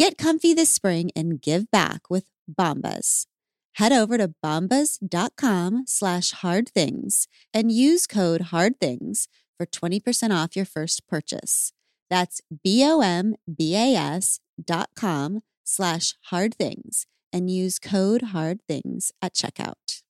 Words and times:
Get 0.00 0.16
comfy 0.16 0.54
this 0.54 0.72
spring 0.72 1.10
and 1.14 1.42
give 1.42 1.70
back 1.70 2.08
with 2.08 2.24
Bombas. 2.50 3.26
Head 3.74 3.92
over 3.92 4.16
to 4.16 4.32
bombas.com 4.42 5.84
slash 5.86 6.30
hard 6.30 6.70
things 6.70 7.28
and 7.52 7.70
use 7.70 8.06
code 8.06 8.40
hard 8.48 8.80
things 8.80 9.28
for 9.58 9.66
20% 9.66 10.34
off 10.34 10.56
your 10.56 10.64
first 10.64 11.06
purchase. 11.06 11.74
That's 12.08 12.40
B-O-M-B-A-S 12.64 14.40
dot 14.64 14.88
com 14.96 15.42
slash 15.64 16.14
hard 16.30 16.54
things 16.54 17.04
and 17.30 17.50
use 17.50 17.78
code 17.78 18.22
hard 18.32 18.60
things 18.66 19.12
at 19.20 19.34
checkout. 19.34 20.00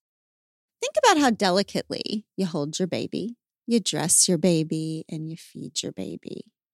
Think 0.79 0.93
about 1.03 1.17
how 1.17 1.31
delicately 1.31 2.23
you 2.37 2.45
hold 2.45 2.79
your 2.79 2.87
baby, 2.87 3.35
you 3.67 3.81
dress 3.81 4.29
your 4.29 4.37
baby, 4.37 5.03
and 5.09 5.29
you 5.29 5.35
feed 5.35 5.83
your 5.83 5.91
baby. 5.91 6.50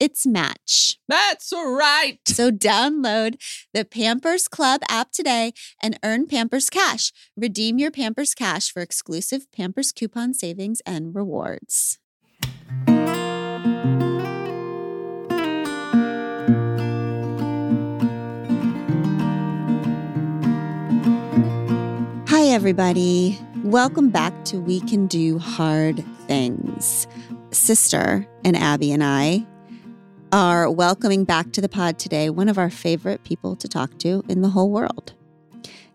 its 0.00 0.26
match. 0.26 0.98
That's 1.06 1.52
right. 1.52 2.18
So 2.26 2.50
download 2.50 3.40
the 3.74 3.84
Pampers 3.84 4.48
Club 4.48 4.80
app 4.88 5.12
today 5.12 5.52
and 5.82 5.98
earn 6.02 6.26
Pampers 6.26 6.70
Cash. 6.70 7.12
Redeem 7.36 7.78
your 7.78 7.90
Pampers 7.90 8.34
Cash 8.34 8.72
for 8.72 8.80
exclusive 8.80 9.52
Pampers 9.52 9.92
coupon 9.92 10.32
savings 10.32 10.80
and 10.86 11.14
rewards. 11.14 11.98
Hi, 22.28 22.46
everybody. 22.46 23.38
Welcome 23.62 24.08
back 24.08 24.44
to 24.46 24.58
We 24.58 24.80
Can 24.80 25.06
Do 25.06 25.38
Hard 25.38 26.02
Things. 26.26 27.06
Sister 27.50 28.26
and 28.44 28.56
Abby 28.56 28.92
and 28.92 29.04
I 29.04 29.46
are 30.32 30.70
welcoming 30.70 31.24
back 31.24 31.52
to 31.52 31.60
the 31.60 31.68
pod 31.68 31.98
today 31.98 32.30
one 32.30 32.48
of 32.48 32.58
our 32.58 32.70
favorite 32.70 33.24
people 33.24 33.56
to 33.56 33.68
talk 33.68 33.98
to 33.98 34.22
in 34.28 34.42
the 34.42 34.50
whole 34.50 34.70
world. 34.70 35.14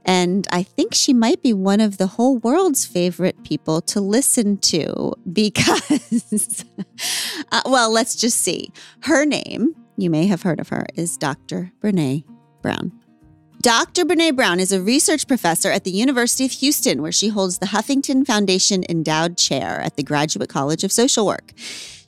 And 0.05 0.47
I 0.51 0.61
think 0.61 0.93
she 0.93 1.13
might 1.13 1.41
be 1.41 1.51
one 1.51 1.79
of 1.79 1.97
the 1.97 2.07
whole 2.07 2.37
world's 2.37 2.85
favorite 2.85 3.43
people 3.43 3.81
to 3.81 3.99
listen 3.99 4.57
to 4.57 5.13
because, 5.31 6.63
uh, 7.51 7.61
well, 7.65 7.91
let's 7.91 8.15
just 8.15 8.39
see. 8.39 8.71
Her 9.01 9.25
name, 9.25 9.75
you 9.97 10.11
may 10.11 10.27
have 10.27 10.43
heard 10.43 10.59
of 10.59 10.69
her, 10.69 10.85
is 10.93 11.17
Dr. 11.17 11.71
Brene 11.81 12.23
Brown. 12.61 12.91
Dr. 13.61 14.05
Brene 14.05 14.35
Brown 14.35 14.59
is 14.59 14.71
a 14.71 14.79
research 14.79 15.27
professor 15.27 15.71
at 15.71 15.85
the 15.85 15.91
University 15.91 16.45
of 16.45 16.51
Houston, 16.51 17.01
where 17.01 17.11
she 17.11 17.29
holds 17.29 17.57
the 17.57 17.67
Huffington 17.67 18.27
Foundation 18.27 18.83
Endowed 18.87 19.37
Chair 19.37 19.81
at 19.81 19.95
the 19.95 20.03
Graduate 20.03 20.49
College 20.49 20.83
of 20.83 20.91
Social 20.91 21.25
Work. 21.25 21.51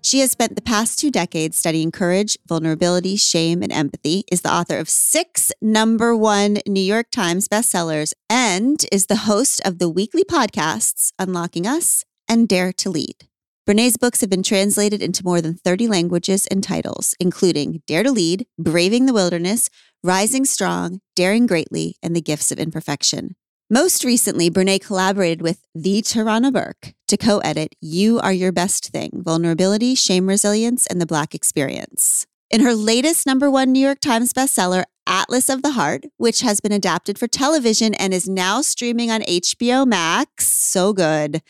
She 0.07 0.21
has 0.21 0.31
spent 0.31 0.55
the 0.55 0.61
past 0.61 0.99
two 0.99 1.11
decades 1.11 1.57
studying 1.57 1.91
courage, 1.91 2.37
vulnerability, 2.47 3.17
shame, 3.17 3.61
and 3.61 3.73
empathy, 3.73 4.23
is 4.31 4.39
the 4.39 4.53
author 4.53 4.77
of 4.77 4.87
six 4.87 5.51
number 5.61 6.15
one 6.15 6.59
New 6.65 6.79
York 6.79 7.07
Times 7.11 7.49
bestsellers, 7.49 8.13
and 8.29 8.85
is 8.89 9.07
the 9.07 9.27
host 9.27 9.59
of 9.65 9.79
the 9.79 9.89
weekly 9.89 10.23
podcasts 10.23 11.11
Unlocking 11.19 11.67
Us 11.67 12.05
and 12.25 12.47
Dare 12.47 12.71
to 12.71 12.89
Lead. 12.89 13.27
Brene's 13.65 13.97
books 13.97 14.21
have 14.21 14.29
been 14.29 14.43
translated 14.43 15.01
into 15.01 15.25
more 15.25 15.41
than 15.41 15.55
30 15.55 15.89
languages 15.89 16.47
and 16.47 16.63
titles, 16.63 17.13
including 17.19 17.81
Dare 17.85 18.03
to 18.03 18.11
Lead, 18.11 18.47
Braving 18.57 19.07
the 19.07 19.13
Wilderness, 19.13 19.69
Rising 20.05 20.45
Strong, 20.45 21.01
Daring 21.17 21.47
Greatly, 21.47 21.97
and 22.01 22.15
The 22.15 22.21
Gifts 22.21 22.49
of 22.49 22.59
Imperfection. 22.59 23.35
Most 23.69 24.05
recently, 24.05 24.49
Brene 24.49 24.79
collaborated 24.79 25.41
with 25.41 25.59
the 25.75 26.01
Tarana 26.01 26.53
Burke 26.53 26.93
to 27.09 27.17
co 27.17 27.39
edit 27.39 27.75
You 27.81 28.17
Are 28.17 28.31
Your 28.31 28.53
Best 28.53 28.91
Thing 28.91 29.21
Vulnerability, 29.25 29.93
Shame 29.93 30.27
Resilience, 30.27 30.87
and 30.87 31.01
the 31.01 31.05
Black 31.05 31.35
Experience. 31.35 32.25
In 32.49 32.61
her 32.61 32.73
latest 32.73 33.25
number 33.25 33.51
one 33.51 33.73
New 33.73 33.85
York 33.85 33.99
Times 33.99 34.31
bestseller, 34.31 34.85
Atlas 35.05 35.49
of 35.49 35.63
the 35.63 35.71
Heart, 35.71 36.05
which 36.15 36.39
has 36.39 36.61
been 36.61 36.71
adapted 36.71 37.19
for 37.19 37.27
television 37.27 37.93
and 37.95 38.13
is 38.13 38.29
now 38.29 38.61
streaming 38.61 39.11
on 39.11 39.19
HBO 39.23 39.85
Max, 39.85 40.47
so 40.47 40.93
good. 40.93 41.41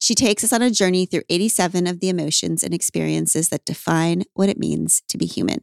She 0.00 0.16
takes 0.16 0.42
us 0.42 0.52
on 0.52 0.62
a 0.62 0.72
journey 0.72 1.06
through 1.06 1.22
87 1.28 1.86
of 1.86 2.00
the 2.00 2.08
emotions 2.08 2.64
and 2.64 2.74
experiences 2.74 3.48
that 3.50 3.64
define 3.64 4.24
what 4.34 4.48
it 4.48 4.58
means 4.58 5.04
to 5.06 5.16
be 5.16 5.26
human. 5.26 5.62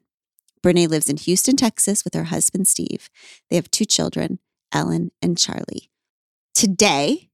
Brene 0.64 0.88
lives 0.88 1.10
in 1.10 1.18
Houston, 1.18 1.58
Texas 1.58 2.06
with 2.06 2.14
her 2.14 2.26
husband, 2.26 2.66
Steve. 2.66 3.10
They 3.50 3.58
have 3.58 3.70
two 3.70 3.84
children, 3.84 4.40
Ellen 4.72 5.12
and 5.22 5.38
Charlie. 5.38 5.92
Today, 6.58 7.30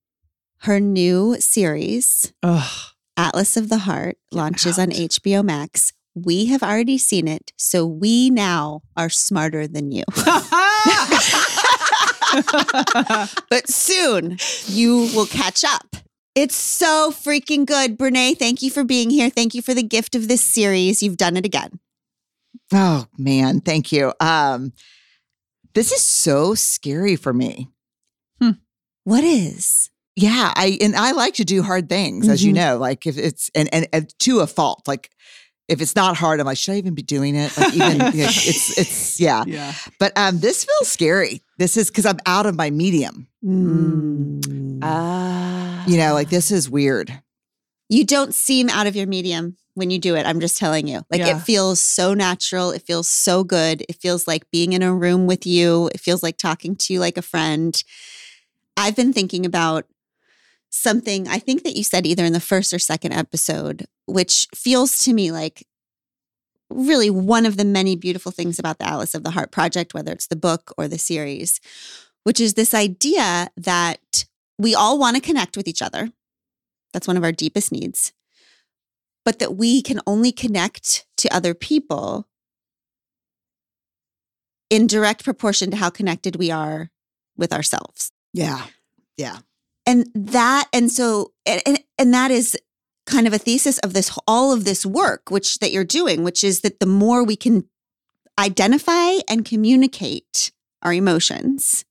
her 0.64 0.82
new 0.82 1.38
series, 1.40 2.34
Ugh. 2.44 2.92
Atlas 3.16 3.56
of 3.56 3.70
the 3.70 3.78
Heart, 3.78 4.18
launches 4.34 4.78
on 4.78 4.90
HBO 4.90 5.42
Max. 5.42 5.94
We 6.14 6.48
have 6.48 6.62
already 6.62 6.98
seen 6.98 7.30
it, 7.30 7.54
so 7.56 7.86
we 7.86 8.30
now 8.30 8.82
are 8.98 9.08
smarter 9.08 9.66
than 9.66 9.94
you. 9.94 10.04
but 13.50 13.70
soon 13.70 14.40
you 14.68 15.10
will 15.16 15.28
catch 15.28 15.64
up. 15.64 15.96
It's 16.36 16.58
so 16.58 17.14
freaking 17.16 17.66
good. 17.66 17.98
Brene, 17.98 18.38
thank 18.38 18.62
you 18.62 18.70
for 18.70 18.84
being 18.84 19.10
here. 19.10 19.30
Thank 19.30 19.56
you 19.56 19.62
for 19.62 19.74
the 19.74 19.84
gift 19.84 20.16
of 20.16 20.28
this 20.28 20.42
series. 20.42 21.02
You've 21.02 21.16
done 21.16 21.38
it 21.38 21.46
again. 21.46 21.80
Oh 22.74 23.06
man, 23.18 23.62
thank 23.62 23.94
you. 23.94 24.12
Um 24.20 24.74
this 25.74 25.94
is 25.94 26.04
so 26.04 26.56
scary 26.56 27.16
for 27.16 27.32
me. 27.32 27.70
What 29.04 29.24
is? 29.24 29.90
Yeah, 30.16 30.54
I 30.56 30.78
and 30.82 30.96
I 30.96 31.12
like 31.12 31.34
to 31.36 31.46
do 31.46 31.64
hard 31.64 31.90
things, 31.90 32.30
as 32.30 32.44
you 32.44 32.52
Mhm. 32.52 32.56
know. 32.56 32.78
Like 32.78 33.08
if 33.08 33.18
it's 33.18 33.50
and, 33.56 33.68
and 33.74 33.88
and 33.92 34.14
to 34.20 34.42
a 34.42 34.48
fault. 34.48 34.88
Like 34.88 35.10
if 35.68 35.82
it's 35.82 35.96
not 35.96 36.16
hard, 36.18 36.40
I'm 36.40 36.46
like, 36.46 36.58
should 36.58 36.74
I 36.74 36.78
even 36.78 36.94
be 36.94 37.02
doing 37.02 37.36
it? 37.36 37.56
Like 37.58 37.74
even 37.74 37.92
you 38.14 38.24
know, 38.24 38.30
it's 38.30 38.78
it's 38.78 39.20
yeah. 39.20 39.44
Yeah. 39.48 39.74
But 40.00 40.14
um, 40.16 40.40
this 40.40 40.66
feels 40.66 40.88
scary. 40.90 41.42
This 41.58 41.78
is 41.78 41.90
because 41.90 42.06
I'm 42.06 42.20
out 42.26 42.46
of 42.46 42.56
my 42.56 42.70
medium. 42.70 43.28
Mm. 43.44 44.80
Ah. 44.84 45.84
You 45.88 45.98
know, 45.98 46.14
like 46.14 46.30
this 46.30 46.52
is 46.52 46.70
weird. 46.70 47.12
You 47.90 48.06
don't 48.06 48.34
seem 48.34 48.70
out 48.70 48.88
of 48.88 48.96
your 48.96 49.08
medium 49.08 49.58
when 49.74 49.90
you 49.90 50.00
do 50.00 50.16
it. 50.16 50.26
I'm 50.26 50.40
just 50.40 50.58
telling 50.58 50.88
you. 50.88 51.02
Like 51.10 51.22
Yeah. 51.22 51.38
it 51.38 51.42
feels 51.42 51.80
so 51.82 52.14
natural. 52.14 52.72
It 52.72 52.84
feels 52.86 53.08
so 53.08 53.44
good. 53.44 53.84
It 53.90 53.96
feels 54.02 54.28
like 54.28 54.50
being 54.52 54.74
in 54.74 54.82
a 54.84 54.94
room 54.94 55.26
with 55.26 55.46
you. 55.48 55.90
It 55.94 56.00
feels 56.00 56.22
like 56.24 56.38
talking 56.38 56.76
to 56.76 56.94
you 56.94 57.00
like 57.00 57.18
a 57.18 57.22
friend. 57.22 57.82
I've 58.78 58.96
been 58.96 59.14
thinking 59.14 59.46
about 59.46 59.86
something 60.70 61.28
I 61.28 61.38
think 61.38 61.64
that 61.64 61.76
you 61.76 61.84
said 61.84 62.06
either 62.06 62.26
in 62.26 62.34
the 62.34 62.40
first 62.40 62.74
or 62.74 62.80
second 62.80 63.14
episode, 63.14 63.86
which 64.06 64.48
feels 64.56 64.98
to 65.00 65.14
me 65.14 65.32
like 65.32 65.68
really 66.70 67.10
one 67.10 67.46
of 67.46 67.58
the 67.58 67.66
many 67.66 67.96
beautiful 67.96 68.32
things 68.32 68.58
about 68.58 68.80
the 68.80 68.88
Atlas 68.88 69.14
of 69.14 69.24
the 69.24 69.32
Heart 69.32 69.52
project, 69.52 69.94
whether 69.94 70.12
it's 70.12 70.28
the 70.28 70.36
book 70.36 70.74
or 70.78 70.88
the 70.88 70.98
series, 70.98 71.62
which 72.24 72.40
is 72.40 72.56
this 72.56 72.74
idea 72.74 73.50
that 73.56 74.26
we 74.58 74.74
all 74.74 74.98
want 74.98 75.16
to 75.16 75.22
connect 75.22 75.56
with 75.56 75.68
each 75.68 75.82
other. 75.82 76.12
That's 76.92 77.08
one 77.08 77.18
of 77.18 77.24
our 77.24 77.32
deepest 77.32 77.72
needs. 77.72 78.14
But 79.26 79.40
that 79.40 79.56
we 79.56 79.82
can 79.82 80.02
only 80.06 80.32
connect 80.32 81.06
to 81.18 81.34
other 81.34 81.54
people 81.54 82.28
in 84.70 84.88
direct 84.88 85.24
proportion 85.24 85.72
to 85.72 85.78
how 85.78 85.90
connected 85.90 86.36
we 86.36 86.50
are 86.50 86.90
with 87.38 87.54
ourselves. 87.54 88.12
Yeah. 88.34 88.66
Yeah. 89.18 89.40
And 89.86 90.08
that, 90.16 90.68
and 90.74 90.92
so, 90.92 91.34
and, 91.46 91.62
and, 91.66 91.80
and 91.98 92.14
that 92.14 92.32
is 92.32 92.58
kind 93.06 93.28
of 93.28 93.34
a 93.34 93.38
thesis 93.38 93.80
of 93.80 93.94
this, 93.94 94.18
all 94.28 94.54
of 94.54 94.64
this 94.64 94.86
work, 94.86 95.30
which 95.30 95.60
that 95.60 95.72
you're 95.72 95.84
doing, 95.84 96.24
which 96.24 96.44
is 96.44 96.62
that 96.62 96.80
the 96.80 96.86
more 96.86 97.24
we 97.24 97.36
can 97.36 97.66
identify 98.40 99.18
and 99.28 99.46
communicate 99.46 100.52
our 100.82 100.94
emotions, 100.94 101.86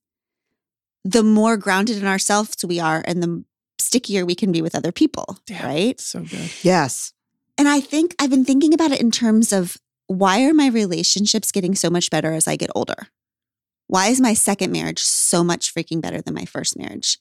the 1.03 1.23
more 1.23 1.57
grounded 1.57 1.97
in 1.97 2.07
ourselves 2.07 2.55
we 2.65 2.79
are 2.79 3.03
and 3.05 3.21
the 3.21 3.43
stickier 3.77 4.25
we 4.25 4.35
can 4.35 4.51
be 4.51 4.61
with 4.61 4.75
other 4.75 4.91
people. 4.91 5.37
Yeah. 5.47 5.65
Right. 5.65 5.99
So 5.99 6.21
good. 6.21 6.51
Yes. 6.63 7.13
And 7.57 7.67
I 7.67 7.79
think 7.79 8.15
I've 8.19 8.29
been 8.29 8.45
thinking 8.45 8.73
about 8.73 8.91
it 8.91 9.01
in 9.01 9.11
terms 9.11 9.53
of 9.53 9.77
why 10.07 10.43
are 10.43 10.53
my 10.53 10.67
relationships 10.67 11.51
getting 11.51 11.75
so 11.75 11.89
much 11.89 12.09
better 12.09 12.33
as 12.33 12.47
I 12.47 12.55
get 12.55 12.71
older? 12.75 13.07
Why 13.93 14.07
is 14.07 14.19
my 14.19 14.33
second 14.33 14.71
marriage 14.71 15.03
so 15.03 15.43
much 15.43 15.71
freaking 15.71 16.01
better 16.01 16.19
than 16.19 16.33
my 16.33 16.45
first 16.45 16.75
marriage? 16.75 17.19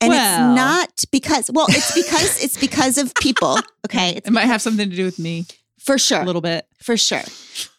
And 0.00 0.10
Well. 0.10 0.50
it's 0.50 0.56
not 0.56 1.04
because, 1.12 1.48
well, 1.52 1.66
it's 1.68 1.94
because 1.94 2.42
it's 2.42 2.56
because 2.66 2.98
of 2.98 3.14
people. 3.14 3.56
Okay. 3.86 4.16
It's 4.16 4.26
It 4.26 4.32
might 4.32 4.46
have 4.46 4.60
something 4.60 4.90
to 4.90 4.96
do 4.96 5.04
with 5.04 5.20
me 5.20 5.46
for 5.78 5.96
sure. 5.96 6.20
a 6.20 6.24
little 6.24 6.40
bit. 6.40 6.66
For 6.82 6.96
sure. 6.96 7.22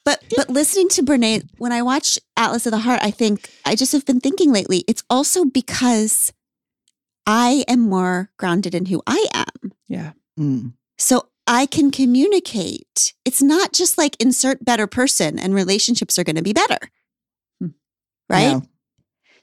But 0.05 0.23
but 0.37 0.49
listening 0.49 0.87
to 0.89 1.03
Brene, 1.03 1.49
when 1.57 1.73
I 1.73 1.81
watch 1.81 2.17
Atlas 2.37 2.65
of 2.65 2.71
the 2.71 2.77
Heart, 2.77 3.01
I 3.03 3.11
think 3.11 3.49
I 3.65 3.75
just 3.75 3.91
have 3.91 4.05
been 4.05 4.21
thinking 4.21 4.53
lately, 4.53 4.85
it's 4.87 5.03
also 5.09 5.43
because 5.43 6.31
I 7.27 7.65
am 7.67 7.81
more 7.81 8.31
grounded 8.37 8.73
in 8.73 8.85
who 8.85 9.01
I 9.05 9.25
am. 9.33 9.73
Yeah. 9.89 10.11
Mm. 10.39 10.75
So 10.97 11.27
I 11.45 11.65
can 11.65 11.91
communicate. 11.91 13.13
It's 13.25 13.41
not 13.41 13.73
just 13.73 13.97
like 13.97 14.15
insert 14.17 14.63
better 14.63 14.87
person 14.87 15.37
and 15.37 15.53
relationships 15.53 16.17
are 16.17 16.23
going 16.23 16.37
to 16.37 16.41
be 16.41 16.53
better. 16.53 16.79
Right? 18.29 18.41
Yeah. 18.41 18.59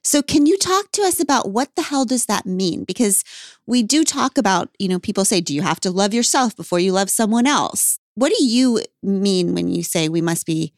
So 0.03 0.23
can 0.23 0.47
you 0.47 0.56
talk 0.56 0.93
to 0.93 1.03
us 1.03 1.19
about 1.19 1.50
what 1.50 1.75
the 1.75 1.83
hell 1.83 2.05
does 2.05 2.27
that 2.27 2.47
mean? 2.47 2.85
Because 2.85 3.25
we 3.67 3.83
do 3.83 4.05
talk 4.05 4.38
about, 4.38 4.69
you 4.79 4.87
know, 4.87 5.00
people 5.00 5.25
say, 5.25 5.41
do 5.41 5.53
you 5.53 5.62
have 5.62 5.81
to 5.81 5.91
love 5.91 6.15
yourself 6.15 6.55
before 6.55 6.79
you 6.79 6.93
love 6.93 7.11
someone 7.11 7.44
else? 7.44 7.99
What 8.15 8.33
do 8.33 8.44
you 8.44 8.83
mean 9.03 9.53
when 9.53 9.67
you 9.67 9.83
say 9.83 10.09
we 10.09 10.21
must 10.21 10.47
be 10.47 10.73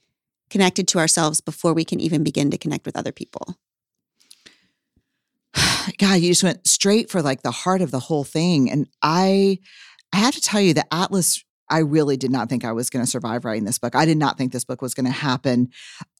connected 0.49 0.89
to 0.89 0.99
ourselves 0.99 1.43
before 1.43 1.75
we 1.75 1.85
can 1.85 2.01
even 2.01 2.25
begin 2.25 2.51
to 2.51 2.57
connect 2.57 2.87
with 2.87 2.97
other 2.97 3.13
people? 3.13 3.55
God, 5.99 6.21
you 6.21 6.31
just 6.31 6.43
went 6.43 6.67
straight 6.67 7.11
for 7.11 7.21
like 7.21 7.43
the 7.43 7.51
heart 7.51 7.83
of 7.83 7.91
the 7.91 8.01
whole 8.01 8.25
thing. 8.25 8.71
And 8.71 8.89
I 9.03 9.59
I 10.13 10.17
have 10.17 10.35
to 10.35 10.41
tell 10.41 10.61
you 10.61 10.73
that 10.75 10.89
Atlas, 10.91 11.45
I 11.71 11.79
really 11.79 12.17
did 12.17 12.31
not 12.31 12.49
think 12.49 12.65
I 12.65 12.73
was 12.73 12.91
going 12.91 13.05
to 13.05 13.11
survive 13.11 13.45
writing 13.45 13.65
this 13.65 13.79
book. 13.79 13.95
I 13.95 14.05
did 14.05 14.17
not 14.17 14.39
think 14.39 14.53
this 14.53 14.65
book 14.65 14.81
was 14.83 14.95
going 14.95 15.07
to 15.07 15.13
happen 15.13 15.69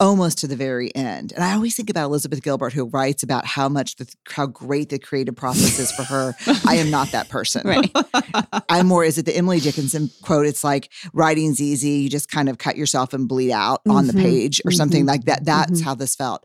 almost 0.01 0.39
to 0.39 0.47
the 0.47 0.57
very 0.57 0.95
end. 0.95 1.33
And 1.33 1.43
I 1.43 1.55
always 1.55 1.75
think 1.75 1.91
about 1.91 2.05
Elizabeth 2.07 2.43
Gilbert, 2.43 2.73
who 2.73 2.87
writes 2.87 3.23
about 3.23 3.47
how 3.47 3.69
much 3.69 3.97
the 3.97 4.07
how 4.29 4.47
great 4.47 4.89
the 4.91 4.99
creative 4.99 5.37
process 5.37 5.79
is 5.79 5.91
for 5.93 6.03
her. 6.05 6.35
I 6.67 6.77
am 6.77 6.91
not 6.91 7.11
that 7.13 7.29
person. 7.29 7.63
Right. 7.69 7.91
I'm 8.71 8.87
more, 8.87 9.05
is 9.05 9.19
it 9.19 9.27
the 9.27 9.37
Emily 9.37 9.61
Dickinson 9.61 10.11
quote? 10.23 10.47
It's 10.47 10.65
like 10.65 10.91
writing's 11.13 11.61
easy. 11.61 11.91
You 11.91 12.09
just 12.09 12.31
kind 12.31 12.49
of 12.49 12.59
cut 12.59 12.77
yourself 12.77 13.13
and 13.13 13.29
bleed 13.29 13.53
out 13.53 13.83
on 13.89 14.07
the 14.07 14.13
Mhm, 14.15 14.23
page 14.23 14.61
or 14.65 14.71
something 14.71 15.05
mhm, 15.05 15.09
like 15.09 15.25
that. 15.25 15.45
That's 15.45 15.81
mhm. 15.81 15.85
how 15.85 15.95
this 15.95 16.15
felt. 16.15 16.45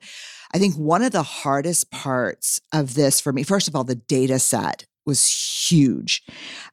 I 0.53 0.59
think 0.59 0.75
one 0.75 1.01
of 1.01 1.11
the 1.11 1.23
hardest 1.23 1.91
parts 1.91 2.61
of 2.71 2.93
this 2.93 3.19
for 3.21 3.31
me, 3.33 3.43
first 3.43 3.67
of 3.67 3.75
all, 3.75 3.83
the 3.83 3.95
data 3.95 4.37
set 4.39 4.85
was 5.05 5.27
huge. 5.69 6.23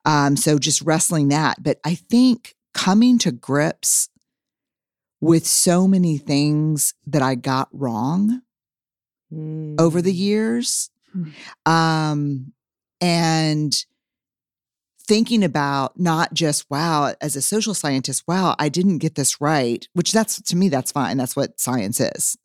Um, 0.04 0.36
so 0.36 0.58
just 0.58 0.82
wrestling 0.82 1.28
that. 1.28 1.62
But 1.62 1.78
I 1.84 1.94
think 1.94 2.54
coming 2.74 3.18
to 3.18 3.32
grips 3.32 4.08
with 5.20 5.46
so 5.46 5.86
many 5.86 6.18
things 6.18 6.94
that 7.06 7.22
I 7.22 7.34
got 7.34 7.68
wrong 7.72 8.42
over 9.78 10.02
the 10.02 10.12
years. 10.12 10.90
Hmm. 11.12 11.70
Um, 11.70 12.52
and 13.00 13.84
thinking 15.06 15.42
about 15.42 15.98
not 15.98 16.32
just, 16.32 16.70
wow, 16.70 17.14
as 17.20 17.34
a 17.36 17.42
social 17.42 17.74
scientist, 17.74 18.24
wow, 18.28 18.54
I 18.58 18.68
didn't 18.68 18.98
get 18.98 19.16
this 19.16 19.40
right, 19.40 19.86
which 19.92 20.12
that's 20.12 20.40
to 20.42 20.56
me, 20.56 20.68
that's 20.68 20.92
fine. 20.92 21.16
That's 21.16 21.34
what 21.34 21.58
science 21.58 22.00
is. 22.00 22.36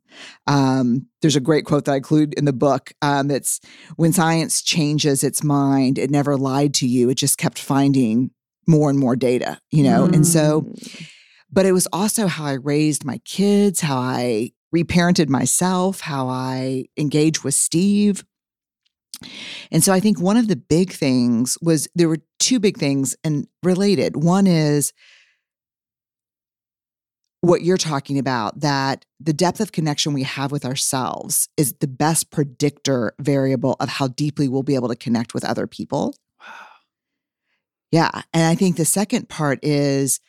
Um, 0.48 1.08
there's 1.22 1.36
a 1.36 1.42
great 1.42 1.66
quote 1.66 1.86
that 1.86 1.94
I 1.94 1.98
include 1.98 2.34
in 2.36 2.46
the 2.46 2.54
book. 2.54 2.94
Um, 3.02 3.32
it's 3.32 3.60
when 3.96 4.14
science 4.14 4.62
changes 4.62 5.24
its 5.24 5.44
mind, 5.44 5.98
it 5.98 6.12
never 6.12 6.38
lied 6.38 6.74
to 6.76 6.88
you. 6.88 7.10
It 7.10 7.16
just 7.16 7.38
kept 7.38 7.60
finding 7.60 8.32
more 8.68 8.90
and 8.90 9.00
more 9.00 9.16
data, 9.16 9.60
you 9.72 9.84
know? 9.84 10.06
And 10.06 10.26
so, 10.26 10.72
but 11.52 11.66
it 11.66 11.72
was 11.72 11.88
also 11.94 12.28
how 12.28 12.46
I 12.46 12.54
raised 12.54 13.06
my 13.06 13.20
kids, 13.20 13.82
how 13.82 13.98
I 13.98 14.52
reparented 14.76 15.30
myself, 15.30 16.02
how 16.02 16.28
I 16.28 16.86
engaged 16.98 17.44
with 17.44 17.54
Steve. 17.54 18.26
And 19.72 19.84
so 19.84 19.94
I 19.94 20.00
think 20.00 20.20
one 20.20 20.38
of 20.38 20.48
the 20.48 20.56
big 20.56 20.92
things 20.92 21.58
was 21.62 21.88
there 21.96 22.10
were 22.10 22.20
two 22.40 22.60
big 22.60 22.78
things 22.78 23.16
and 23.24 23.48
related. 23.64 24.18
One 24.18 24.48
is 24.48 24.92
what 27.46 27.62
you're 27.62 27.78
talking 27.78 28.18
about 28.18 28.60
that 28.60 29.06
the 29.20 29.34
depth 29.34 29.60
of 29.60 29.72
connection 29.72 30.14
we 30.14 30.24
have 30.24 30.52
with 30.52 30.66
ourselves 30.66 31.48
is 31.58 31.74
the 31.74 31.88
best 31.88 32.32
predictor 32.32 33.14
variable 33.20 33.76
of 33.80 33.88
how 33.88 34.08
deeply 34.08 34.48
we'll 34.48 34.64
be 34.64 34.74
able 34.74 34.88
to 34.88 34.96
connect 34.96 35.34
with 35.34 35.46
other 35.46 35.68
people. 35.68 36.16
Yeah. 37.92 38.24
And 38.34 38.44
I 38.44 38.56
think 38.56 38.78
the 38.78 38.86
second 38.86 39.30
part 39.30 39.60
is 39.62 40.20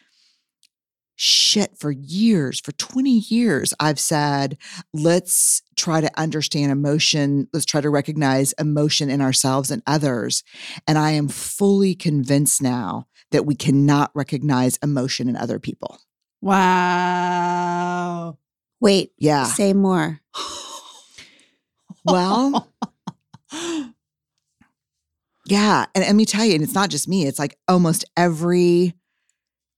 shit, 1.16 1.78
for 1.78 1.90
years, 1.90 2.60
for 2.60 2.72
20 2.72 3.10
years, 3.10 3.72
I've 3.80 3.98
said, 3.98 4.58
let's 4.92 5.62
try 5.74 6.02
to 6.02 6.20
understand 6.20 6.70
emotion. 6.70 7.48
Let's 7.54 7.64
try 7.64 7.80
to 7.80 7.88
recognize 7.88 8.52
emotion 8.58 9.08
in 9.08 9.22
ourselves 9.22 9.70
and 9.70 9.82
others. 9.86 10.44
And 10.86 10.98
I 10.98 11.12
am 11.12 11.28
fully 11.28 11.94
convinced 11.94 12.60
now 12.60 13.06
that 13.30 13.46
we 13.46 13.54
cannot 13.54 14.10
recognize 14.14 14.76
emotion 14.82 15.30
in 15.30 15.36
other 15.36 15.58
people. 15.58 15.98
Wow. 16.42 18.38
Wait, 18.80 19.12
Yeah. 19.18 19.44
say 19.44 19.72
more. 19.72 20.20
Well, 22.08 22.68
yeah. 25.46 25.86
And 25.92 26.04
let 26.04 26.14
me 26.14 26.24
tell 26.24 26.44
you, 26.44 26.54
and 26.54 26.62
it's 26.62 26.74
not 26.74 26.88
just 26.88 27.08
me, 27.08 27.26
it's 27.26 27.40
like 27.40 27.58
almost 27.66 28.04
every, 28.16 28.94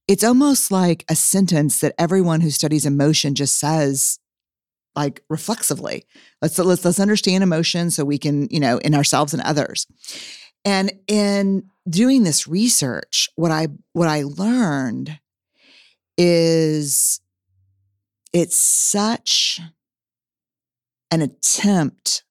it's 0.07 0.23
almost 0.23 0.69
like 0.71 1.05
a 1.09 1.15
sentence 1.15 1.79
that 1.79 1.95
everyone 1.97 2.41
who 2.41 2.51
studies 2.51 2.85
emotion 2.85 3.33
just 3.33 3.57
says 3.57 4.19
like 4.95 5.23
reflexively. 5.27 6.05
Let's 6.41 6.59
let's 6.59 6.85
let's 6.85 6.99
understand 6.99 7.43
emotion 7.43 7.89
so 7.89 8.05
we 8.05 8.19
can, 8.19 8.47
you 8.51 8.59
know, 8.59 8.77
in 8.77 8.93
ourselves 8.93 9.33
and 9.33 9.41
others. 9.41 9.87
And 10.63 10.91
in 11.07 11.63
doing 11.89 12.21
this 12.23 12.47
research, 12.47 13.27
what 13.35 13.49
I 13.49 13.69
what 13.93 14.07
I 14.07 14.21
learned 14.23 15.19
is 16.21 17.21
it's 18.33 18.57
such 18.57 19.61
an 21.09 21.21
attempt 21.21 22.23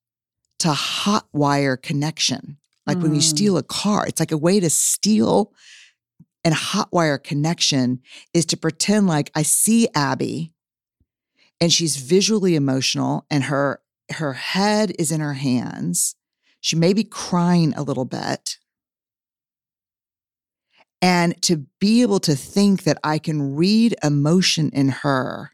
to 0.59 0.69
hotwire 0.69 1.81
connection. 1.81 2.59
Like 2.87 3.03
when 3.03 3.15
you 3.15 3.21
Mm. 3.21 3.25
steal 3.25 3.57
a 3.57 3.63
car, 3.63 4.07
it's 4.07 4.21
like 4.21 4.31
a 4.31 4.37
way 4.37 4.61
to 4.61 4.69
steal 4.71 5.53
and 6.45 6.55
hotwire 6.55 7.23
connection 7.23 8.01
is 8.35 8.45
to 8.47 8.57
pretend 8.57 9.07
like 9.07 9.31
I 9.35 9.43
see 9.43 9.89
Abby 9.95 10.53
and 11.61 11.73
she's 11.73 11.97
visually 11.97 12.55
emotional 12.55 13.27
and 13.31 13.45
her 13.45 13.83
her 14.13 14.35
head 14.35 14.93
is 14.99 15.11
in 15.11 15.21
her 15.21 15.35
hands. 15.35 16.15
She 16.61 16.77
may 16.77 16.93
be 16.93 17.05
crying 17.05 17.75
a 17.75 17.83
little 17.83 18.05
bit. 18.05 18.59
And 21.01 21.41
to 21.43 21.67
be 21.79 22.03
able 22.03 22.21
to 22.21 22.35
think 22.35 22.83
that 22.85 22.99
I 23.05 23.19
can 23.19 23.55
read 23.55 23.95
emotion 24.03 24.71
in 24.71 24.89
her 24.89 25.53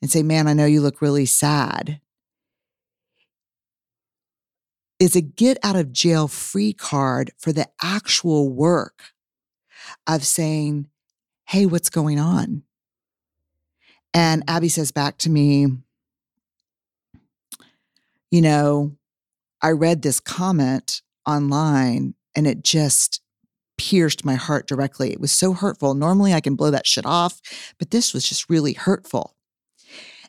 and 0.00 0.10
say, 0.10 0.22
man, 0.22 0.46
I 0.46 0.54
know 0.54 0.64
you 0.64 0.80
look 0.80 1.02
really 1.02 1.26
sad, 1.26 2.00
is 4.98 5.16
a 5.16 5.20
get 5.20 5.58
out 5.62 5.76
of 5.76 5.92
jail 5.92 6.28
free 6.28 6.72
card 6.72 7.30
for 7.38 7.52
the 7.52 7.66
actual 7.82 8.50
work 8.50 9.12
of 10.06 10.24
saying, 10.24 10.88
hey, 11.46 11.66
what's 11.66 11.90
going 11.90 12.18
on? 12.18 12.62
And 14.12 14.42
Abby 14.48 14.68
says 14.68 14.92
back 14.92 15.18
to 15.18 15.30
me, 15.30 15.66
you 18.30 18.42
know, 18.42 18.96
I 19.62 19.70
read 19.70 20.02
this 20.02 20.20
comment 20.20 21.02
online 21.26 22.14
and 22.34 22.46
it 22.46 22.62
just 22.62 23.20
pierced 23.80 24.26
my 24.26 24.34
heart 24.34 24.68
directly. 24.68 25.10
It 25.10 25.22
was 25.22 25.32
so 25.32 25.54
hurtful. 25.54 25.94
Normally 25.94 26.34
I 26.34 26.42
can 26.42 26.54
blow 26.54 26.70
that 26.70 26.86
shit 26.86 27.06
off, 27.06 27.40
but 27.78 27.90
this 27.90 28.12
was 28.12 28.28
just 28.28 28.50
really 28.50 28.74
hurtful. 28.74 29.34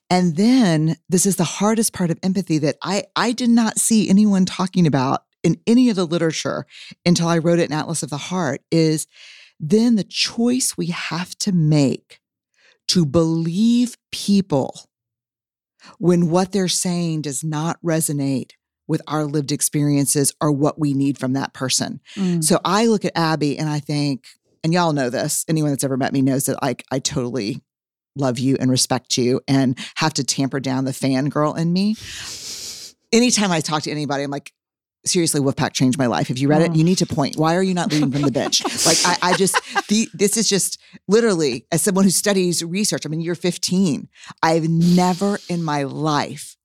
And 0.10 0.38
then 0.38 0.96
this 1.10 1.26
is 1.26 1.36
the 1.36 1.44
hardest 1.44 1.92
part 1.92 2.12
of 2.12 2.20
empathy 2.24 2.60
that 2.60 2.78
I 2.82 3.04
I 3.14 3.34
did 3.34 3.50
not 3.50 3.78
see 3.78 4.10
anyone 4.10 4.46
talking 4.46 4.88
about 4.88 5.24
in 5.44 5.58
any 5.68 5.90
of 5.90 5.98
the 5.98 6.08
literature 6.08 6.66
until 7.06 7.28
I 7.28 7.40
wrote 7.40 7.60
it 7.60 7.70
in 7.70 7.74
Atlas 7.76 8.04
of 8.04 8.10
the 8.10 8.16
Heart 8.16 8.62
is 8.72 9.06
then 9.60 9.98
the 9.98 10.06
choice 10.06 10.78
we 10.78 10.88
have 10.88 11.38
to 11.40 11.52
make 11.52 12.22
to 12.88 13.06
believe 13.06 13.98
people 14.14 14.86
when 15.98 16.30
what 16.30 16.54
they're 16.54 16.70
saying 16.70 17.24
does 17.24 17.44
not 17.44 17.82
resonate 17.84 18.52
with 18.88 19.02
our 19.08 19.26
lived 19.26 19.52
experiences 19.52 20.34
are 20.42 20.52
what 20.52 20.80
we 20.80 20.94
need 20.94 21.18
from 21.18 21.34
that 21.34 21.54
person. 21.54 22.00
Mm. 22.16 22.44
So 22.44 22.60
I 22.66 22.88
look 22.88 23.06
at 23.06 23.14
Abby 23.16 23.58
and 23.58 23.70
I 23.70 23.80
think, 23.80 24.26
and 24.64 24.74
y'all 24.74 24.94
know 24.94 25.10
this, 25.10 25.46
anyone 25.48 25.72
that's 25.72 25.84
ever 25.84 25.98
met 25.98 26.14
me 26.14 26.22
knows 26.22 26.46
that 26.46 26.62
like 26.62 26.84
I 26.92 27.00
totally 27.00 27.62
love 28.16 28.38
you 28.40 28.58
and 28.60 28.70
respect 28.70 29.18
you 29.18 29.40
and 29.48 29.78
have 29.96 30.14
to 30.16 30.24
tamper 30.24 30.60
down 30.60 30.86
the 30.86 30.92
fangirl 30.92 31.58
in 31.58 31.72
me. 31.72 31.96
Anytime 33.14 33.52
I 33.52 33.62
talk 33.62 33.84
to 33.84 33.92
anybody, 33.92 34.24
I'm 34.24 34.32
like, 34.32 34.52
seriously, 35.06 35.42
Wolfpack 35.42 35.74
changed 35.74 35.98
my 35.98 36.06
life. 36.08 36.30
If 36.30 36.40
you 36.40 36.48
read 36.48 36.62
it, 36.62 36.72
Oh. 36.72 36.74
you 36.74 36.84
need 36.84 36.98
to 37.00 37.06
point. 37.06 37.36
Why 37.38 37.56
are 37.56 37.64
you 37.64 37.74
not 37.74 37.92
leading 37.92 38.12
from 38.12 38.22
the 38.22 38.32
bench? 38.32 38.62
like 38.86 38.98
I, 39.06 39.32
I 39.32 39.38
just 39.38 39.56
the, 39.88 40.08
this 40.14 40.38
is 40.38 40.48
just 40.48 40.80
literally 41.08 41.66
as 41.72 41.82
someone 41.82 42.04
who 42.04 42.10
studies 42.12 42.64
research. 42.64 43.06
I 43.06 43.10
mean, 43.10 43.22
you're 43.22 43.36
15. 43.36 44.08
I've 44.44 44.70
never 44.70 45.40
in 45.50 45.64
my 45.64 45.84
life 45.84 46.56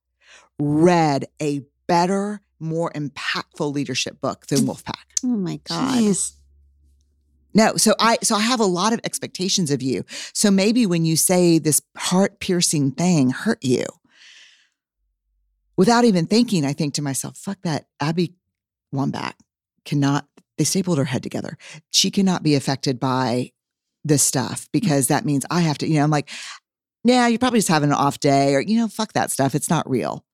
read 0.59 1.27
a 1.41 1.63
better, 1.87 2.41
more 2.59 2.91
impactful 2.93 3.73
leadership 3.73 4.21
book 4.21 4.47
than 4.47 4.61
mm. 4.61 4.69
Wolfpack. 4.69 5.05
Oh 5.25 5.29
my 5.29 5.61
God. 5.65 6.17
No, 7.55 7.77
so 7.77 7.95
I 7.99 8.19
so 8.23 8.37
I 8.37 8.41
have 8.41 8.61
a 8.61 8.67
lot 8.67 8.93
of 8.93 9.01
expectations 9.03 9.71
of 9.71 9.81
you. 9.81 10.05
So 10.35 10.51
maybe 10.51 10.85
when 10.85 11.07
you 11.07 11.17
say 11.17 11.59
this 11.59 11.81
heart-piercing 11.97 12.93
thing 12.93 13.31
hurt 13.31 13.65
you, 13.65 13.85
without 15.77 16.05
even 16.05 16.27
thinking, 16.27 16.67
I 16.67 16.75
think 16.75 16.95
to 16.95 17.03
myself, 17.03 17.39
fuck 17.39 17.59
that. 17.63 17.87
Abby 17.99 18.35
Wambach 18.95 19.35
cannot, 19.85 20.27
they 20.59 20.65
stapled 20.65 20.99
her 20.99 21.05
head 21.05 21.23
together. 21.23 21.57
She 21.91 22.11
cannot 22.11 22.43
be 22.43 22.55
affected 22.55 23.01
by 23.01 23.53
this 24.05 24.23
stuff 24.23 24.65
mm. 24.65 24.69
because 24.73 25.09
that 25.09 25.25
means 25.25 25.47
I 25.51 25.61
have 25.61 25.79
to, 25.79 25.89
you 25.89 25.95
know, 25.95 26.05
I'm 26.05 26.11
like, 26.11 26.29
yeah, 27.05 27.27
you're 27.27 27.39
probably 27.39 27.61
just 27.61 27.69
having 27.69 27.91
an 27.91 27.97
off 27.97 28.21
day 28.21 28.55
or, 28.55 28.61
you 28.61 28.79
know, 28.79 28.89
fuck 28.89 29.13
that 29.15 29.31
stuff. 29.31 29.55
It's 29.55 29.71
not 29.71 29.89
real. 29.89 30.25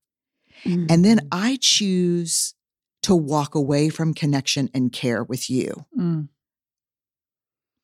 Mm. 0.65 0.91
And 0.91 1.05
then 1.05 1.29
I 1.33 1.59
choose 1.61 2.55
to 3.03 3.15
walk 3.15 3.55
away 3.55 3.89
from 3.89 4.15
connection 4.15 4.71
and 4.75 4.93
care 4.93 5.25
with 5.25 5.51
you 5.51 5.87
Mm. 5.99 6.29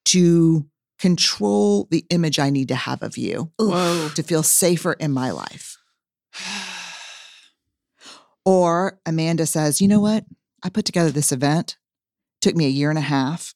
to 0.07 0.67
control 0.99 1.87
the 1.91 2.05
image 2.11 2.39
I 2.39 2.51
need 2.51 2.69
to 2.69 2.75
have 2.75 3.03
of 3.03 3.17
you 3.17 3.53
Whoa. 3.59 4.11
to 4.15 4.23
feel 4.23 4.43
safer 4.43 4.93
in 4.95 5.13
my 5.13 5.31
life. 5.31 5.77
Or 8.45 8.99
Amanda 9.05 9.45
says, 9.45 9.81
you 9.83 9.89
know 9.89 10.01
what? 10.01 10.25
I 10.63 10.71
put 10.71 10.87
together 10.87 11.11
this 11.11 11.33
event. 11.33 11.77
Took 12.41 12.57
me 12.57 12.65
a 12.65 12.71
year 12.71 12.89
and 12.89 12.99
a 12.99 13.03
half. 13.03 13.55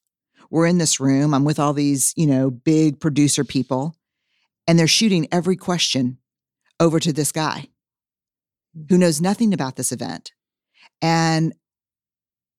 We're 0.51 0.67
in 0.67 0.77
this 0.77 1.01
room. 1.01 1.33
I'm 1.33 1.45
with 1.45 1.59
all 1.59 1.73
these, 1.73 2.13
you 2.15 2.27
know, 2.27 2.51
big 2.51 3.01
producer 3.01 3.43
people, 3.43 3.97
and 4.67 4.79
they're 4.79 4.87
shooting 4.87 5.29
every 5.33 5.57
question 5.57 6.19
over 6.79 7.01
to 7.01 7.11
this 7.11 7.33
guy 7.33 7.69
who 8.89 8.99
knows 8.99 9.21
nothing 9.21 9.53
about 9.53 9.77
this 9.77 9.93
event. 9.93 10.33
And 11.01 11.55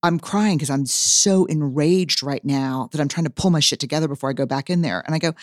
I'm 0.03 0.20
crying 0.20 0.58
because 0.58 0.70
I'm 0.70 0.86
so 0.86 1.46
enraged 1.46 2.22
right 2.22 2.43
now 2.43 2.89
that 2.91 3.00
I'm 3.00 3.08
trying 3.08 3.24
to 3.24 3.29
pull 3.29 3.51
my 3.51 3.62
shit 3.62 3.79
together 3.79 4.08
before 4.08 4.29
I 4.29 4.34
go 4.34 4.46
back 4.46 4.70
in 4.70 4.82
there. 4.82 5.01
And 5.05 5.15
I 5.15 5.20
go, 5.20 5.34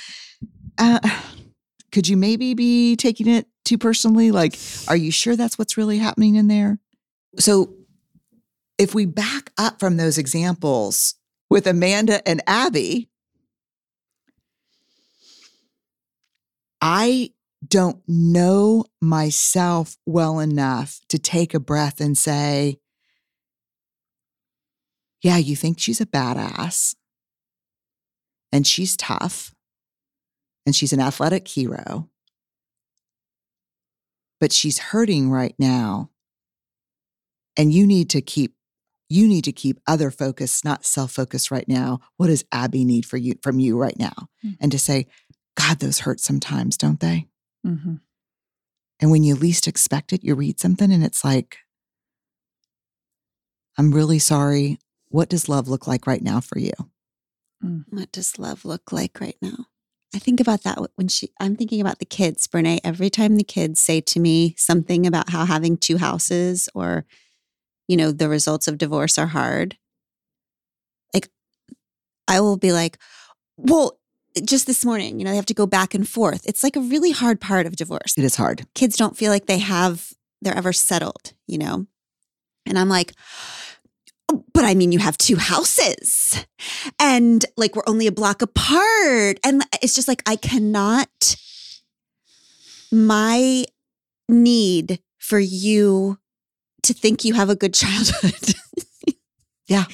uh, 0.78 1.00
could 1.92 2.06
you 2.06 2.16
maybe 2.16 2.54
be 2.54 2.94
taking 2.96 3.26
it 3.26 3.46
too 3.64 3.78
personally? 3.78 4.30
Like, 4.30 4.58
are 4.86 4.96
you 4.96 5.10
sure 5.10 5.34
that's 5.34 5.58
what's 5.58 5.76
really 5.76 5.98
happening 5.98 6.34
in 6.36 6.48
there? 6.48 6.78
So, 7.38 7.74
if 8.78 8.94
we 8.94 9.04
back 9.04 9.52
up 9.58 9.78
from 9.78 9.98
those 9.98 10.16
examples 10.16 11.14
with 11.50 11.66
Amanda 11.66 12.26
and 12.26 12.40
Abby, 12.46 13.10
I 16.80 17.32
don't 17.66 18.00
know 18.06 18.84
myself 19.00 19.96
well 20.06 20.38
enough 20.38 21.00
to 21.08 21.18
take 21.18 21.54
a 21.54 21.60
breath 21.60 22.00
and 22.00 22.16
say, 22.16 22.78
yeah, 25.22 25.36
you 25.36 25.54
think 25.54 25.78
she's 25.78 26.00
a 26.00 26.06
badass 26.06 26.94
and 28.52 28.66
she's 28.66 28.96
tough 28.96 29.54
and 30.64 30.74
she's 30.74 30.92
an 30.92 31.00
athletic 31.00 31.46
hero, 31.46 32.08
but 34.40 34.52
she's 34.52 34.78
hurting 34.78 35.30
right 35.30 35.54
now. 35.58 36.10
And 37.56 37.72
you 37.72 37.86
need 37.86 38.08
to 38.10 38.22
keep 38.22 38.54
you 39.12 39.26
need 39.26 39.42
to 39.44 39.52
keep 39.52 39.80
other 39.88 40.10
focus, 40.12 40.64
not 40.64 40.86
self 40.86 41.10
focus 41.10 41.50
right 41.50 41.68
now. 41.68 41.98
What 42.16 42.28
does 42.28 42.44
Abby 42.52 42.84
need 42.84 43.04
for 43.04 43.16
you 43.16 43.34
from 43.42 43.58
you 43.58 43.76
right 43.76 43.98
now? 43.98 44.28
Mm. 44.44 44.56
And 44.60 44.72
to 44.72 44.78
say, 44.78 45.08
God, 45.56 45.80
those 45.80 45.98
hurt 46.00 46.20
sometimes, 46.20 46.76
don't 46.76 47.00
they? 47.00 47.26
Hmm 47.64 47.96
And 49.00 49.10
when 49.10 49.22
you 49.22 49.34
least 49.34 49.66
expect 49.66 50.12
it, 50.12 50.24
you 50.24 50.34
read 50.34 50.60
something 50.60 50.92
and 50.92 51.04
it's 51.04 51.24
like, 51.24 51.58
I'm 53.78 53.92
really 53.92 54.18
sorry. 54.18 54.78
What 55.08 55.28
does 55.28 55.48
love 55.48 55.68
look 55.68 55.86
like 55.86 56.06
right 56.06 56.22
now 56.22 56.40
for 56.40 56.58
you? 56.58 56.72
What 57.88 58.12
does 58.12 58.38
love 58.38 58.64
look 58.64 58.92
like 58.92 59.20
right 59.20 59.36
now? 59.40 59.66
I 60.14 60.18
think 60.18 60.40
about 60.40 60.64
that 60.64 60.78
when 60.96 61.08
she, 61.08 61.30
I'm 61.40 61.56
thinking 61.56 61.80
about 61.80 61.98
the 61.98 62.04
kids, 62.04 62.46
Brene. 62.46 62.80
Every 62.82 63.10
time 63.10 63.36
the 63.36 63.44
kids 63.44 63.80
say 63.80 64.00
to 64.02 64.20
me 64.20 64.54
something 64.58 65.06
about 65.06 65.30
how 65.30 65.44
having 65.44 65.76
two 65.76 65.98
houses 65.98 66.68
or, 66.74 67.06
you 67.88 67.96
know, 67.96 68.10
the 68.12 68.28
results 68.28 68.66
of 68.66 68.78
divorce 68.78 69.18
are 69.18 69.28
hard, 69.28 69.76
like 71.14 71.28
I 72.28 72.40
will 72.40 72.56
be 72.56 72.72
like, 72.72 72.98
well, 73.56 73.99
just 74.44 74.66
this 74.66 74.84
morning, 74.84 75.18
you 75.18 75.24
know, 75.24 75.30
they 75.30 75.36
have 75.36 75.46
to 75.46 75.54
go 75.54 75.66
back 75.66 75.94
and 75.94 76.08
forth. 76.08 76.46
It's 76.46 76.62
like 76.62 76.76
a 76.76 76.80
really 76.80 77.10
hard 77.10 77.40
part 77.40 77.66
of 77.66 77.76
divorce. 77.76 78.14
It 78.16 78.24
is 78.24 78.36
hard. 78.36 78.66
Kids 78.74 78.96
don't 78.96 79.16
feel 79.16 79.30
like 79.30 79.46
they 79.46 79.58
have, 79.58 80.12
they're 80.40 80.56
ever 80.56 80.72
settled, 80.72 81.32
you 81.46 81.58
know? 81.58 81.86
And 82.66 82.78
I'm 82.78 82.88
like, 82.88 83.12
"Oh, 84.30 84.44
but 84.52 84.64
I 84.64 84.74
mean, 84.74 84.92
you 84.92 84.98
have 84.98 85.18
two 85.18 85.36
houses 85.36 86.44
and 86.98 87.44
like 87.56 87.74
we're 87.74 87.82
only 87.86 88.06
a 88.06 88.12
block 88.12 88.42
apart. 88.42 89.38
And 89.44 89.64
it's 89.82 89.94
just 89.94 90.08
like, 90.08 90.22
I 90.26 90.36
cannot, 90.36 91.36
my 92.92 93.64
need 94.28 95.00
for 95.18 95.38
you 95.38 96.18
to 96.82 96.94
think 96.94 97.24
you 97.24 97.34
have 97.34 97.50
a 97.50 97.56
good 97.56 97.74
childhood. 97.74 98.54
Yeah. 99.66 99.84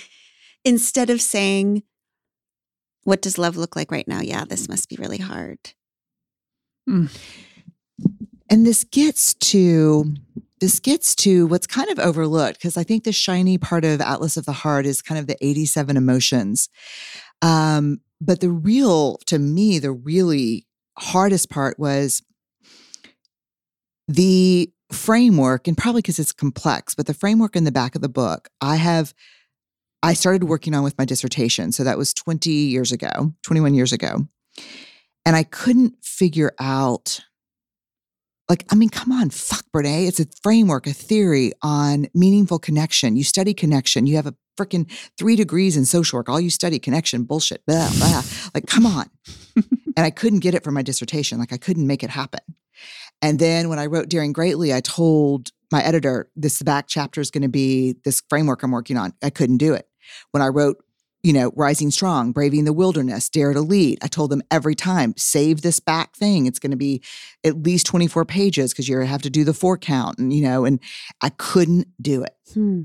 Instead 0.65 1.11
of 1.11 1.21
saying, 1.21 1.83
what 3.07 3.23
does 3.23 3.39
love 3.39 3.57
look 3.57 3.77
like 3.77 3.93
right 3.93 4.07
now? 4.09 4.21
Yeah, 4.21 4.45
this 4.45 4.69
must 4.69 4.89
be 4.89 4.97
really 4.97 5.19
hard. 5.19 5.59
And 8.51 8.67
this 8.67 8.85
gets 8.85 9.35
to 9.35 10.15
this 10.61 10.81
gets 10.81 11.15
to 11.17 11.47
what's 11.47 11.67
kind 11.67 11.89
of 11.91 11.99
overlooked 11.99 12.59
because 12.59 12.77
I 12.77 12.83
think 12.83 13.05
the 13.05 13.13
shiny 13.13 13.59
part 13.59 13.85
of 13.85 14.01
Atlas 14.01 14.37
of 14.37 14.47
the 14.47 14.53
Heart 14.53 14.87
is 14.87 15.03
kind 15.03 15.19
of 15.19 15.27
the 15.27 15.37
87 15.41 15.97
emotions. 15.97 16.69
Um, 17.43 18.01
but 18.21 18.41
the 18.41 18.51
real, 18.51 19.19
to 19.27 19.39
me, 19.39 19.79
the 19.79 19.93
really 19.93 20.67
hardest 20.99 21.51
part 21.51 21.79
was 21.79 22.23
the 24.09 24.73
framework, 24.91 25.69
and 25.69 25.77
probably 25.77 26.01
because 26.01 26.19
it's 26.19 26.33
complex, 26.33 26.95
but 26.95 27.07
the 27.07 27.15
framework 27.15 27.55
in 27.55 27.65
the 27.65 27.73
back 27.73 27.95
of 27.95 28.01
the 28.01 28.09
book, 28.09 28.49
I 28.61 28.77
have, 28.77 29.13
I 30.07 30.13
started 30.13 30.45
working 30.45 30.73
on 30.73 30.85
with 30.85 30.97
my 30.99 31.05
dissertation. 31.05 31.73
So 31.73 31.83
that 31.83 31.99
was 31.99 32.15
20 32.15 32.49
years 32.49 32.93
ago, 32.93 33.35
21 33.43 33.75
years 33.75 33.93
ago. 33.93 34.29
And 35.25 35.35
I 35.35 35.43
couldn't 35.43 35.97
figure 36.01 36.53
out 36.61 37.23
like, 38.49 38.65
I 38.71 38.77
mean, 38.77 38.91
come 38.91 39.11
on, 39.11 39.31
fuck, 39.31 39.65
Brene. 39.75 40.07
It's 40.07 40.21
a 40.21 40.27
framework, 40.45 40.87
a 40.87 40.93
theory 40.93 41.51
on 41.63 42.07
meaningful 42.15 42.61
connection. 42.61 43.17
You 43.17 43.25
study 43.25 43.53
connection. 43.53 44.07
You 44.07 44.15
have 44.15 44.29
a 44.29 44.35
freaking 44.57 44.89
three 45.19 45.35
degrees 45.35 45.77
in 45.77 45.85
social 45.85 46.21
work. 46.21 46.29
All 46.29 46.41
you 46.41 46.51
study 46.51 46.79
connection, 46.79 47.25
bullshit, 47.25 47.67
blah, 47.67 47.91
blah. 47.99 48.23
Like, 48.55 48.69
come 48.69 48.87
on. 48.87 49.11
and 49.57 50.07
I 50.07 50.11
couldn't 50.11 50.39
get 50.39 50.55
it 50.55 50.63
for 50.63 50.71
my 50.71 50.83
dissertation. 50.83 51.41
Like, 51.41 51.53
I 51.53 51.57
couldn't 51.57 51.89
make 51.89 52.05
it 52.05 52.11
happen. 52.11 52.43
And 53.21 53.41
then 53.41 53.69
when 53.69 53.81
I 53.81 53.87
wrote 53.87 54.09
Daring 54.09 54.33
Greatly, 54.33 54.73
I 54.73 54.81
told 54.81 55.51
my 55.73 55.83
editor, 55.83 56.31
this 56.37 56.63
back 56.63 56.87
chapter 56.87 57.21
is 57.21 57.33
going 57.33 57.43
to 57.43 57.49
be 57.49 57.97
this 58.05 58.23
framework 58.29 58.63
I'm 58.63 58.71
working 58.71 58.97
on. 58.97 59.13
I 59.25 59.31
couldn't 59.31 59.57
do 59.57 59.75
it. 59.75 59.86
When 60.31 60.43
I 60.43 60.49
wrote 60.49 60.83
you 61.27 61.33
know, 61.33 61.51
Rising 61.57 61.91
Strong, 61.91 62.31
Braving 62.31 62.67
the 62.67 62.73
Wilderness, 62.73 63.29
Dare 63.29 63.53
to 63.53 63.61
Lead. 63.61 63.99
I 64.01 64.07
told 64.07 64.31
them 64.31 64.43
every 64.49 64.77
time, 64.77 65.13
save 65.17 65.63
this 65.63 65.81
back 65.81 66.15
thing. 66.15 66.47
It's 66.47 66.61
going 66.61 66.71
to 66.71 66.77
be 66.77 67.03
at 67.43 67.65
least 67.65 67.85
24 67.87 68.25
pages 68.27 68.73
because 68.73 68.89
you 68.89 68.97
have 69.01 69.23
to 69.23 69.31
do 69.31 69.43
the 69.43 69.53
four 69.53 69.77
count 69.77 70.19
and, 70.19 70.33
you 70.33 70.41
know, 70.41 70.65
and 70.65 70.79
I 71.21 71.31
couldn't 71.31 71.89
do 72.01 72.23
it. 72.23 72.37
Hmm. 72.55 72.83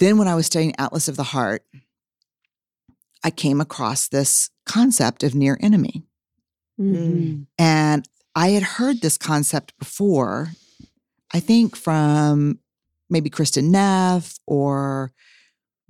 Then 0.00 0.18
when 0.18 0.28
I 0.28 0.34
was 0.34 0.44
studying 0.44 0.74
Atlas 0.78 1.08
of 1.08 1.16
the 1.16 1.22
Heart, 1.22 1.64
I 3.24 3.30
came 3.30 3.60
across 3.60 4.08
this 4.08 4.50
concept 4.66 5.22
of 5.22 5.34
near 5.34 5.56
enemy. 5.62 6.04
Mhm. 6.78 7.46
And 7.58 8.06
I 8.34 8.48
had 8.50 8.62
heard 8.62 9.00
this 9.00 9.16
concept 9.16 9.72
before, 9.78 10.52
I 11.32 11.40
think 11.40 11.74
from 11.74 12.58
maybe 13.08 13.30
Kristin 13.30 13.70
Neff 13.70 14.38
or 14.46 15.12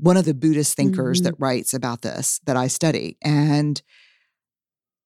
one 0.02 0.16
of 0.16 0.24
the 0.24 0.34
Buddhist 0.34 0.74
thinkers 0.76 1.20
Mhm. 1.20 1.24
that 1.24 1.34
writes 1.38 1.72
about 1.72 2.02
this 2.02 2.40
that 2.46 2.56
I 2.56 2.66
study. 2.66 3.16
And 3.22 3.80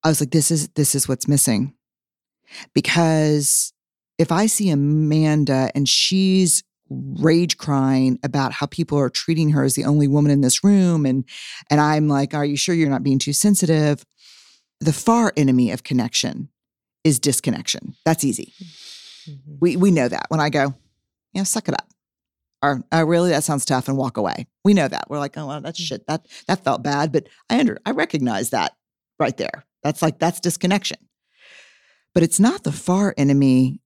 I 0.02 0.08
was 0.08 0.20
like, 0.20 0.30
this 0.30 0.50
is 0.50 0.68
this 0.68 0.94
is 0.94 1.06
what's 1.08 1.28
missing. 1.28 1.74
Because 2.74 3.72
if 4.18 4.32
I 4.32 4.46
see 4.46 4.70
Amanda 4.70 5.70
and 5.74 5.88
she's 5.88 6.62
rage 6.88 7.58
crying 7.58 8.18
about 8.22 8.52
how 8.52 8.66
people 8.66 8.96
are 8.98 9.10
treating 9.10 9.50
her 9.50 9.64
as 9.64 9.74
the 9.74 9.84
only 9.84 10.06
woman 10.06 10.30
in 10.30 10.40
this 10.40 10.62
room 10.62 11.04
and 11.04 11.24
and 11.68 11.80
I'm 11.80 12.06
like 12.08 12.32
are 12.32 12.44
you 12.44 12.56
sure 12.56 12.76
you're 12.76 12.88
not 12.88 13.02
being 13.02 13.18
too 13.18 13.32
sensitive 13.32 14.04
the 14.80 14.92
far 14.92 15.32
enemy 15.36 15.72
of 15.72 15.82
connection 15.82 16.48
is 17.02 17.18
disconnection 17.18 17.96
that's 18.04 18.22
easy 18.22 18.52
Mhm. 19.28 19.58
we 19.60 19.76
we 19.76 19.90
know 19.90 20.06
that 20.06 20.26
when 20.28 20.38
I 20.38 20.48
go 20.48 20.76
yeah 21.32 21.42
suck 21.42 21.66
it 21.68 21.74
up 21.74 21.88
or 22.62 22.82
oh, 22.92 23.04
really 23.04 23.30
that 23.30 23.44
sounds 23.44 23.64
tough 23.64 23.88
and 23.88 23.96
walk 23.96 24.16
away. 24.16 24.46
We 24.64 24.74
know 24.74 24.88
that. 24.88 25.08
We're 25.10 25.18
like 25.18 25.36
oh 25.36 25.46
well 25.46 25.60
that's 25.60 25.80
shit. 25.80 26.06
That 26.06 26.26
that 26.48 26.64
felt 26.64 26.82
bad. 26.82 27.12
But 27.12 27.28
I 27.50 27.58
under 27.60 27.78
I 27.86 27.90
recognize 27.92 28.50
that 28.50 28.72
right 29.18 29.36
there. 29.36 29.64
That's 29.82 30.02
like 30.02 30.18
that's 30.18 30.40
disconnection. 30.40 30.98
But 32.14 32.22
it's 32.22 32.40
not 32.40 32.64
the 32.64 32.72
far 32.72 33.14
enemy 33.18 33.80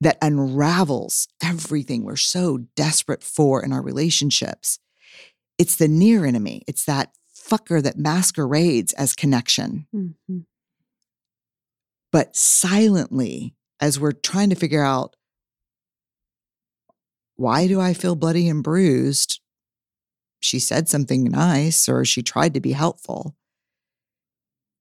that 0.00 0.18
unravels 0.20 1.28
everything 1.42 2.04
we're 2.04 2.16
so 2.16 2.58
desperate 2.76 3.22
for 3.22 3.64
in 3.64 3.72
our 3.72 3.80
relationships. 3.82 4.78
It's 5.58 5.76
the 5.76 5.88
near 5.88 6.26
enemy. 6.26 6.62
It's 6.66 6.84
that 6.84 7.12
fucker 7.34 7.82
that 7.82 7.96
masquerades 7.96 8.92
as 8.94 9.14
connection, 9.14 9.86
Mhm. 9.94 10.44
but 12.12 12.36
silently, 12.36 13.54
as 13.80 13.98
we're 14.00 14.12
trying 14.12 14.50
to 14.50 14.56
figure 14.56 14.82
out 14.82 15.15
why 17.36 17.66
do 17.66 17.80
I 17.80 17.94
feel 17.94 18.16
bloody 18.16 18.48
and 18.48 18.62
bruised? 18.62 19.40
She 20.40 20.58
said 20.58 20.88
something 20.88 21.24
nice 21.24 21.88
or 21.88 22.04
she 22.04 22.22
tried 22.22 22.54
to 22.54 22.60
be 22.60 22.72
helpful. 22.72 23.34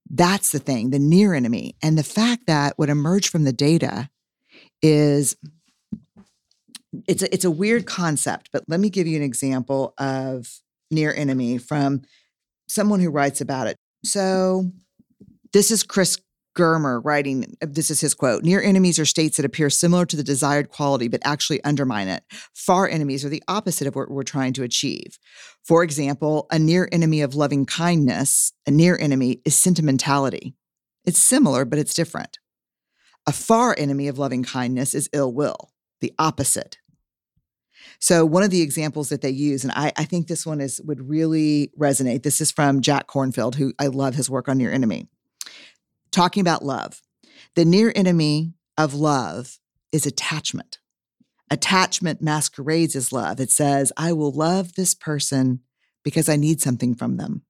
That's 0.10 0.52
the 0.52 0.60
thing, 0.60 0.92
the 0.92 1.00
near 1.00 1.34
enemy. 1.34 1.76
And 1.82 1.98
the 1.98 2.04
fact 2.04 2.48
that 2.48 2.78
what 2.78 2.90
emerged 2.90 3.30
from 3.30 3.44
the 3.44 3.54
data 3.54 4.10
is 4.82 5.36
it's 7.08 7.24
a, 7.24 7.34
it's 7.34 7.46
a 7.46 7.52
weird 7.52 7.86
concept, 7.86 8.50
but 8.54 8.64
let 8.68 8.80
me 8.80 8.90
give 8.90 9.08
you 9.08 9.18
an 9.18 9.24
example 9.24 9.94
of 9.98 10.62
near 10.92 11.14
enemy 11.14 11.58
from 11.58 12.04
someone 12.68 13.00
who 13.00 13.10
writes 13.10 13.42
about 13.42 13.68
it. 13.68 13.78
So 14.04 14.72
this 15.52 15.72
is 15.72 15.84
Chris 15.84 16.20
Germer 16.56 17.02
writing, 17.04 17.56
uh, 17.62 17.68
this 17.70 17.92
is 17.92 18.02
his 18.02 18.14
quote 18.14 18.44
Near 18.44 18.62
enemies 18.62 18.98
are 18.98 19.06
states 19.06 19.38
that 19.38 19.46
appear 19.46 19.70
similar 19.70 20.06
to 20.06 20.16
the 20.16 20.24
desired 20.24 20.70
quality, 20.70 21.08
but 21.08 21.22
actually 21.24 21.64
undermine 21.64 22.08
it. 22.08 22.24
Far 22.54 22.88
enemies 22.88 23.24
are 23.24 23.30
the 23.30 23.44
opposite 23.48 23.88
of 23.88 23.96
what 23.96 24.10
we're 24.10 24.24
trying 24.24 24.54
to 24.54 24.64
achieve. 24.64 25.20
For 25.64 25.84
example, 25.84 26.48
a 26.52 26.58
near 26.58 26.90
enemy 26.92 27.22
of 27.22 27.36
loving 27.36 27.66
kindness, 27.66 28.54
a 28.66 28.72
near 28.72 28.98
enemy 28.98 29.42
is 29.46 29.56
sentimentality. 29.56 30.56
It's 31.06 31.20
similar, 31.20 31.66
but 31.66 31.80
it's 31.80 31.94
different. 31.94 32.40
A 33.28 33.32
far 33.32 33.76
enemy 33.78 34.08
of 34.08 34.18
loving 34.18 34.44
kindness 34.44 34.94
is 34.94 35.10
ill 35.14 35.34
will, 35.34 35.72
the 36.02 36.14
opposite. 36.18 36.78
So 38.00 38.26
one 38.26 38.44
of 38.44 38.50
the 38.50 38.62
examples 38.62 39.10
that 39.10 39.22
they 39.22 39.30
use, 39.30 39.64
and 39.64 39.74
I, 39.76 39.92
I 39.98 40.06
think 40.06 40.28
this 40.28 40.46
one 40.46 40.62
is 40.62 40.82
would 40.84 41.10
really 41.10 41.72
resonate. 41.80 42.24
This 42.24 42.42
is 42.42 42.52
from 42.52 42.82
Jack 42.82 43.08
Kornfield, 43.08 43.56
who 43.56 43.74
I 43.80 43.88
love 43.88 44.16
his 44.16 44.30
work 44.30 44.48
on 44.48 44.58
near 44.58 44.72
enemy. 44.72 45.08
Talking 46.16 46.42
about 46.42 46.64
love. 46.64 47.02
The 47.56 47.66
near 47.66 47.92
enemy 47.94 48.54
of 48.78 48.94
love 48.94 49.60
is 49.92 50.06
attachment. 50.06 50.80
Attachment 51.52 52.22
masquerades 52.22 52.96
as 52.96 53.12
love. 53.12 53.42
It 53.42 53.52
says, 53.52 53.92
I 53.98 54.14
will 54.14 54.32
love 54.32 54.74
this 54.76 54.96
person 54.96 55.60
because 56.06 56.30
I 56.30 56.38
need 56.38 56.62
something 56.62 56.96
from 56.96 57.18
them. 57.18 57.44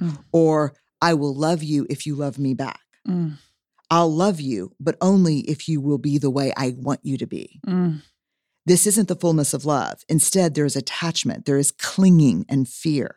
Mm. 0.00 0.18
Or 0.32 0.72
I 1.02 1.12
will 1.12 1.34
love 1.34 1.62
you 1.62 1.86
if 1.90 2.06
you 2.06 2.14
love 2.14 2.38
me 2.38 2.54
back. 2.54 2.80
Mm, 3.06 3.34
I'll 3.90 4.12
love 4.12 4.40
you, 4.40 4.72
but 4.80 4.96
only 5.02 5.40
if 5.40 5.68
you 5.68 5.82
will 5.82 5.98
be 5.98 6.16
the 6.16 6.30
way 6.30 6.54
I 6.56 6.74
want 6.76 7.00
you 7.02 7.18
to 7.18 7.26
be. 7.26 7.60
mm, 7.66 8.00
This 8.64 8.86
isn't 8.86 9.08
the 9.08 9.14
fullness 9.14 9.52
of 9.52 9.66
love. 9.66 10.04
Instead, 10.08 10.54
there 10.54 10.64
is 10.64 10.74
attachment, 10.74 11.44
there 11.44 11.58
is 11.58 11.70
clinging 11.70 12.46
and 12.48 12.66
fear. 12.66 13.16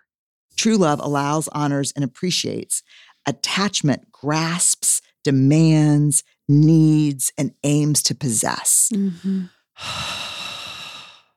True 0.58 0.76
love 0.76 1.00
allows, 1.02 1.48
honors, 1.54 1.94
and 1.96 2.04
appreciates. 2.04 2.84
Attachment 3.26 4.12
grasps, 4.12 5.02
demands, 5.24 6.24
needs, 6.48 7.32
and 7.38 7.54
aims 7.64 8.02
to 8.04 8.16
possess. 8.16 8.90
Mhm. 8.94 9.50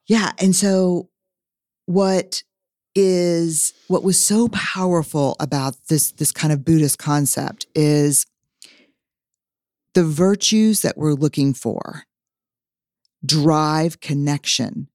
Yeah. 0.06 0.32
And 0.38 0.54
so, 0.54 1.10
what 1.86 2.42
is 2.94 3.72
what 3.88 4.02
was 4.02 4.22
so 4.22 4.48
powerful 4.48 5.36
about 5.40 5.76
this 5.88 6.12
this 6.12 6.32
kind 6.32 6.52
of 6.52 6.64
Buddhist 6.64 6.98
concept 6.98 7.66
is 7.74 8.26
the 9.94 10.04
virtues 10.04 10.80
that 10.80 10.98
we're 10.98 11.14
looking 11.14 11.54
for 11.54 12.04
drive 13.24 14.00
connection 14.00 14.88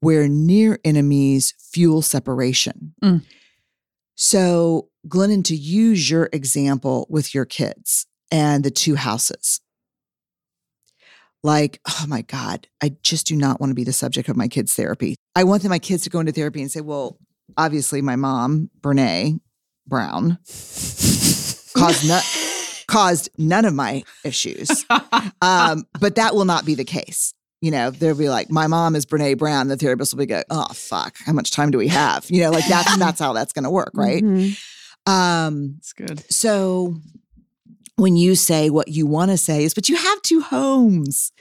where 0.00 0.28
near 0.28 0.78
enemies 0.84 1.54
fuel 1.58 2.02
separation. 2.02 2.94
Mm. 3.02 3.24
So, 4.16 4.88
Glennon, 5.06 5.44
to 5.44 5.54
use 5.54 6.10
your 6.10 6.30
example 6.32 7.06
with 7.10 7.34
your 7.34 7.44
kids 7.44 8.06
and 8.30 8.64
the 8.64 8.70
two 8.70 8.94
houses, 8.94 9.60
like, 11.42 11.80
oh 11.86 12.06
my 12.08 12.22
God, 12.22 12.66
I 12.82 12.96
just 13.02 13.26
do 13.26 13.36
not 13.36 13.60
want 13.60 13.70
to 13.70 13.74
be 13.74 13.84
the 13.84 13.92
subject 13.92 14.28
of 14.30 14.36
my 14.36 14.48
kids' 14.48 14.74
therapy. 14.74 15.16
I 15.36 15.44
want 15.44 15.64
my 15.64 15.78
kids 15.78 16.02
to 16.04 16.10
go 16.10 16.18
into 16.18 16.32
therapy 16.32 16.62
and 16.62 16.72
say, 16.72 16.80
well, 16.80 17.18
obviously, 17.58 18.00
my 18.00 18.16
mom, 18.16 18.70
Brene 18.80 19.40
Brown, 19.86 20.38
caused, 21.76 22.08
no- 22.08 22.20
caused 22.88 23.28
none 23.36 23.66
of 23.66 23.74
my 23.74 24.02
issues. 24.24 24.84
Um, 25.42 25.86
but 26.00 26.14
that 26.14 26.34
will 26.34 26.46
not 26.46 26.64
be 26.64 26.74
the 26.74 26.84
case. 26.84 27.34
You 27.62 27.70
know, 27.70 27.90
they'll 27.90 28.14
be 28.14 28.28
like, 28.28 28.50
my 28.50 28.66
mom 28.66 28.94
is 28.94 29.06
Brene 29.06 29.38
Brown. 29.38 29.68
The 29.68 29.76
therapist 29.76 30.12
will 30.12 30.18
be 30.18 30.26
go, 30.26 30.42
oh 30.50 30.66
fuck, 30.74 31.16
how 31.24 31.32
much 31.32 31.50
time 31.50 31.70
do 31.70 31.78
we 31.78 31.88
have? 31.88 32.26
You 32.30 32.42
know, 32.42 32.50
like 32.50 32.66
that's 32.68 32.96
that's 32.98 33.18
how 33.20 33.32
that's 33.32 33.52
gonna 33.52 33.70
work, 33.70 33.92
right? 33.94 34.22
Mhm. 34.22 34.58
Um, 35.06 35.74
That's 35.76 35.92
good. 35.92 36.32
so 36.32 36.96
when 37.96 38.16
you 38.16 38.34
say 38.34 38.68
what 38.70 38.88
you 38.88 39.06
want 39.06 39.30
to 39.30 39.38
say 39.38 39.64
is, 39.64 39.72
but 39.72 39.88
you 39.88 39.96
have 39.96 40.20
two 40.22 40.40
homes, 40.42 41.32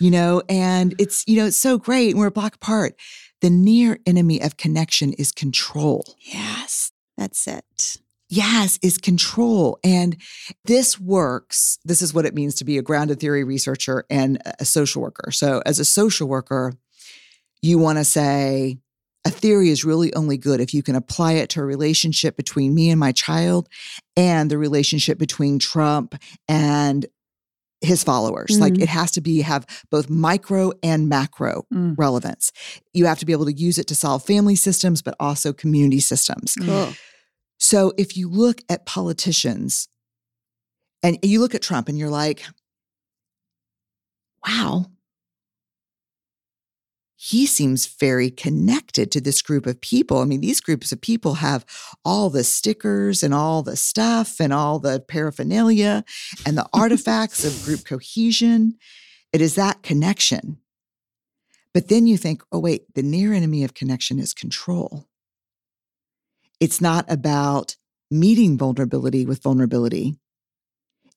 you 0.00 0.10
know, 0.10 0.42
and 0.48 0.94
it's, 0.98 1.22
you 1.28 1.36
know, 1.36 1.46
it's 1.46 1.56
so 1.56 1.78
great. 1.78 2.10
And 2.10 2.18
we're 2.18 2.26
a 2.26 2.30
block 2.32 2.56
apart. 2.56 2.96
The 3.42 3.50
near 3.50 3.98
enemy 4.06 4.40
of 4.42 4.56
connection 4.56 5.12
is 5.12 5.30
control. 5.32 6.04
Yes, 6.18 6.90
that's 7.16 7.46
it. 7.46 7.96
Yes, 8.30 8.78
is 8.80 8.96
control. 8.96 9.78
And 9.82 10.16
this 10.64 10.98
works. 11.00 11.78
This 11.84 12.00
is 12.00 12.14
what 12.14 12.24
it 12.26 12.34
means 12.34 12.54
to 12.56 12.64
be 12.64 12.78
a 12.78 12.82
grounded 12.82 13.18
theory 13.18 13.42
researcher 13.44 14.04
and 14.08 14.40
a- 14.60 14.64
social 14.64 15.02
worker. 15.02 15.30
So, 15.32 15.62
as 15.66 15.80
a 15.80 15.84
social 15.84 16.28
worker, 16.28 16.72
you 17.60 17.76
want 17.78 17.98
to 17.98 18.04
say, 18.04 18.78
a 19.26 19.30
theory 19.30 19.68
is 19.68 19.84
really 19.84 20.14
only 20.14 20.38
good 20.38 20.60
if 20.60 20.72
you 20.72 20.82
can 20.82 20.94
apply 20.94 21.32
it 21.32 21.50
to 21.50 21.60
a 21.60 21.64
relationship 21.64 22.36
between 22.36 22.72
me 22.74 22.88
and 22.88 22.98
my 23.00 23.12
child 23.12 23.68
and 24.16 24.50
the 24.50 24.56
relationship 24.56 25.18
between 25.18 25.58
Trump 25.58 26.14
and 26.48 27.04
his 27.82 28.04
followers. 28.04 28.58
Like 28.60 28.74
Mhm. 28.74 28.82
it 28.82 28.88
has 28.88 29.10
to 29.12 29.20
be 29.20 29.40
have 29.42 29.66
both 29.90 30.08
micro 30.08 30.72
and 30.82 31.08
macro 31.08 31.66
Mm. 31.72 31.94
relevance. 31.98 32.52
You 32.94 33.06
have 33.06 33.18
to 33.18 33.26
be 33.26 33.32
able 33.32 33.46
to 33.46 33.52
use 33.52 33.78
it 33.78 33.86
to 33.88 33.94
solve 33.94 34.22
family 34.24 34.54
systems, 34.54 35.02
but 35.02 35.14
also 35.18 35.52
community 35.52 36.00
systems. 36.00 36.54
Cool. 36.60 36.92
So 37.70 37.92
if 37.96 38.16
you 38.16 38.28
look 38.28 38.62
at 38.68 38.84
politicians 38.84 39.86
and 41.04 41.20
you 41.22 41.38
look 41.38 41.54
at 41.54 41.62
Trump 41.62 41.88
and 41.88 41.96
you're 41.96 42.10
like, 42.10 42.44
wow, 44.44 44.86
he 47.14 47.46
seems 47.46 47.86
very 47.86 48.28
connected 48.28 49.12
to 49.12 49.20
this 49.20 49.40
group 49.40 49.66
of 49.66 49.80
people. 49.80 50.18
I 50.18 50.24
mean, 50.24 50.40
these 50.40 50.60
groups 50.60 50.90
of 50.90 51.00
people 51.00 51.34
have 51.34 51.64
all 52.04 52.28
the 52.28 52.42
stickers 52.42 53.22
and 53.22 53.32
all 53.32 53.62
the 53.62 53.76
stuff 53.76 54.40
and 54.40 54.52
all 54.52 54.80
the 54.80 54.98
paraphernalia 54.98 56.04
and 56.44 56.58
the 56.58 56.68
artifacts 56.72 57.44
of 57.44 57.64
group 57.64 57.84
cohesion. 57.84 58.78
It 59.32 59.40
is 59.40 59.54
that 59.54 59.84
connection. 59.84 60.58
But 61.72 61.86
then 61.86 62.08
you 62.08 62.16
think, 62.16 62.42
oh, 62.50 62.58
wait, 62.58 62.92
the 62.96 63.04
near 63.04 63.32
enemy 63.32 63.62
of 63.62 63.74
connection 63.74 64.18
is 64.18 64.34
control. 64.34 65.06
It's 66.60 66.80
not 66.80 67.04
about 67.08 67.76
meeting 68.10 68.58
vulnerability 68.58 69.24
with 69.26 69.42
vulnerability. 69.42 70.18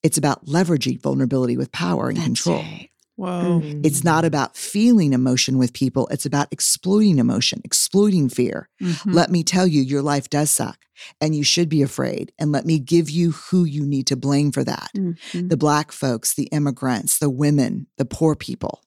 It's 0.02 0.18
about 0.18 0.46
leveraging 0.46 1.02
vulnerability 1.02 1.58
with 1.58 1.72
power 1.72 2.08
and 2.10 2.18
That's 2.18 2.26
control. 2.26 2.58
right. 2.62 2.90
Whoa. 3.16 3.62
It's 3.84 4.04
not 4.04 4.26
about 4.26 4.58
feeling 4.58 5.14
emotion 5.14 5.60
with 5.60 5.72
people. 5.74 6.08
It's 6.08 6.26
about 6.26 6.48
exploiting 6.52 7.20
emotion, 7.20 7.62
exploiting 7.64 8.28
fear. 8.28 8.70
Mhm. 8.82 9.14
Let 9.14 9.30
me 9.30 9.44
tell 9.44 9.68
you, 9.68 9.84
your 9.84 10.02
life 10.02 10.30
does 10.32 10.50
suck 10.50 10.80
and 11.22 11.36
you 11.36 11.44
should 11.44 11.70
be 11.70 11.84
afraid. 11.84 12.34
And 12.40 12.52
let 12.52 12.66
me 12.66 12.80
give 12.80 13.12
you 13.12 13.32
who 13.32 13.66
you 13.66 13.86
need 13.86 14.08
to 14.08 14.16
blame 14.16 14.52
for 14.52 14.64
that 14.64 14.90
Mhm. 14.96 15.50
the 15.50 15.58
Black 15.58 15.92
folks, 15.92 16.34
the 16.34 16.46
immigrants, 16.46 17.20
the 17.20 17.30
women, 17.30 17.86
the 17.98 18.06
poor 18.06 18.36
people. 18.36 18.82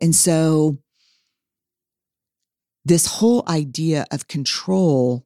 And 0.00 0.14
so, 0.14 0.78
this 2.84 3.06
whole 3.06 3.44
idea 3.48 4.06
of 4.10 4.26
control, 4.28 5.24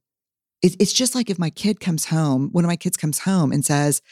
it- 0.62 0.76
it's 0.80 0.92
just 0.92 1.14
like 1.14 1.30
if 1.30 1.38
my 1.38 1.50
kid 1.50 1.80
comes 1.80 2.06
home, 2.06 2.48
one 2.52 2.64
of 2.64 2.68
my 2.68 2.76
kids 2.76 2.96
comes 2.96 3.20
home 3.20 3.52
and 3.52 3.64
says, 3.64 4.02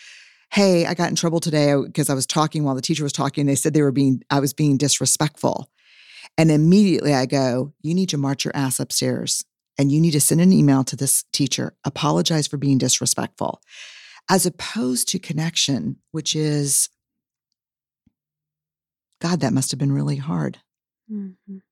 hey, 0.53 0.87
I 0.87 0.95
got 0.95 1.11
in 1.11 1.17
trouble 1.17 1.41
today 1.41 1.75
because 1.85 2.09
I 2.09 2.15
was 2.15 2.27
talking 2.27 2.63
while 2.63 2.77
the 2.77 2.83
teacher 2.83 3.03
was 3.03 3.13
talking. 3.13 3.47
They 3.47 3.57
said 3.57 3.75
they 3.75 3.83
were 3.83 3.91
being, 3.93 4.23
I 4.31 4.39
was 4.41 4.53
being 4.53 4.77
disrespectful. 4.77 5.69
And 6.39 6.51
immediately 6.51 7.15
I 7.15 7.27
go, 7.27 7.73
you 7.83 7.95
need 7.95 8.09
to 8.11 8.19
march 8.19 8.45
your 8.45 8.55
ass 8.55 8.79
upstairs 8.79 9.45
and 9.79 9.91
you 9.91 10.01
need 10.01 10.13
to 10.13 10.21
send 10.21 10.41
an 10.41 10.53
email 10.53 10.85
to 10.85 10.97
this 10.97 11.25
teacher, 11.33 11.75
apologize 11.85 12.47
for 12.47 12.57
being 12.57 12.79
disrespectful, 12.79 13.61
as 14.31 14.47
opposed 14.47 15.09
to 15.09 15.19
connection, 15.19 15.97
which 16.13 16.35
is, 16.37 16.89
God, 19.21 19.41
that 19.41 19.53
must 19.53 19.71
have 19.73 19.79
been 19.81 19.93
really 19.93 20.17
hard. 20.17 20.61
Mhm. 21.11 21.63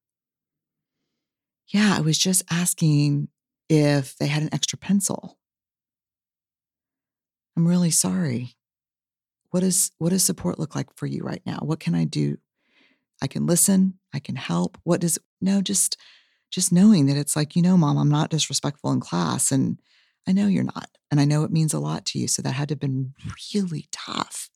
Yeah, 1.69 1.97
I 1.97 2.01
was 2.01 2.19
just 2.19 2.43
asking 2.51 3.29
if 3.69 4.17
they 4.19 4.27
had 4.27 4.43
an 4.43 4.53
extra 4.53 4.79
pencil. 4.79 5.39
I'm 7.57 7.67
really 7.67 7.91
sorry. 7.91 8.57
What 9.51 9.63
is 9.63 9.93
what 9.99 10.11
does 10.11 10.25
support 10.25 10.59
look 10.59 10.75
like 10.75 10.89
for 10.97 11.07
you 11.07 11.23
right 11.23 11.43
now? 11.47 11.59
What 11.63 11.81
can 11.81 11.95
I 11.95 12.05
do? 12.05 12.39
I 13.23 13.27
can 13.29 13.47
listen, 13.47 13.99
I 14.13 14.19
can 14.19 14.37
help. 14.37 14.77
What 14.83 15.01
does 15.01 15.19
no, 15.41 15.63
just 15.63 15.97
just 16.51 16.73
knowing 16.73 17.07
that 17.07 17.17
it's 17.17 17.37
like, 17.37 17.57
you 17.57 17.63
know, 17.63 17.77
mom, 17.77 17.97
I'm 17.99 18.09
not 18.09 18.31
disrespectful 18.31 18.93
in 18.93 19.01
class 19.01 19.51
and 19.51 19.81
I 20.27 20.33
know 20.33 20.47
you're 20.47 20.65
not. 20.65 20.89
And 21.11 21.21
I 21.21 21.25
know 21.25 21.45
it 21.45 21.51
means 21.51 21.75
a 21.75 21.81
lot 21.81 22.05
to 22.07 22.19
you. 22.19 22.29
So 22.29 22.43
that 22.43 22.53
had 22.53 22.69
to 22.69 22.73
have 22.73 22.81
been 22.81 23.15
really 23.55 23.89
tough 23.93 24.51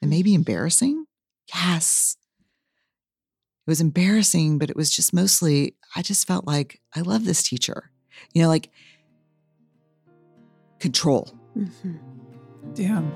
and 0.00 0.10
maybe 0.10 0.34
embarrassing. 0.34 1.06
Yes. 1.54 2.16
It 3.66 3.70
was 3.70 3.80
embarrassing, 3.80 4.58
but 4.58 4.70
it 4.70 4.76
was 4.76 4.90
just 4.90 5.12
mostly, 5.12 5.76
I 5.94 6.02
just 6.02 6.26
felt 6.26 6.46
like 6.46 6.80
I 6.94 7.00
love 7.00 7.24
this 7.24 7.42
teacher. 7.42 7.89
You 8.32 8.42
know, 8.42 8.48
like 8.48 8.70
control. 10.78 11.32
Mhm. 11.56 11.98
Damn. 12.74 13.12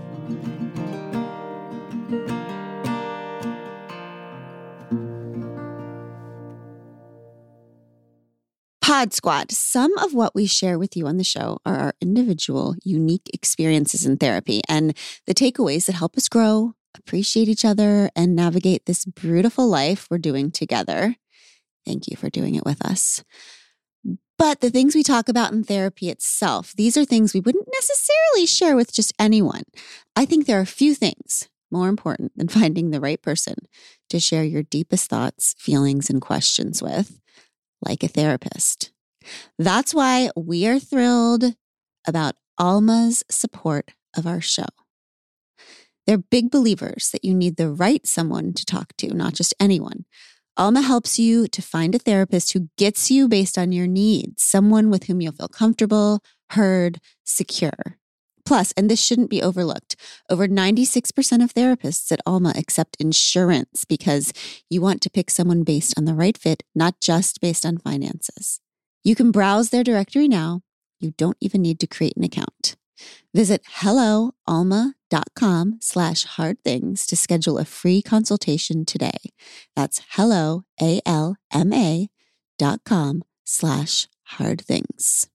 Pod 8.80 9.14
Squad. 9.14 9.50
Some 9.50 9.96
of 9.98 10.12
what 10.12 10.34
we 10.34 10.46
share 10.46 10.78
with 10.78 10.94
you 10.94 11.06
on 11.06 11.16
the 11.16 11.24
show 11.24 11.58
are 11.64 11.76
our 11.76 11.94
individual, 12.02 12.74
unique 12.84 13.30
experiences 13.32 14.04
in 14.04 14.18
therapy 14.18 14.60
and 14.68 14.94
the 15.26 15.34
takeaways 15.34 15.86
that 15.86 15.94
help 15.94 16.16
us 16.18 16.28
grow, 16.28 16.74
appreciate 16.94 17.48
each 17.48 17.64
other, 17.64 18.10
and 18.14 18.36
navigate 18.36 18.84
this 18.84 19.06
beautiful 19.06 19.66
life 19.66 20.06
we're 20.10 20.18
doing 20.18 20.50
together. 20.50 21.16
Thank 21.86 22.08
you 22.08 22.16
for 22.16 22.28
doing 22.28 22.56
it 22.56 22.64
with 22.66 22.84
us. 22.84 23.24
But 24.36 24.60
the 24.60 24.70
things 24.70 24.94
we 24.94 25.02
talk 25.02 25.28
about 25.28 25.52
in 25.52 25.62
therapy 25.62 26.10
itself, 26.10 26.72
these 26.76 26.96
are 26.96 27.04
things 27.04 27.32
we 27.32 27.40
wouldn't 27.40 27.68
necessarily 27.72 28.46
share 28.46 28.74
with 28.74 28.92
just 28.92 29.12
anyone. 29.18 29.62
I 30.16 30.24
think 30.24 30.46
there 30.46 30.58
are 30.58 30.62
a 30.62 30.66
few 30.66 30.94
things 30.94 31.48
more 31.70 31.88
important 31.88 32.32
than 32.36 32.48
finding 32.60 32.90
the 32.90 33.00
right 33.00 33.20
person 33.20 33.54
to 34.10 34.20
share 34.20 34.44
your 34.44 34.62
deepest 34.62 35.08
thoughts, 35.08 35.54
feelings, 35.58 36.10
and 36.10 36.20
questions 36.20 36.82
with, 36.82 37.20
like 37.82 38.02
a 38.02 38.08
therapist. 38.08 38.92
That's 39.58 39.94
why 39.94 40.30
we 40.36 40.66
are 40.66 40.78
thrilled 40.78 41.54
about 42.06 42.34
Alma's 42.58 43.24
support 43.30 43.92
of 44.16 44.26
our 44.26 44.40
show. 44.40 44.66
They're 46.06 46.18
big 46.18 46.50
believers 46.50 47.10
that 47.12 47.24
you 47.24 47.34
need 47.34 47.56
the 47.56 47.70
right 47.70 48.06
someone 48.06 48.52
to 48.54 48.66
talk 48.66 48.94
to, 48.98 49.14
not 49.14 49.32
just 49.32 49.54
anyone. 49.58 50.04
Alma 50.56 50.82
helps 50.82 51.18
you 51.18 51.48
to 51.48 51.60
find 51.60 51.94
a 51.94 51.98
therapist 51.98 52.52
who 52.52 52.68
gets 52.78 53.10
you 53.10 53.26
based 53.28 53.58
on 53.58 53.72
your 53.72 53.88
needs, 53.88 54.42
someone 54.44 54.88
with 54.88 55.04
whom 55.04 55.20
you'll 55.20 55.32
feel 55.32 55.48
comfortable, 55.48 56.20
heard, 56.50 57.00
secure. 57.24 57.98
Plus, 58.46 58.72
and 58.76 58.88
this 58.88 59.02
shouldn't 59.02 59.30
be 59.30 59.42
overlooked, 59.42 59.96
over 60.30 60.46
96% 60.46 61.42
of 61.42 61.54
therapists 61.54 62.12
at 62.12 62.20
Alma 62.24 62.52
accept 62.56 62.96
insurance 63.00 63.84
because 63.84 64.32
you 64.70 64.80
want 64.80 65.00
to 65.02 65.10
pick 65.10 65.28
someone 65.28 65.64
based 65.64 65.94
on 65.98 66.04
the 66.04 66.14
right 66.14 66.38
fit, 66.38 66.62
not 66.74 67.00
just 67.00 67.40
based 67.40 67.66
on 67.66 67.78
finances. 67.78 68.60
You 69.02 69.16
can 69.16 69.32
browse 69.32 69.70
their 69.70 69.82
directory 69.82 70.28
now. 70.28 70.60
You 71.00 71.14
don't 71.16 71.38
even 71.40 71.62
need 71.62 71.80
to 71.80 71.86
create 71.88 72.16
an 72.16 72.24
account. 72.24 72.76
Visit 73.34 73.62
helloalma.com 73.80 74.94
slash 75.80 76.24
hard 76.24 76.56
things 76.64 77.06
to 77.06 77.16
schedule 77.16 77.58
a 77.58 77.64
free 77.64 78.02
consultation 78.02 78.84
today. 78.84 79.18
That's 79.76 80.00
hello, 80.10 80.64
A-L-M-A 80.80 82.08
dot 82.58 82.80
com 82.84 83.22
slash 83.44 84.08
hard 84.24 84.60
things. 84.60 85.28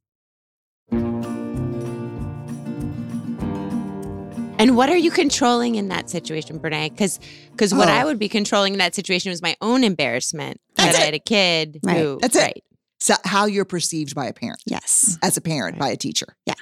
And 4.62 4.76
what 4.76 4.90
are 4.90 4.98
you 4.98 5.10
controlling 5.10 5.76
in 5.76 5.88
that 5.88 6.10
situation, 6.10 6.60
Brene? 6.60 6.90
Because 6.92 7.18
because 7.52 7.74
what 7.74 7.88
Oh. 7.88 7.92
I 7.92 8.04
would 8.04 8.20
be 8.20 8.28
controlling 8.28 8.74
in 8.74 8.80
that 8.80 8.94
situation 8.94 9.30
was 9.30 9.42
my 9.42 9.56
own 9.62 9.86
embarrassment 9.86 10.60
That's 10.76 10.94
that 10.98 11.02
I 11.02 11.06
had 11.06 11.14
a 11.14 11.20
kid 11.20 11.80
Right. 11.82 11.98
who 11.98 12.20
That's 12.22 12.36
it. 12.36 12.40
right. 12.42 12.64
So 13.00 13.14
how 13.24 13.46
you're 13.46 13.64
perceived 13.64 14.14
by 14.16 14.26
a 14.26 14.34
parent, 14.34 14.62
Yes. 14.66 15.18
as 15.24 15.38
a 15.38 15.42
parent, 15.42 15.76
Right. 15.76 15.80
by 15.88 15.90
a 15.92 15.96
teacher. 15.96 16.36
Yeah. 16.46 16.56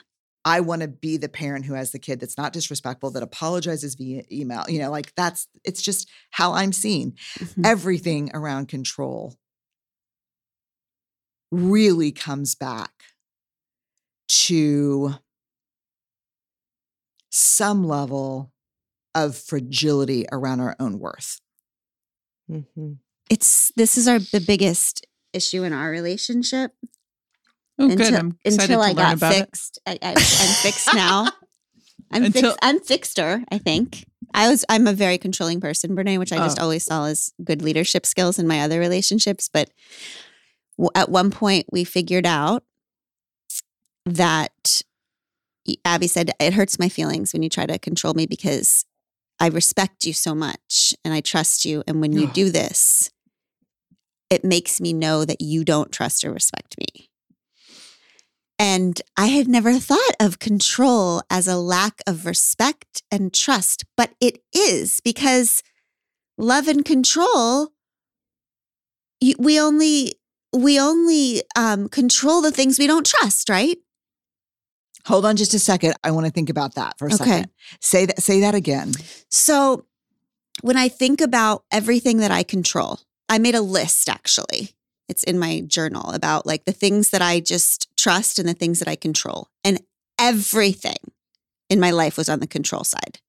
I 0.48 0.62
want 0.62 0.82
to 0.82 0.88
be 0.88 1.18
the 1.18 1.28
parent 1.28 1.66
who 1.66 1.74
has 1.74 1.92
the 1.92 2.00
kid 2.00 2.22
that's 2.22 2.38
not 2.38 2.54
disrespectful, 2.54 3.12
that 3.12 3.22
apologizes 3.22 3.96
via 3.96 4.24
email. 4.32 4.64
You 4.70 4.80
know, 4.80 4.90
like 4.90 5.14
that's 5.16 5.50
it's 5.66 5.82
just 5.82 6.10
how 6.32 6.54
I'm 6.54 6.72
seen. 6.72 7.16
Mhm. 7.38 7.66
Everything 7.66 8.32
around 8.34 8.70
control 8.70 9.36
really 11.52 12.14
comes 12.14 12.56
back 12.56 12.92
to 14.30 15.16
some 17.30 17.86
level 17.86 18.54
of 19.14 19.36
fragility 19.36 20.26
around 20.32 20.62
our 20.62 20.78
own 20.80 20.98
worth. 20.98 21.42
Mm-hmm. 22.50 22.94
It's 23.30 23.74
this 23.76 23.98
is 23.98 24.08
our 24.08 24.20
the 24.20 24.40
biggest 24.40 25.06
issue 25.34 25.64
in 25.64 25.74
our 25.74 25.90
relationship. 25.90 26.72
Oh, 27.80 27.88
good. 27.90 28.00
until, 28.00 28.16
I'm 28.20 28.38
excited 28.44 28.72
until 28.72 28.80
to 28.80 28.84
I 28.84 28.88
learn 28.88 28.96
got 28.96 29.14
about 29.16 29.34
it. 29.36 29.40
fixed. 29.46 29.80
I, 29.86 30.00
I, 30.02 30.10
I'm 30.12 30.16
fixed 30.64 30.94
now. 30.96 31.28
I'm 32.12 32.24
Until- 32.24 32.42
fixed. 32.52 32.60
I'm 32.62 32.80
fixed-er, 32.80 33.44
I 33.52 33.58
think. 33.58 34.06
I 34.34 34.50
was. 34.50 34.64
I'm 34.70 34.88
a 34.88 34.94
very 34.94 35.18
controlling 35.18 35.60
person, 35.62 35.96
Brene, 35.96 36.18
which 36.20 36.32
I 36.32 36.38
just 36.38 36.60
Oh. 36.60 36.64
always 36.64 36.84
saw 36.86 37.06
as 37.06 37.34
good 37.44 37.62
leadership 37.62 38.06
skills 38.06 38.40
in 38.40 38.48
my 38.48 38.62
other 38.62 38.80
relationships. 38.80 39.50
But 39.52 39.70
w- 40.78 40.90
at 40.96 41.10
one 41.10 41.32
point, 41.32 41.66
we 41.72 41.84
figured 41.84 42.26
out 42.26 42.64
that 44.06 44.82
Abby 45.86 46.08
said 46.08 46.32
it 46.40 46.54
hurts 46.54 46.80
my 46.80 46.90
feelings 46.90 47.34
when 47.34 47.44
you 47.44 47.50
try 47.50 47.66
to 47.66 47.78
control 47.78 48.14
me 48.14 48.26
because 48.26 48.86
I 49.40 49.48
respect 49.50 50.06
you 50.06 50.14
so 50.14 50.34
much 50.34 50.94
and 51.04 51.14
I 51.14 51.22
trust 51.22 51.66
you, 51.66 51.84
and 51.88 52.00
when 52.02 52.14
you 52.14 52.28
do 52.34 52.50
this, 52.50 53.12
it 54.30 54.44
makes 54.44 54.80
me 54.82 54.94
know 54.94 55.26
that 55.26 55.42
you 55.42 55.64
don't 55.64 55.92
trust 55.92 56.24
or 56.26 56.32
respect 56.32 56.76
me. 56.80 57.07
And 58.60 59.00
I 59.16 59.28
had 59.28 59.48
never 59.48 59.74
thought 59.80 60.16
of 60.20 60.40
control 60.40 61.22
as 61.30 61.48
a 61.48 61.58
lack 61.58 62.02
of 62.08 62.26
respect 62.26 63.04
and 63.12 63.34
trust, 63.34 63.86
but 63.96 64.12
it 64.20 64.40
is 64.54 65.00
because 65.02 65.62
love 66.38 66.68
and 66.68 66.84
control 66.84 67.70
we 69.40 69.60
only 69.60 70.14
we 70.54 70.80
only 70.80 71.42
um, 71.56 71.90
control 71.90 72.42
the 72.42 72.52
things 72.52 72.80
we 72.80 72.88
don't 72.88 73.06
trust, 73.06 73.50
right? 73.50 73.78
Hold 75.06 75.26
on 75.26 75.36
just 75.36 75.54
a 75.54 75.60
second. 75.60 75.96
I 76.04 76.12
want 76.12 76.26
to 76.26 76.32
think 76.32 76.50
about 76.50 76.76
that 76.76 76.98
for 76.98 77.08
a 77.08 77.14
Okay. 77.14 77.24
second. 77.26 77.50
Say 77.82 78.06
that 78.06 78.22
say 78.22 78.42
that 78.42 78.56
again. 78.56 78.94
So 79.32 79.86
when 80.62 80.78
I 80.78 80.90
think 80.90 81.22
about 81.22 81.64
everything 81.72 82.18
that 82.18 82.32
I 82.32 82.44
control, 82.44 83.00
I 83.30 83.38
made 83.38 83.56
a 83.56 83.62
list 83.62 84.10
actually. 84.10 84.76
It's 85.10 85.24
in 85.24 85.40
my 85.40 85.62
journal 85.62 86.12
about 86.12 86.46
like 86.46 86.66
the 86.66 86.72
things 86.72 87.10
that 87.12 87.22
I 87.22 87.40
just 87.40 87.88
trust 87.98 88.40
and 88.40 88.48
the 88.48 88.54
things 88.54 88.80
that 88.80 88.88
I 88.88 88.96
control. 88.96 89.50
And 89.64 89.80
everything 90.20 90.98
in 91.70 91.80
my 91.80 91.92
life 91.92 92.18
was 92.18 92.30
on 92.30 92.40
the 92.40 92.48
control 92.48 92.84
side. 92.84 93.20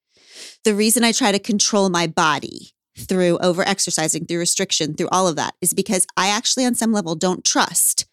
The 0.64 0.75
reason 0.75 1.05
I 1.05 1.12
try 1.12 1.33
to 1.33 1.38
control 1.38 1.88
my 1.88 2.07
body 2.07 2.71
through 2.97 3.38
over 3.38 3.62
exercising, 3.62 4.27
through 4.27 4.38
restriction, 4.38 4.95
through 4.95 5.09
all 5.11 5.29
of 5.29 5.37
that 5.37 5.55
is 5.61 5.73
because 5.73 6.07
I 6.17 6.29
actually, 6.29 6.64
on 6.64 6.75
some 6.75 6.93
level, 6.93 7.14
don't 7.14 7.45
trust 7.45 8.07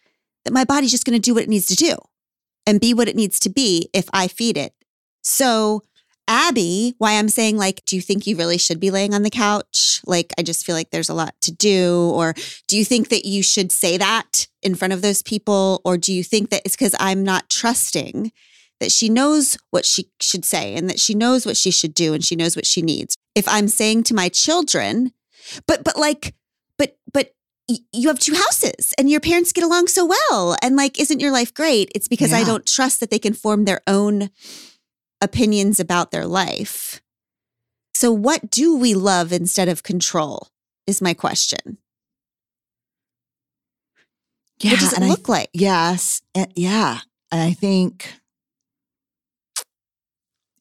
that 0.44 0.54
my 0.54 0.64
body's 0.64 0.92
just 0.92 1.06
going 1.06 1.20
to 1.20 1.20
do 1.20 1.34
what 1.34 1.44
it 1.44 1.50
needs 1.50 1.66
to 1.68 1.76
do 1.76 1.96
and 2.68 2.80
be 2.80 2.94
what 2.94 3.08
it 3.08 3.16
needs 3.16 3.40
to 3.42 3.50
be 3.50 3.90
if 3.94 4.08
I 4.14 4.28
feed 4.28 4.58
it. 4.58 4.74
So, 5.22 5.82
Abby, 6.28 6.96
why 6.98 7.14
I'm 7.14 7.30
saying, 7.30 7.58
like, 7.58 7.84
do 7.86 7.96
you 7.96 8.02
think 8.02 8.26
you 8.26 8.36
really 8.36 8.58
should 8.58 8.80
be 8.80 8.92
laying 8.92 9.14
on 9.14 9.24
the 9.24 9.30
couch? 9.30 10.02
Like, 10.06 10.34
I 10.38 10.42
just 10.42 10.66
feel 10.66 10.76
like 10.76 10.90
there's 10.90 11.10
a 11.10 11.14
lot 11.14 11.36
to 11.42 11.52
do. 11.52 12.12
Or 12.14 12.34
do 12.68 12.78
you 12.78 12.86
think 12.86 13.10
that 13.10 13.26
you 13.26 13.44
should 13.44 13.72
say 13.72 13.98
that 13.98 14.48
in 14.64 14.76
front 14.76 14.94
of 14.94 15.02
those 15.02 15.22
people? 15.22 15.82
Or 15.86 15.98
do 15.98 16.12
you 16.12 16.24
think 16.24 16.50
that 16.50 16.64
it's 16.66 16.76
because 16.76 16.96
I'm 17.00 17.24
not 17.24 17.50
trusting 17.50 18.32
that 18.80 18.92
she 18.92 19.08
knows 19.08 19.58
what 19.70 19.86
she 19.86 20.10
should 20.20 20.44
say 20.46 20.76
and 20.76 20.90
that 20.90 21.00
she 21.00 21.14
knows 21.14 21.46
what 21.46 21.58
she 21.58 21.72
should 21.72 21.94
do 21.94 22.14
and 22.14 22.24
she 22.24 22.36
knows 22.36 22.56
what 22.56 22.66
she 22.66 22.82
needs? 22.82 23.16
If 23.36 23.48
I'm 23.48 23.68
saying 23.68 24.04
to 24.04 24.16
my 24.16 24.30
children, 24.30 25.12
but, 25.68 25.84
but 25.84 25.98
like, 25.98 26.34
but, 26.78 26.98
but, 27.14 27.32
you 27.92 28.10
have 28.10 28.20
two 28.20 28.36
houses 28.36 28.94
and 28.96 29.10
your 29.10 29.20
parents 29.20 29.52
get 29.52 29.64
along 29.64 29.88
so 29.88 30.06
well. 30.06 30.56
And 30.62 30.76
like, 30.76 31.00
isn't 31.00 31.20
your 31.20 31.32
life 31.32 31.52
great? 31.52 31.92
It's 31.96 32.08
because 32.08 32.32
I 32.32 32.44
don't 32.44 32.64
trust 32.68 33.00
that 33.00 33.10
they 33.10 33.18
can 33.18 33.34
form 33.34 33.66
their 33.66 33.82
own 33.88 34.30
opinions 35.26 35.80
about 35.82 36.12
their 36.12 36.26
life. 36.26 37.02
So, 37.94 38.12
what 38.12 38.50
do 38.50 38.78
we 38.78 38.94
love 38.94 39.34
instead 39.34 39.68
of 39.68 39.84
control? 39.84 40.48
Is 40.88 41.02
my 41.02 41.14
question. 41.14 41.78
Yeah, 44.60 44.72
what 44.72 44.80
does 44.80 44.94
it 44.94 44.96
and 44.98 45.06
I 45.06 45.10
look 45.10 45.28
like? 45.28 45.50
Yes. 45.54 46.22
And 46.34 46.52
yeah. 46.56 47.00
And 47.32 47.42
I 47.42 47.52
think 47.54 48.14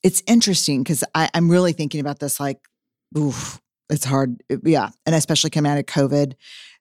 it's 0.03 0.22
interesting 0.27 0.83
because 0.83 1.05
I'm 1.14 1.50
really 1.50 1.72
thinking 1.72 2.00
about 2.00 2.18
this 2.18 2.40
like, 2.40 2.59
oof, 3.16 3.61
it's 3.88 4.05
hard. 4.05 4.42
Yeah. 4.64 4.90
And 5.07 5.14
especially 5.14 5.50
coming 5.50 5.70
out 5.70 5.79
of 5.79 5.87
COVID, 5.87 6.35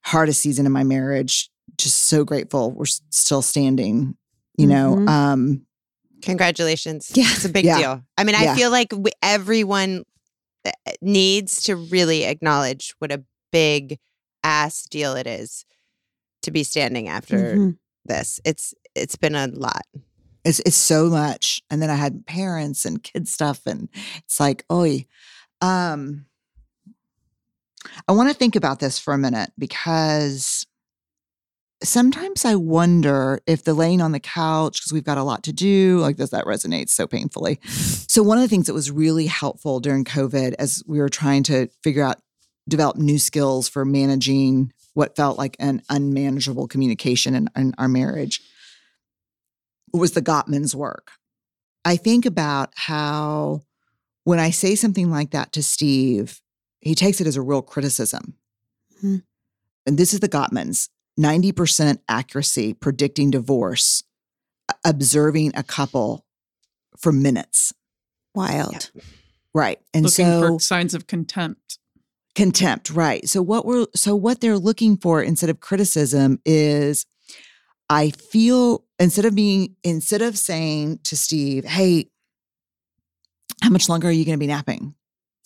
hardest 0.03 0.41
season 0.41 0.65
in 0.65 0.71
my 0.71 0.83
marriage. 0.83 1.49
Just 1.77 2.03
so 2.03 2.23
grateful 2.23 2.71
we're 2.71 2.85
still 2.85 3.41
standing, 3.41 4.15
you 4.57 4.67
know. 4.67 4.95
Mhm. 4.95 5.09
Um, 5.09 5.65
Congratulations. 6.23 7.11
Yeah. 7.13 7.25
It's 7.27 7.45
a 7.45 7.49
big 7.49 7.65
Yeah. 7.65 7.77
deal. 7.77 8.03
I 8.17 8.23
mean, 8.23 8.35
I 8.35 8.43
Yeah. 8.43 8.55
feel 8.55 8.71
like 8.71 8.91
we, 8.95 9.11
everyone 9.21 10.03
uh, 10.65 10.71
needs 11.01 11.63
to 11.63 11.75
really 11.75 12.23
acknowledge 12.23 12.93
what 12.99 13.11
a 13.11 13.23
big 13.51 13.99
ass 14.43 14.83
deal 14.83 15.15
it 15.15 15.27
is 15.27 15.65
to 16.41 16.51
be 16.51 16.63
standing 16.63 17.07
after 17.09 17.55
Mhm. 17.55 17.77
this. 18.05 18.39
It's 18.45 18.73
it's 18.95 19.15
been 19.15 19.35
a 19.35 19.47
lot. 19.47 19.85
it's 20.45 20.59
it's 20.65 20.75
so 20.77 21.09
much. 21.09 21.61
And 21.69 21.81
then 21.81 21.89
I 21.89 21.95
had 21.95 22.25
parents 22.25 22.85
and 22.85 23.01
kid 23.01 23.27
stuff, 23.27 23.61
and 23.65 23.89
it's 24.25 24.39
like, 24.39 24.65
oh, 24.69 24.85
um, 25.61 26.25
I 28.07 28.11
want 28.13 28.29
to 28.29 28.35
think 28.35 28.55
about 28.55 28.79
this 28.79 28.99
for 28.99 29.13
a 29.13 29.17
minute 29.17 29.51
because 29.57 30.65
sometimes 31.83 32.45
I 32.45 32.55
wonder 32.55 33.39
if 33.45 33.63
the 33.63 33.73
laying 33.73 34.01
on 34.01 34.11
the 34.11 34.19
couch, 34.19 34.79
because 34.79 34.93
we've 34.93 35.03
got 35.03 35.17
a 35.17 35.23
lot 35.23 35.43
to 35.43 35.53
do, 35.53 35.99
like 35.99 36.17
does 36.17 36.31
that 36.31 36.45
resonate 36.45 36.89
so 36.89 37.07
painfully? 37.07 37.59
So 38.13 38.21
one 38.21 38.37
of 38.37 38.43
the 38.43 38.47
things 38.47 38.67
that 38.67 38.75
was 38.75 38.91
really 38.91 39.25
helpful 39.25 39.79
during 39.79 40.05
COVID 40.05 40.53
as 40.59 40.83
we 40.85 40.99
were 40.99 41.09
trying 41.09 41.41
to 41.43 41.67
figure 41.83 42.03
out, 42.03 42.21
develop 42.69 42.95
new 42.95 43.17
skills 43.17 43.67
for 43.67 43.85
managing 43.85 44.71
what 44.93 45.15
felt 45.15 45.39
like 45.39 45.55
an 45.59 45.81
unmanageable 45.89 46.67
communication 46.67 47.33
in, 47.33 47.49
in 47.55 47.73
our 47.79 47.87
marriage 47.87 48.39
was 49.93 50.11
the 50.11 50.21
Gottman's 50.21 50.75
work. 50.75 51.13
I 51.83 51.95
think 51.95 52.27
about 52.27 52.69
how 52.75 53.63
when 54.25 54.37
I 54.37 54.51
say 54.51 54.75
something 54.75 55.09
like 55.09 55.31
that 55.31 55.51
to 55.53 55.63
Steve, 55.63 56.39
he 56.81 56.93
takes 56.93 57.19
it 57.19 57.25
as 57.25 57.35
a 57.35 57.41
real 57.41 57.63
criticism. 57.63 58.35
Hmm. 59.01 59.17
And 59.87 59.97
this 59.97 60.13
is 60.13 60.19
the 60.19 60.29
Gottmans 60.29 60.89
90% 61.19 61.99
accuracy 62.09 62.73
predicting 62.73 63.31
divorce, 63.31 64.03
observing 64.85 65.51
a 65.55 65.63
couple 65.63 66.25
for 66.97 67.11
minutes. 67.11 67.73
Wild. 68.35 68.91
Right. 69.53 69.79
And 69.93 70.05
Looking 70.05 70.25
so 70.25 70.41
for 70.55 70.59
signs 70.59 70.93
of 70.95 71.05
contempt. 71.07 71.77
contempt, 72.35 72.89
right. 72.89 73.27
So 73.29 73.41
what 73.43 73.65
we're 73.65 73.85
so 73.95 74.15
what 74.15 74.41
they're 74.41 74.57
looking 74.57 74.97
for 74.97 75.21
instead 75.21 75.49
of 75.51 75.59
criticism 75.59 76.39
is 76.45 77.05
I 77.89 78.09
feel 78.09 78.83
instead 78.97 79.25
of 79.25 79.35
being 79.35 79.75
instead 79.83 80.23
of 80.23 80.35
saying 80.37 80.99
to 81.03 81.15
Steve, 81.15 81.65
"Hey, 81.65 82.09
how 83.61 83.69
much 83.69 83.87
longer 83.89 84.07
are 84.07 84.11
you 84.11 84.25
going 84.25 84.37
to 84.37 84.39
be 84.39 84.47
napping?" 84.47 84.95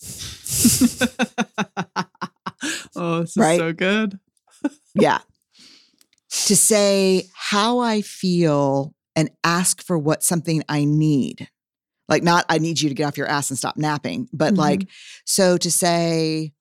oh, 2.96 3.20
this 3.20 3.30
is 3.30 3.36
Right? 3.36 3.58
so 3.58 3.72
good. 3.74 4.18
yeah. 4.94 5.18
To 6.46 6.56
say 6.56 7.24
how 7.34 7.80
I 7.80 8.00
feel 8.02 8.94
and 9.16 9.30
ask 9.44 9.82
for 9.82 9.98
what 9.98 10.22
something 10.22 10.62
I 10.68 10.84
need. 10.84 11.48
Like 12.08 12.22
not 12.22 12.46
I 12.48 12.58
need 12.58 12.80
you 12.80 12.88
to 12.88 12.94
get 12.94 13.04
off 13.04 13.18
your 13.18 13.26
ass 13.26 13.50
and 13.50 13.58
stop 13.58 13.76
napping, 13.76 14.28
but 14.32 14.54
Mhm. 14.54 14.58
like 14.58 14.88
so 15.26 15.56
to 15.58 15.70
say 15.70 16.52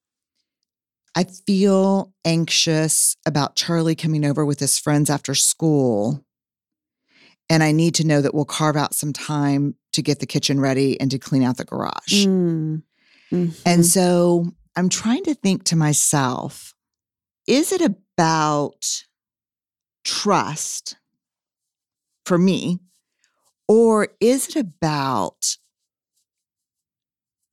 I 1.15 1.23
feel 1.23 2.13
anxious 2.25 3.15
about 3.25 3.55
Charlie 3.55 3.95
coming 3.95 4.23
over 4.23 4.45
with 4.45 4.59
his 4.59 4.77
friends 4.77 5.09
after 5.09 5.33
school. 5.33 6.23
And 7.49 7.63
I 7.63 7.71
need 7.71 7.95
to 7.95 8.05
know 8.05 8.21
that 8.21 8.35
we'll 8.35 8.45
carve 8.45 8.75
out 8.75 8.93
some 8.93 9.13
time 9.13 9.75
to 9.93 10.01
get 10.03 10.19
the 10.19 10.27
kitchen 10.27 10.59
ready 10.59 10.99
and 10.99 11.09
to 11.09 11.17
clean 11.17 11.41
out 11.43 11.57
the 11.57 11.65
garage. 11.65 12.25
Mm. 12.27 12.83
And 13.31 13.53
Mhm. 13.65 13.85
so 13.85 14.51
I'm 14.75 14.89
trying 14.89 15.23
to 15.23 15.33
think 15.33 15.63
to 15.65 15.75
myself 15.75 16.73
is 17.47 17.71
it 17.71 17.81
about 17.81 19.05
trust 20.08 20.96
for 22.26 22.38
me, 22.38 22.80
or 23.67 24.08
is 24.22 24.48
it 24.48 24.56
about 24.56 25.58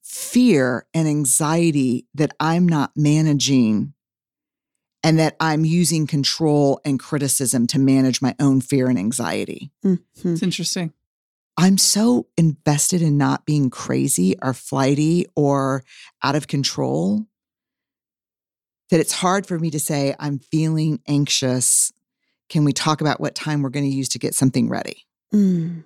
fear 0.02 0.86
and 0.94 1.08
anxiety 1.08 2.06
that 2.14 2.32
I'm 2.38 2.68
not 2.68 2.92
managing 2.94 3.92
and 5.02 5.18
that 5.18 5.36
I'm 5.40 5.64
using 5.64 6.06
control 6.06 6.80
and 6.84 6.98
criticism 7.00 7.66
to 7.68 7.78
manage 7.80 8.22
my 8.22 8.36
own 8.38 8.60
fear 8.60 8.88
and 8.88 8.98
anxiety? 8.98 9.72
Mhm. 9.84 9.98
It's 10.24 10.42
interesting. 10.42 10.92
I'm 11.56 11.76
so 11.78 12.28
invested 12.36 13.02
in 13.02 13.18
not 13.18 13.46
being 13.46 13.68
crazy 13.68 14.36
or 14.40 14.54
flighty 14.54 15.26
or 15.34 15.84
out 16.22 16.36
of 16.36 16.46
control 16.46 17.26
that 18.90 19.00
it's 19.00 19.12
hard 19.12 19.46
for 19.46 19.58
me 19.58 19.70
to 19.70 19.80
say, 19.80 20.14
I'm 20.18 20.38
feeling 20.38 21.00
anxious. 21.06 21.92
Can 22.54 22.62
we 22.64 22.72
talk 22.72 23.00
about 23.00 23.20
what 23.20 23.34
time 23.34 23.62
we're 23.62 23.68
going 23.68 23.84
to 23.84 23.90
use 23.90 24.08
to 24.10 24.18
get 24.20 24.32
something 24.32 24.68
ready? 24.68 25.04
Mm. 25.34 25.82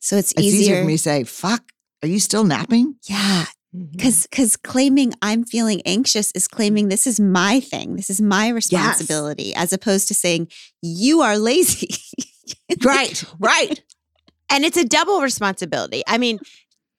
So 0.00 0.16
it's, 0.16 0.32
It's 0.32 0.40
easier. 0.42 0.60
easier. 0.60 0.80
for 0.80 0.86
me 0.88 0.94
to 0.94 0.98
say, 0.98 1.22
fuck, 1.22 1.62
are 2.02 2.08
you 2.08 2.18
still 2.18 2.42
napping? 2.42 2.96
yeah. 3.04 3.44
Because 3.72 4.26
because 4.28 4.56
claiming 4.56 5.14
I'm 5.22 5.44
feeling 5.44 5.80
anxious 5.86 6.32
is 6.32 6.48
claiming 6.48 6.88
this 6.88 7.06
is 7.06 7.20
my 7.20 7.60
thing. 7.60 7.94
This 7.94 8.10
is 8.10 8.20
my 8.20 8.48
responsibility, 8.48 9.54
as 9.54 9.72
opposed 9.72 10.08
to 10.08 10.14
saying 10.14 10.48
you 10.82 11.20
are 11.20 11.38
lazy. 11.38 11.94
Right, 12.84 13.22
right. 13.38 13.80
And 14.50 14.64
it's 14.64 14.76
a 14.76 14.84
double 14.84 15.20
responsibility. 15.20 16.02
I 16.06 16.18
mean, 16.18 16.38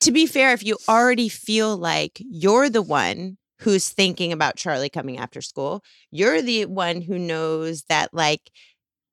to 0.02 0.12
be 0.12 0.26
fair, 0.28 0.54
if 0.54 0.64
you 0.66 0.78
already 0.90 1.28
feel 1.30 1.76
like 1.78 2.14
you're 2.20 2.70
the 2.70 2.82
one 2.82 3.38
who's 3.60 3.90
thinking 3.90 4.32
about 4.32 4.58
Charlie 4.58 4.90
coming 4.90 5.18
after 5.18 5.42
school, 5.42 5.84
you're 6.12 6.42
the 6.42 6.66
one 6.66 7.02
who 7.02 7.18
knows 7.18 7.84
that, 7.90 8.14
like, 8.14 8.52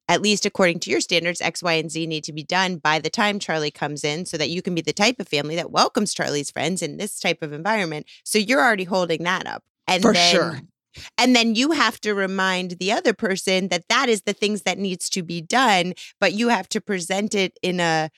at 0.09 0.21
least 0.21 0.45
according 0.45 0.81
to 0.81 0.91
your 0.91 1.01
standards, 1.01 1.41
X, 1.41 1.63
Y, 1.63 1.75
and 1.75 1.91
Z 1.91 2.07
need 2.07 2.25
to 2.25 2.33
be 2.33 2.43
done 2.43 2.77
by 2.77 2.99
the 2.99 3.09
time 3.09 3.39
Charlie 3.39 3.71
comes 3.71 4.05
in 4.05 4.27
so 4.27 4.37
that 4.37 4.51
you 4.51 4.61
can 4.61 4.75
be 4.75 4.81
the 4.81 4.93
type 4.93 5.21
of 5.21 5.29
family 5.29 5.57
that 5.57 5.71
welcomes 5.71 6.13
Charlie's 6.13 6.51
friends 6.51 6.83
in 6.83 6.97
this 6.97 7.21
type 7.21 7.43
of 7.43 7.53
environment. 7.53 8.07
So 8.25 8.39
you're 8.39 8.61
already 8.61 8.85
holding 8.85 9.23
that 9.23 9.47
up. 9.47 9.63
And 9.87 10.03
For 10.03 10.13
then, 10.13 10.35
sure. 10.35 10.61
And 11.17 11.35
then 11.35 11.55
you 11.55 11.71
have 11.71 12.01
to 12.01 12.15
remind 12.15 12.73
the 12.73 12.93
other 12.93 13.15
person 13.15 13.69
that 13.69 13.89
that 13.89 14.09
is 14.09 14.23
the 14.23 14.33
things 14.33 14.63
that 14.63 14.79
needs 14.79 15.09
to 15.11 15.23
be 15.23 15.41
done, 15.41 15.95
but 16.21 16.33
you 16.35 16.49
have 16.49 16.69
to 16.71 16.81
present 16.81 17.35
it 17.35 17.59
in 17.63 17.81
a 17.81 18.11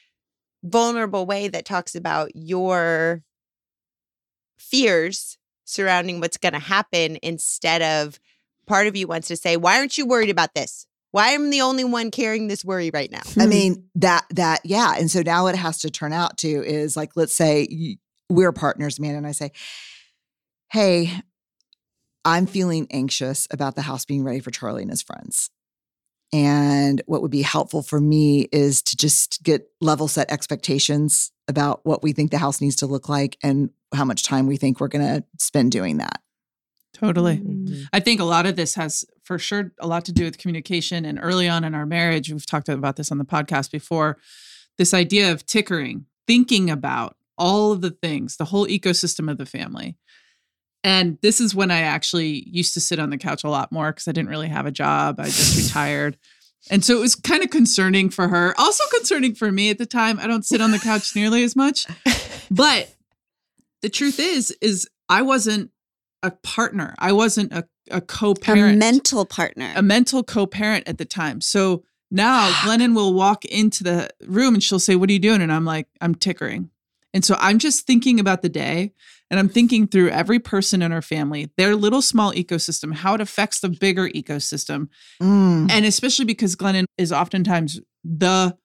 vulnerable 0.64 1.26
way 1.26 1.46
that 1.48 1.64
talks 1.64 1.94
about 1.94 2.30
your 2.34 3.22
fears 4.58 5.38
surrounding 5.74 6.20
what's 6.20 6.36
going 6.36 6.52
to 6.54 6.58
happen 6.58 7.18
instead 7.22 7.82
of 7.82 8.18
part 8.66 8.86
of 8.86 8.96
you 8.96 9.06
wants 9.06 9.28
to 9.28 9.36
say, 9.36 9.56
"Why 9.56 9.78
aren't 9.78 9.98
you 9.98 10.06
worried 10.06 10.30
about 10.30 10.54
this? 10.54 10.86
Why 11.10 11.28
am 11.30 11.46
I 11.48 11.50
the 11.50 11.60
only 11.60 11.84
one 11.84 12.10
carrying 12.10 12.48
this 12.48 12.64
worry 12.64 12.90
right 12.92 13.10
now?" 13.10 13.22
I 13.38 13.44
Hmm. 13.44 13.48
mean, 13.50 13.84
that, 13.96 14.24
that, 14.30 14.60
yeah. 14.64 14.94
And 14.96 15.10
so 15.10 15.22
now 15.22 15.44
what 15.44 15.54
it 15.54 15.58
has 15.58 15.78
to 15.80 15.90
turn 15.90 16.12
out 16.12 16.38
to 16.38 16.48
is 16.48 16.96
like, 16.96 17.16
let's 17.16 17.34
say 17.34 17.98
we're 18.30 18.52
partners, 18.52 18.98
man. 18.98 19.14
And 19.14 19.26
I 19.26 19.32
say, 19.32 19.52
hey, 20.72 21.12
I'm 22.24 22.46
feeling 22.46 22.86
anxious 22.90 23.46
about 23.50 23.74
the 23.74 23.82
house 23.82 24.04
being 24.06 24.24
ready 24.24 24.40
for 24.40 24.50
Charlie 24.50 24.82
and 24.82 24.90
his 24.90 25.02
friends. 25.02 25.50
And 26.34 27.00
what 27.06 27.22
would 27.22 27.30
be 27.30 27.42
helpful 27.42 27.80
for 27.80 28.00
me 28.00 28.48
is 28.50 28.82
to 28.82 28.96
just 28.96 29.44
get 29.44 29.68
level 29.80 30.08
set 30.08 30.32
expectations 30.32 31.30
about 31.46 31.80
what 31.84 32.02
we 32.02 32.12
think 32.12 32.32
the 32.32 32.38
house 32.38 32.60
needs 32.60 32.74
to 32.76 32.86
look 32.86 33.08
like 33.08 33.38
and 33.40 33.70
how 33.94 34.04
much 34.04 34.24
time 34.24 34.48
we 34.48 34.56
think 34.56 34.80
we're 34.80 34.88
going 34.88 35.06
to 35.06 35.24
spend 35.38 35.70
doing 35.70 35.98
that. 35.98 36.20
Totally. 36.92 37.36
Mhm. 37.36 37.86
I 37.92 38.00
think 38.00 38.20
a 38.20 38.24
lot 38.24 38.46
of 38.46 38.56
this 38.56 38.74
has 38.74 39.04
for 39.22 39.38
sure 39.38 39.72
a 39.78 39.86
lot 39.86 40.04
to 40.06 40.12
do 40.12 40.24
with 40.24 40.38
communication. 40.38 41.04
And 41.04 41.20
early 41.22 41.48
on 41.48 41.62
in 41.62 41.72
our 41.72 41.86
marriage, 41.86 42.32
we've 42.32 42.44
talked 42.44 42.68
about 42.68 42.96
this 42.96 43.12
on 43.12 43.18
the 43.18 43.24
podcast 43.24 43.70
before 43.70 44.18
this 44.76 44.92
idea 44.92 45.30
of 45.30 45.46
tickering, 45.46 46.06
thinking 46.26 46.68
about 46.68 47.16
all 47.38 47.70
of 47.70 47.80
the 47.80 47.90
things, 47.90 48.38
the 48.38 48.46
whole 48.46 48.66
ecosystem 48.66 49.30
of 49.30 49.38
the 49.38 49.46
family. 49.46 49.96
And 50.84 51.18
this 51.22 51.40
is 51.40 51.54
when 51.54 51.70
I 51.70 51.80
actually 51.80 52.46
used 52.46 52.74
to 52.74 52.80
sit 52.80 52.98
on 52.98 53.08
the 53.10 53.16
couch 53.16 53.42
a 53.42 53.48
lot 53.48 53.72
more 53.72 53.90
because 53.90 54.06
I 54.06 54.12
didn't 54.12 54.28
really 54.28 54.48
have 54.48 54.66
a 54.66 54.70
job. 54.70 55.18
I 55.18 55.24
just 55.24 55.56
retired. 55.56 56.18
And 56.70 56.84
so 56.84 56.96
it 56.96 57.00
was 57.00 57.14
kind 57.14 57.42
of 57.42 57.50
concerning 57.50 58.10
for 58.10 58.28
her, 58.28 58.54
also 58.58 58.84
concerning 58.96 59.34
for 59.34 59.50
me 59.50 59.70
at 59.70 59.78
the 59.78 59.86
time. 59.86 60.20
I 60.20 60.26
don't 60.26 60.44
sit 60.44 60.60
on 60.60 60.70
the 60.70 60.78
couch 60.78 61.16
nearly 61.16 61.42
as 61.42 61.56
much. 61.56 61.86
But 62.50 62.94
the 63.82 63.88
truth 63.88 64.20
is, 64.20 64.50
is 64.60 64.88
I 65.08 65.22
wasn't 65.22 65.70
a 66.22 66.30
partner. 66.30 66.94
I 66.98 67.12
wasn't 67.12 67.52
a, 67.52 67.64
a 67.90 68.00
co-parent 68.00 68.76
A 68.76 68.78
mental 68.78 69.24
partner. 69.24 69.72
a 69.74 69.82
mental 69.82 70.22
co-parent 70.22 70.88
at 70.88 70.98
the 70.98 71.04
time. 71.04 71.40
So 71.40 71.82
now 72.10 72.48
ah. 72.50 72.62
Glennon 72.64 72.94
will 72.94 73.12
walk 73.14 73.44
into 73.46 73.84
the 73.84 74.08
room 74.26 74.54
and 74.54 74.62
she'll 74.62 74.78
say, 74.78 74.96
"What 74.96 75.10
are 75.10 75.12
you 75.12 75.18
doing?" 75.18 75.42
And 75.42 75.52
I'm 75.52 75.64
like, 75.64 75.88
"I'm 76.00 76.14
tickering." 76.14 76.70
And 77.14 77.24
so 77.24 77.36
I'm 77.38 77.58
just 77.58 77.86
thinking 77.86 78.18
about 78.18 78.42
the 78.42 78.48
day 78.48 78.92
and 79.30 79.38
I'm 79.40 79.48
thinking 79.48 79.86
through 79.86 80.10
every 80.10 80.40
person 80.40 80.82
in 80.82 80.92
our 80.92 81.00
family, 81.00 81.50
their 81.56 81.76
little 81.76 82.02
small 82.02 82.32
ecosystem, 82.32 82.92
how 82.92 83.14
it 83.14 83.20
affects 83.20 83.60
the 83.60 83.68
bigger 83.68 84.08
ecosystem. 84.10 84.88
Mm. 85.22 85.70
And 85.70 85.86
especially 85.86 86.24
because 86.24 86.56
Glennon 86.56 86.84
is 86.98 87.12
oftentimes 87.12 87.80
the 88.02 88.56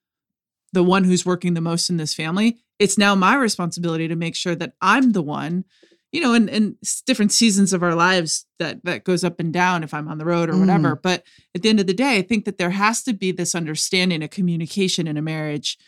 the 0.72 0.84
one 0.84 1.02
who's 1.02 1.26
working 1.26 1.54
the 1.54 1.60
most 1.60 1.90
in 1.90 1.96
this 1.96 2.14
family, 2.14 2.58
it's 2.78 2.96
now 2.96 3.14
my 3.14 3.34
responsibility 3.34 4.06
to 4.06 4.14
make 4.14 4.36
sure 4.36 4.54
that 4.54 4.74
I'm 4.80 5.10
the 5.12 5.22
one, 5.22 5.64
you 6.12 6.20
know, 6.20 6.32
in, 6.32 6.48
in 6.48 6.76
different 7.06 7.32
seasons 7.32 7.72
of 7.72 7.82
our 7.82 7.96
lives 7.96 8.46
that 8.58 8.84
that 8.84 9.04
goes 9.04 9.24
up 9.24 9.40
and 9.40 9.52
down 9.52 9.82
if 9.82 9.94
I'm 9.94 10.08
on 10.08 10.18
the 10.18 10.24
road 10.24 10.48
or 10.48 10.58
whatever. 10.58 10.94
But 10.96 11.24
at 11.54 11.62
the 11.62 11.68
end 11.68 11.80
of 11.80 11.86
the 11.86 11.94
day, 11.94 12.18
I 12.18 12.22
think 12.22 12.44
that 12.44 12.58
there 12.58 12.70
has 12.70 13.02
to 13.04 13.12
be 13.12 13.32
this 13.32 13.54
understanding 13.54 14.22
a 14.22 14.28
communication 14.28 15.06
in 15.06 15.16
a 15.16 15.22
marriage. 15.22 15.78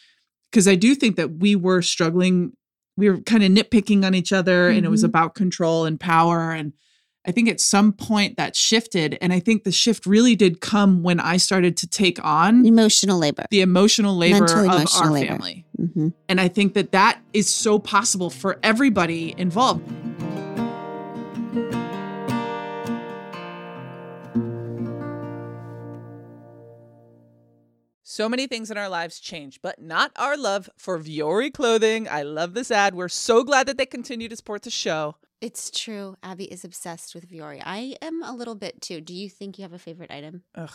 Because 0.53 0.69
I 0.69 0.75
do 0.75 0.95
think 0.95 1.17
that 1.17 1.39
we 1.39 1.57
were 1.57 1.81
struggling, 1.81 2.53
we 2.99 3.09
were 3.09 3.19
kind 3.23 3.43
of 3.43 3.51
nitpicking 3.51 4.05
on 4.05 4.15
each 4.15 4.33
other, 4.35 4.69
and 4.69 4.85
it 4.85 4.91
was 4.91 5.03
Mhm. 5.03 5.07
about 5.07 5.35
control 5.35 5.87
and 5.87 5.99
power. 5.99 6.53
And 6.53 6.75
I 7.27 7.33
think 7.33 7.49
at 7.49 7.59
some 7.61 7.93
point 7.95 8.37
that 8.37 8.55
shifted. 8.55 9.17
And 9.23 9.33
I 9.33 9.41
think 9.41 9.65
the 9.65 9.73
shift 9.73 10.05
really 10.05 10.37
did 10.37 10.61
come 10.61 11.03
when 11.03 11.21
I 11.21 11.39
started 11.39 11.77
to 11.79 11.87
take 11.87 12.23
on 12.23 12.67
Emotional 12.67 13.19
labor. 13.19 13.47
the 13.51 13.61
emotional 13.63 14.15
labor 14.17 14.41
Mental, 14.41 14.59
of 14.59 14.65
emotional 14.67 15.05
our 15.05 15.11
labor. 15.13 15.27
family. 15.29 15.65
hmm 15.79 16.09
And 16.29 16.39
I 16.41 16.49
think 16.49 16.75
that 16.75 16.93
that 16.93 17.21
is 17.33 17.49
so 17.49 17.79
possible 17.79 18.29
for 18.29 18.59
everybody 18.63 19.35
involved. 19.39 19.83
So 28.13 28.29
many 28.29 28.47
things 28.47 28.71
in 28.71 28.77
our 28.77 28.91
lives 28.91 29.19
change, 29.19 29.61
but 29.63 29.81
not 29.81 30.13
our 30.17 30.37
love 30.37 30.69
for 30.77 30.99
Vuori 30.99 31.51
clothing. 31.51 32.07
I 32.07 32.25
love 32.25 32.53
this 32.53 32.71
ad. 32.71 32.95
We're 32.95 33.09
so 33.09 33.43
glad 33.43 33.67
that 33.69 33.79
they 33.79 33.87
continue 33.87 34.29
to 34.29 34.37
support 34.37 34.65
the 34.65 34.71
show. 34.71 35.17
It's 35.41 35.71
true. 35.71 36.17
Abby 36.23 36.45
is 36.45 36.63
obsessed 36.63 37.15
with 37.15 37.27
Vuori. 37.27 37.63
I 37.65 37.97
am 38.03 38.23
a 38.23 38.35
little 38.35 38.55
bit 38.55 38.83
too. 38.83 39.01
Do 39.01 39.15
you 39.15 39.31
think 39.31 39.57
you 39.57 39.63
have 39.63 39.73
a 39.73 39.79
favorite 39.79 40.11
item? 40.11 40.43
Ugh, 40.55 40.69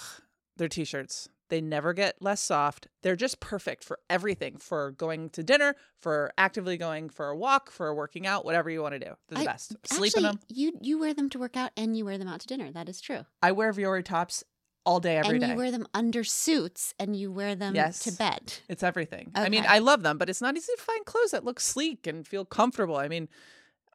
they're 0.56 0.68
t-shirts. 0.68 1.30
They 1.50 1.62
never 1.62 1.94
get 1.94 2.20
less 2.20 2.42
soft. 2.42 2.88
They're 3.04 3.16
just 3.16 3.40
perfect 3.40 3.84
for 3.84 4.00
everything, 4.10 4.58
for 4.58 4.90
going 4.94 5.30
to 5.30 5.44
dinner, 5.44 5.76
for 5.96 6.32
actively 6.40 6.76
going 6.76 7.08
for 7.08 7.30
a 7.30 7.38
walk, 7.38 7.70
for 7.70 7.94
working 7.94 8.26
out, 8.26 8.46
whatever 8.46 8.72
you 8.72 8.82
want 8.82 8.94
to 8.96 9.00
do. 9.00 9.14
They're 9.30 9.44
the 9.44 9.50
I- 9.50 9.54
best. 9.54 9.76
Sleep 9.86 10.14
in 10.18 10.24
them. 10.24 10.40
You 10.50 10.74
you 10.82 10.98
wear 10.98 11.14
them 11.14 11.30
to 11.30 11.38
work 11.38 11.56
out 11.56 11.70
and 11.78 11.96
you 11.96 12.04
wear 12.04 12.18
them 12.18 12.28
out 12.28 12.40
to 12.40 12.48
dinner. 12.48 12.72
That 12.72 12.90
is 12.90 13.00
true. 13.00 13.28
I 13.44 13.52
wear 13.52 13.72
Vuori 13.72 14.04
tops 14.04 14.44
all 14.88 15.00
day, 15.02 15.18
every 15.18 15.32
and 15.36 15.42
day. 15.42 15.50
you 15.52 15.56
wear 15.56 15.70
them 15.70 15.86
under 15.94 16.24
suits 16.24 16.94
and 16.98 17.16
you 17.16 17.30
wear 17.32 17.56
them 17.56 17.76
Yes. 17.76 18.00
to 18.06 18.12
bed. 18.14 18.54
It's 18.70 18.84
everything. 18.84 19.32
I 19.36 19.50
mean, 19.50 19.66
I 19.68 19.80
love 19.80 20.02
them, 20.02 20.18
but 20.18 20.30
it's 20.30 20.42
not 20.42 20.56
easy 20.56 20.72
to 20.78 20.82
find 20.82 21.06
clothes 21.06 21.32
that 21.32 21.44
look 21.44 21.60
sleek 21.60 22.08
and 22.08 22.26
feel 22.26 22.46
comfortable. 22.46 22.96
I 22.96 23.08
mean, 23.10 23.28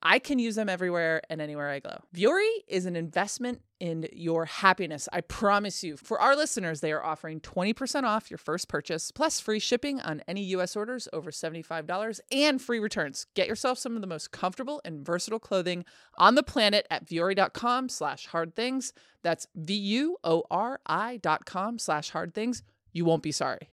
I 0.02 0.18
can 0.18 0.38
use 0.38 0.55
them 0.57 0.68
everywhere 0.68 1.22
and 1.31 1.40
anywhere 1.40 1.70
I 1.70 1.78
go. 1.78 1.96
Vuori 2.14 2.50
is 2.68 2.85
an 2.87 2.94
investment 2.96 3.62
in 3.83 4.07
your 4.12 4.45
happiness. 4.45 5.09
I 5.12 5.23
promise 5.23 5.83
you. 5.83 5.97
For 5.97 6.21
our 6.21 6.37
listeners, 6.37 6.81
they 6.81 6.92
are 6.92 7.05
offering 7.05 7.40
20% 7.40 8.05
off 8.05 8.31
your 8.31 8.38
first 8.38 8.68
purchase, 8.68 9.11
plus 9.11 9.40
free 9.40 9.59
shipping 9.59 10.01
on 10.01 10.23
any 10.29 10.45
US 10.55 10.77
orders 10.77 11.09
over 11.12 11.33
$75 11.33 12.21
and 12.31 12.62
free 12.62 12.79
returns. 12.79 13.27
Get 13.35 13.49
yourself 13.49 13.81
some 13.81 13.97
of 13.97 14.01
the 14.01 14.07
most 14.07 14.31
comfortable 14.31 14.81
and 14.85 15.05
versatile 15.05 15.40
clothing 15.40 15.85
on 16.16 16.37
the 16.37 16.45
planet 16.45 16.87
at 16.92 17.07
vuori.com 17.07 17.88
slash 17.88 18.27
hard 18.27 18.55
things. 18.55 18.92
That's 19.25 19.49
V-U-O-R-I 19.57 21.16
dot 21.16 21.45
com 21.45 21.81
slash 21.81 22.11
hard 22.11 22.35
things. 22.35 22.62
You 22.92 23.05
won't 23.05 23.25
be 23.25 23.33
sorry. 23.33 23.68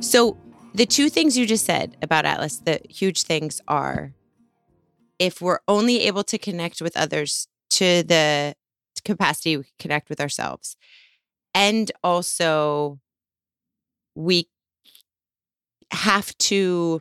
So 0.00 0.36
the 0.74 0.84
two 0.84 1.08
things 1.08 1.38
you 1.38 1.46
just 1.46 1.64
said 1.64 1.96
about 2.02 2.26
Atlas, 2.26 2.58
the 2.58 2.78
huge 2.90 3.22
things 3.22 3.62
are 3.66 4.12
if 5.18 5.40
we're 5.40 5.60
only 5.66 6.00
able 6.02 6.24
to 6.24 6.38
connect 6.38 6.80
with 6.80 6.96
others 6.96 7.48
to 7.70 8.02
the 8.02 8.54
capacity 9.04 9.56
we 9.56 9.64
connect 9.78 10.08
with 10.08 10.20
ourselves. 10.20 10.76
And 11.54 11.90
also 12.04 12.98
we 14.14 14.48
have 15.92 16.36
to 16.38 17.00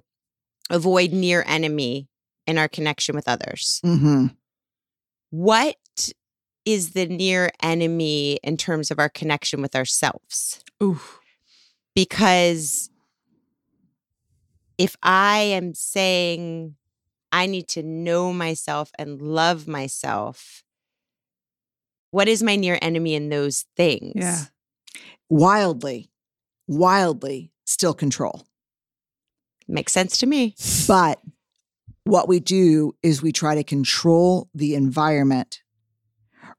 avoid 0.69 1.11
near 1.11 1.43
enemy 1.47 2.07
in 2.47 2.57
our 2.57 2.67
connection 2.67 3.15
with 3.15 3.27
others. 3.27 3.79
hmm 3.83 4.27
What 5.31 5.75
is 6.65 6.91
the 6.91 7.05
near 7.05 7.51
enemy 7.61 8.39
in 8.43 8.57
terms 8.57 8.91
of 8.91 8.99
our 8.99 9.09
connection 9.09 9.61
with 9.61 9.75
ourselves? 9.75 10.63
Ooh. 10.81 10.99
because 11.95 12.89
if 14.77 14.95
I 15.01 15.39
am 15.39 15.73
saying 15.73 16.75
I 17.35 17.47
need 17.47 17.67
to 17.69 17.83
know 17.83 18.31
myself 18.31 18.91
and 18.97 19.21
love 19.21 19.67
myself, 19.67 20.63
what 22.11 22.29
is 22.29 22.41
my 22.41 22.55
near 22.55 22.79
enemy 22.81 23.13
in 23.13 23.27
those 23.27 23.65
things? 23.75 24.13
Yeah. 24.15 24.45
Wildly, 25.29 26.09
wildly 26.65 27.51
still 27.65 27.93
control. 27.93 28.47
Makes 29.67 29.91
sense 29.91 30.17
to 30.19 30.25
me. 30.25 30.55
But 30.87 31.19
what 32.05 32.29
we 32.29 32.39
do 32.39 32.95
is 33.03 33.21
we 33.21 33.33
try 33.33 33.55
to 33.55 33.65
control 33.65 34.47
the 34.53 34.73
environment 34.73 35.61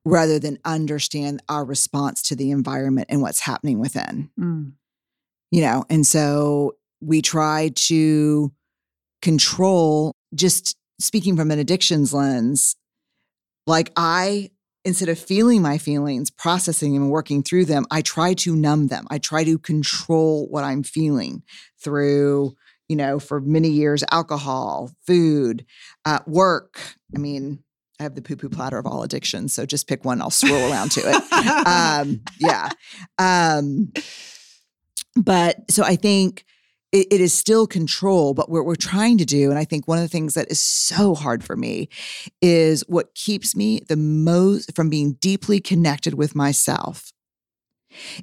rather 0.05 0.39
than 0.39 0.59
understand 0.67 1.43
our 1.49 1.65
response 1.65 2.21
to 2.25 2.37
the 2.37 2.51
environment 2.51 3.07
and 3.09 3.23
what's 3.23 3.41
happening 3.41 3.79
within. 3.79 4.31
Mm. 4.39 4.73
you 5.51 5.62
know 5.62 5.85
and 5.89 6.07
so 6.07 6.77
we 7.01 7.23
try 7.23 7.71
to 7.75 8.53
control 9.23 10.16
just 10.37 10.77
speaking 11.01 11.37
from 11.37 11.51
an 11.51 11.59
addictions 11.59 12.12
lens 12.12 12.77
like 13.66 13.92
i 13.96 14.51
instead 14.85 15.09
of 15.09 15.18
feeling 15.18 15.61
my 15.61 15.79
feelings 15.79 16.31
processing 16.31 16.92
them 16.94 17.03
and 17.05 17.11
working 17.11 17.42
through 17.42 17.64
them 17.64 17.85
i 17.90 18.01
try 18.01 18.33
to 18.35 18.55
numb 18.55 18.87
them. 18.87 19.07
I 19.11 19.18
try 19.18 19.44
to 19.44 19.59
control 19.59 20.46
what 20.49 20.64
i'm 20.64 20.83
feeling 20.83 21.42
through 21.83 22.55
you 22.88 22.96
know 22.96 23.18
for 23.18 23.40
many 23.40 23.68
years 23.68 24.05
alcohol 24.12 24.92
food 25.07 25.66
uh, 26.05 26.20
work. 26.27 26.79
I 27.14 27.18
mean 27.18 27.62
i 27.99 28.03
have 28.03 28.14
the 28.14 28.22
poo-poo 28.22 28.49
platter 28.49 28.79
of 28.79 28.87
all 28.87 29.03
addictions 29.03 29.53
so 29.53 29.66
just 29.66 29.88
pick 29.88 30.05
one 30.05 30.20
i'll 30.22 30.31
swirl 30.31 30.70
around 30.70 30.92
to 30.92 31.01
it. 31.01 31.22
Um 31.66 32.20
yeah. 32.38 32.68
Um 33.18 33.92
but 35.16 35.70
so 35.70 35.83
i 35.83 35.96
think 35.96 36.44
it, 36.97 37.07
it 37.11 37.21
is 37.21 37.35
still 37.35 37.67
control 37.67 38.33
but 38.35 38.49
what 38.51 38.65
we're 38.65 38.75
trying 38.75 39.19
to 39.19 39.25
do 39.25 39.51
and 39.51 39.59
i 39.59 39.65
think 39.65 39.87
one 39.87 39.99
of 39.99 40.03
the 40.05 40.09
things 40.09 40.35
that 40.35 40.51
is 40.51 40.59
so 40.61 41.15
hard 41.15 41.45
for 41.45 41.57
me 41.57 41.89
is 42.41 42.83
what 42.89 43.15
keeps 43.15 43.55
me 43.55 43.81
the 43.89 43.97
most 43.97 44.75
from 44.75 44.89
being 44.89 45.13
deeply 45.21 45.61
connected 45.61 46.15
with 46.15 46.35
myself 46.35 47.13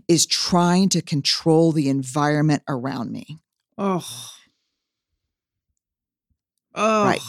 is 0.07 0.25
trying 0.25 0.89
to 0.89 1.01
control 1.01 1.71
the 1.71 1.89
environment 1.89 2.61
around 2.67 3.11
me 3.11 3.39
Oh. 3.77 4.05
Oh. 6.75 7.05
Right. 7.05 7.21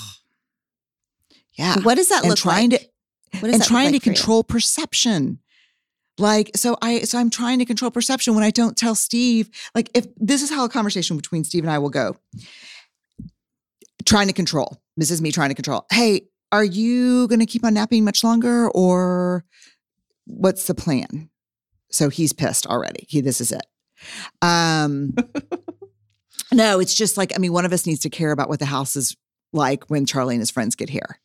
yeah 1.52 1.80
What 1.82 1.94
does 1.96 2.08
that 2.08 2.20
and 2.22 2.30
look 2.30 2.38
trying 2.38 2.70
like? 2.70 2.80
to 2.80 2.86
What 3.40 3.48
does 3.48 3.54
and 3.54 3.54
that 3.54 3.58
look 3.60 3.68
trying 3.68 3.84
like 3.92 3.94
to 3.94 4.00
for 4.00 4.10
you? 4.10 4.14
control 4.14 4.44
perception 4.44 5.38
like 6.18 6.50
so 6.54 6.76
i 6.80 7.00
so 7.00 7.18
i'm 7.18 7.30
trying 7.30 7.58
to 7.58 7.64
control 7.64 7.90
perception 7.90 8.34
when 8.34 8.44
i 8.44 8.50
don't 8.50 8.76
tell 8.76 8.94
steve 8.94 9.50
like 9.74 9.90
if 9.94 10.06
this 10.16 10.42
is 10.42 10.50
how 10.50 10.64
a 10.64 10.68
conversation 10.68 11.16
between 11.16 11.44
steve 11.44 11.64
and 11.64 11.70
i 11.70 11.78
will 11.78 11.90
go. 11.90 12.16
Trying 14.04 14.26
to 14.26 14.34
control. 14.34 14.82
This 14.98 15.10
is 15.10 15.22
me 15.22 15.32
trying 15.32 15.48
to 15.48 15.54
control. 15.54 15.86
Hey 15.90 16.28
are 16.52 16.64
you 16.64 17.26
going 17.26 17.40
to 17.40 17.46
keep 17.46 17.64
on 17.64 17.74
napping 17.74 18.04
much 18.04 18.22
longer 18.22 18.68
or 18.70 19.44
what's 20.26 20.68
the 20.68 20.74
plan? 20.74 21.30
So 21.90 22.10
he's 22.10 22.32
pissed 22.32 22.66
already. 22.66 23.06
He 23.08 23.20
this 23.20 23.40
is 23.40 23.50
it. 23.50 23.66
Um 24.42 25.14
no 26.52 26.78
it's 26.78 26.94
just 26.94 27.16
like 27.16 27.32
i 27.34 27.38
mean 27.38 27.52
one 27.52 27.64
of 27.64 27.72
us 27.72 27.86
needs 27.86 28.00
to 28.00 28.10
care 28.10 28.30
about 28.30 28.48
what 28.48 28.58
the 28.58 28.66
house 28.66 28.94
is 28.94 29.16
like 29.52 29.88
when 29.88 30.04
charlie 30.04 30.34
and 30.34 30.42
his 30.42 30.50
friends 30.50 30.76
get 30.76 30.90
here. 30.90 31.18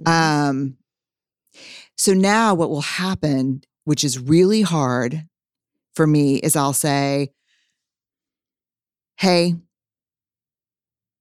Mm-hmm. 0.00 0.48
um, 0.48 0.76
so 1.96 2.12
now 2.12 2.54
what 2.54 2.70
will 2.70 2.80
happen, 2.80 3.62
which 3.84 4.04
is 4.04 4.18
really 4.18 4.62
hard 4.62 5.26
for 5.94 6.06
me, 6.06 6.36
is 6.36 6.56
I'll 6.56 6.72
say, 6.72 7.32
"Hey, 9.16 9.54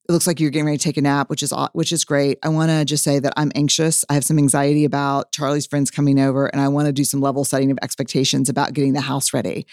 it 0.08 0.12
looks 0.12 0.28
like 0.28 0.40
you're 0.40 0.50
getting 0.50 0.66
ready 0.66 0.78
to 0.78 0.84
take 0.84 0.98
a 0.98 1.02
nap, 1.02 1.30
which 1.30 1.44
is 1.44 1.54
which 1.74 1.92
is 1.92 2.04
great. 2.04 2.40
I 2.44 2.50
want 2.50 2.72
to 2.72 2.84
just 2.86 3.04
say 3.04 3.20
that 3.20 3.34
I'm 3.38 3.52
anxious. 3.56 4.04
I 4.10 4.14
have 4.16 4.26
some 4.26 4.38
anxiety 4.38 4.84
about 4.86 5.32
Charlie's 5.32 5.68
friends 5.68 5.92
coming 5.92 6.20
over, 6.20 6.48
and 6.48 6.62
I 6.62 6.68
want 6.68 6.88
to 6.88 6.92
do 6.92 7.04
some 7.04 7.22
level 7.22 7.46
setting 7.46 7.72
of 7.72 7.78
expectations 7.82 8.50
about 8.50 8.74
getting 8.74 8.94
the 8.94 9.02
house 9.02 9.34
ready. 9.34 9.66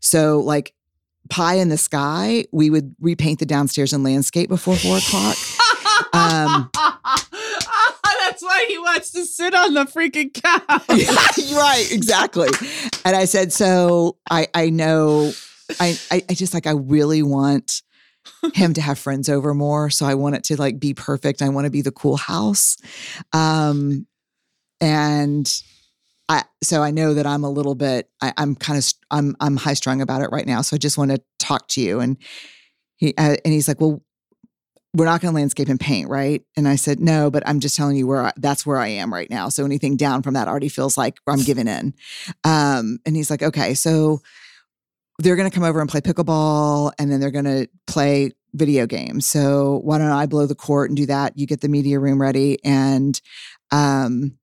So, 0.00 0.40
like." 0.40 0.72
Pie 1.28 1.54
in 1.54 1.70
the 1.70 1.76
sky, 1.76 2.44
we 2.52 2.70
would 2.70 2.94
repaint 3.00 3.40
the 3.40 3.46
downstairs 3.46 3.92
and 3.92 4.04
landscape 4.04 4.48
before 4.48 4.76
four 4.76 4.98
o'clock. 4.98 5.36
Um, 6.12 6.70
why 8.56 8.66
he 8.68 8.78
wants 8.78 9.10
to 9.12 9.24
sit 9.24 9.54
on 9.54 9.74
the 9.74 9.84
freaking 9.84 10.32
couch. 10.32 11.52
right, 11.54 11.86
exactly. 11.90 12.48
And 13.04 13.14
I 13.14 13.24
said, 13.26 13.52
so 13.52 14.16
I 14.30 14.48
I 14.54 14.70
know 14.70 15.32
I, 15.80 15.98
I, 16.10 16.22
I 16.28 16.34
just 16.34 16.54
like, 16.54 16.66
I 16.66 16.72
really 16.72 17.22
want 17.22 17.82
him 18.54 18.74
to 18.74 18.80
have 18.80 18.98
friends 18.98 19.28
over 19.28 19.54
more. 19.54 19.90
So 19.90 20.06
I 20.06 20.14
want 20.14 20.36
it 20.36 20.44
to 20.44 20.56
like 20.56 20.80
be 20.80 20.94
perfect. 20.94 21.42
I 21.42 21.48
want 21.48 21.66
to 21.66 21.70
be 21.70 21.82
the 21.82 21.92
cool 21.92 22.16
house. 22.16 22.76
Um, 23.32 24.06
and 24.80 25.50
I, 26.28 26.42
so 26.62 26.82
I 26.82 26.90
know 26.90 27.14
that 27.14 27.26
I'm 27.26 27.44
a 27.44 27.50
little 27.50 27.74
bit, 27.74 28.10
I, 28.20 28.32
I'm 28.36 28.56
kind 28.56 28.78
of, 28.78 28.92
I'm, 29.10 29.36
I'm 29.40 29.56
high 29.56 29.74
strung 29.74 30.00
about 30.00 30.22
it 30.22 30.30
right 30.32 30.46
now. 30.46 30.62
So 30.62 30.74
I 30.74 30.78
just 30.78 30.98
want 30.98 31.12
to 31.12 31.22
talk 31.38 31.68
to 31.68 31.80
you. 31.80 32.00
And 32.00 32.16
he, 32.96 33.14
uh, 33.16 33.36
and 33.44 33.54
he's 33.54 33.68
like, 33.68 33.80
well, 33.80 34.02
we're 34.96 35.04
not 35.04 35.20
going 35.20 35.30
to 35.32 35.36
landscape 35.36 35.68
and 35.68 35.78
paint, 35.78 36.08
right? 36.08 36.42
And 36.56 36.66
I 36.66 36.76
said, 36.76 37.00
no, 37.00 37.30
but 37.30 37.42
I'm 37.46 37.60
just 37.60 37.76
telling 37.76 37.96
you 37.96 38.06
where 38.06 38.26
I, 38.26 38.32
that's 38.38 38.64
where 38.64 38.78
I 38.78 38.88
am 38.88 39.12
right 39.12 39.28
now. 39.28 39.50
So 39.50 39.66
anything 39.66 39.96
down 39.98 40.22
from 40.22 40.34
that 40.34 40.48
already 40.48 40.70
feels 40.70 40.96
like 40.96 41.18
I'm 41.26 41.42
giving 41.44 41.68
in. 41.68 41.92
Um, 42.44 42.98
and 43.04 43.14
he's 43.14 43.30
like, 43.30 43.42
okay, 43.42 43.74
so 43.74 44.22
they're 45.18 45.36
going 45.36 45.50
to 45.50 45.54
come 45.54 45.64
over 45.64 45.80
and 45.80 45.90
play 45.90 46.00
pickleball 46.00 46.92
and 46.98 47.12
then 47.12 47.20
they're 47.20 47.30
going 47.30 47.44
to 47.44 47.68
play 47.86 48.32
video 48.54 48.86
games. 48.86 49.26
So 49.26 49.80
why 49.84 49.98
don't 49.98 50.10
I 50.10 50.24
blow 50.24 50.46
the 50.46 50.54
court 50.54 50.88
and 50.88 50.96
do 50.96 51.04
that? 51.06 51.36
You 51.36 51.46
get 51.46 51.60
the 51.60 51.68
media 51.68 52.00
room 52.00 52.20
ready 52.20 52.58
and 52.64 53.20
um 53.72 54.38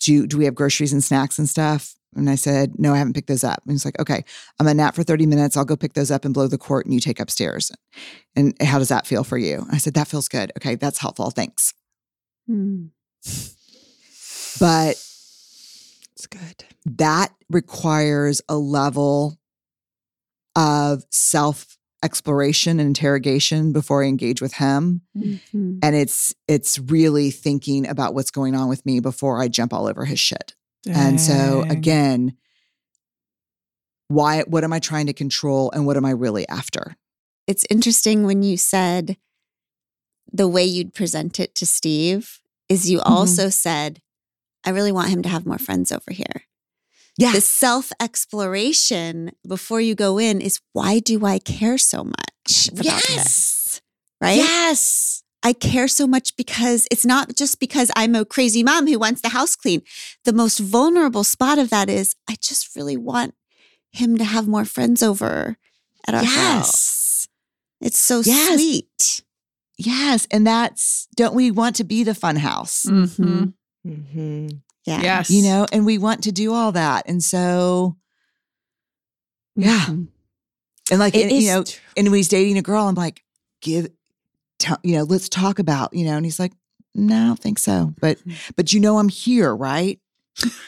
do 0.00 0.26
do 0.26 0.38
we 0.38 0.46
have 0.46 0.54
groceries 0.54 0.92
and 0.92 1.04
snacks 1.04 1.38
and 1.38 1.48
stuff? 1.48 1.94
And 2.14 2.28
I 2.28 2.34
said, 2.34 2.78
no, 2.78 2.92
I 2.94 2.98
haven't 2.98 3.14
picked 3.14 3.28
those 3.28 3.44
up. 3.44 3.62
And 3.64 3.72
he's 3.72 3.84
like, 3.84 3.98
okay, 3.98 4.24
I'm 4.60 4.66
a 4.66 4.74
nap 4.74 4.94
for 4.94 5.02
30 5.02 5.26
minutes. 5.26 5.56
I'll 5.56 5.64
go 5.64 5.76
pick 5.76 5.94
those 5.94 6.10
up 6.10 6.24
and 6.24 6.34
blow 6.34 6.46
the 6.46 6.58
court 6.58 6.84
and 6.86 6.92
you 6.94 7.00
take 7.00 7.20
upstairs. 7.20 7.72
And 8.36 8.54
how 8.62 8.78
does 8.78 8.88
that 8.88 9.06
feel 9.06 9.24
for 9.24 9.38
you? 9.38 9.66
I 9.70 9.78
said, 9.78 9.94
that 9.94 10.08
feels 10.08 10.28
good. 10.28 10.52
Okay, 10.58 10.74
that's 10.74 10.98
helpful. 10.98 11.30
Thanks. 11.30 11.72
Hmm. 12.46 12.86
But 14.60 14.90
It's 14.90 16.26
good. 16.28 16.64
that 16.84 17.32
requires 17.48 18.42
a 18.48 18.56
level 18.56 19.38
of 20.54 21.04
self 21.10 21.78
exploration 22.04 22.80
and 22.80 22.88
interrogation 22.88 23.72
before 23.72 24.02
I 24.04 24.08
engage 24.08 24.42
with 24.42 24.54
him. 24.54 25.02
Mhm. 25.16 25.78
And 25.82 25.94
it's 25.96 26.34
it's 26.48 26.78
really 26.78 27.30
thinking 27.30 27.86
about 27.88 28.12
what's 28.14 28.30
going 28.32 28.54
on 28.54 28.68
with 28.68 28.84
me 28.84 29.00
before 29.00 29.40
I 29.40 29.48
jump 29.48 29.72
all 29.72 29.86
over 29.86 30.04
his 30.04 30.18
shit. 30.20 30.54
And 30.88 31.20
so 31.20 31.64
again, 31.68 32.36
why 34.08 34.42
what 34.42 34.64
am 34.64 34.72
I 34.72 34.78
trying 34.78 35.06
to 35.06 35.12
control 35.12 35.70
and 35.70 35.86
what 35.86 35.96
am 35.96 36.04
I 36.04 36.10
really 36.10 36.46
after? 36.48 36.96
It's 37.46 37.66
interesting 37.70 38.24
when 38.24 38.42
you 38.42 38.56
said 38.56 39.16
the 40.32 40.48
way 40.48 40.64
you'd 40.64 40.94
present 40.94 41.38
it 41.40 41.54
to 41.56 41.66
Steve 41.66 42.40
is 42.68 42.90
you 42.90 42.98
mm-hmm. 42.98 43.12
also 43.12 43.48
said, 43.48 44.00
I 44.64 44.70
really 44.70 44.92
want 44.92 45.10
him 45.10 45.22
to 45.22 45.28
have 45.28 45.46
more 45.46 45.58
friends 45.58 45.92
over 45.92 46.10
here. 46.10 46.44
Yeah. 47.18 47.32
The 47.32 47.40
self 47.40 47.92
exploration 48.00 49.32
before 49.46 49.80
you 49.80 49.94
go 49.94 50.18
in 50.18 50.40
is 50.40 50.60
why 50.72 50.98
do 50.98 51.26
I 51.26 51.38
care 51.38 51.78
so 51.78 52.04
much 52.04 52.68
about 52.68 52.84
Yes. 52.84 53.06
this? 53.06 53.82
Right? 54.20 54.36
Yes. 54.36 55.21
I 55.42 55.52
care 55.52 55.88
so 55.88 56.06
much 56.06 56.36
because 56.36 56.86
it's 56.90 57.04
not 57.04 57.34
just 57.36 57.58
because 57.58 57.90
I'm 57.96 58.14
a 58.14 58.24
crazy 58.24 58.62
mom 58.62 58.86
who 58.86 58.98
wants 58.98 59.20
the 59.22 59.30
house 59.30 59.56
clean. 59.56 59.82
The 60.24 60.32
most 60.32 60.58
vulnerable 60.60 61.24
spot 61.24 61.58
of 61.58 61.70
that 61.70 61.88
is 61.90 62.14
I 62.28 62.36
just 62.40 62.76
really 62.76 62.96
want 62.96 63.34
him 63.90 64.16
to 64.18 64.24
have 64.24 64.46
more 64.46 64.64
friends 64.64 65.02
over 65.02 65.56
at 66.06 66.14
our 66.14 66.22
Yes. 66.22 66.36
house. 66.36 67.28
It's 67.80 67.98
so 67.98 68.20
Yes. 68.24 68.54
sweet. 68.54 69.20
Yes. 69.76 70.26
And 70.30 70.46
that's 70.46 71.08
don't 71.16 71.34
we 71.34 71.50
want 71.50 71.74
to 71.76 71.84
be 71.84 72.04
the 72.04 72.14
fun 72.14 72.36
house? 72.36 72.84
Mm-hmm. 72.86 73.44
Mm-hmm. 73.86 74.48
Yeah. 74.86 75.02
Yes. 75.02 75.30
You 75.30 75.42
know, 75.42 75.66
and 75.72 75.84
we 75.84 75.98
want 75.98 76.22
to 76.24 76.32
do 76.32 76.54
all 76.54 76.70
that. 76.72 77.04
And 77.08 77.22
so 77.22 77.96
yeah. 79.56 79.86
Mhm. 79.86 80.08
And 80.90 80.98
like 81.00 81.14
It 81.14 81.22
and, 81.24 81.32
is 81.32 81.44
you 81.44 81.50
know, 81.50 81.62
true. 81.64 81.80
and 81.96 82.06
when 82.10 82.18
he's 82.18 82.28
dating 82.28 82.58
a 82.58 82.62
girl, 82.62 82.86
I'm 82.88 82.94
like, 82.94 83.22
give 83.60 83.88
tell, 84.62 84.78
you 84.82 84.96
know, 84.96 85.02
let's 85.02 85.28
talk 85.28 85.58
about, 85.58 85.92
you 85.92 86.04
know, 86.04 86.16
and 86.16 86.24
he's 86.24 86.38
like, 86.38 86.52
no, 86.94 87.16
I 87.16 87.26
don't 87.26 87.38
think 87.38 87.58
so. 87.58 87.92
But 88.00 88.18
mm-hmm. 88.18 88.52
but 88.56 88.72
you 88.72 88.80
know 88.80 88.98
I'm 88.98 89.08
here, 89.08 89.54
right? 89.54 89.98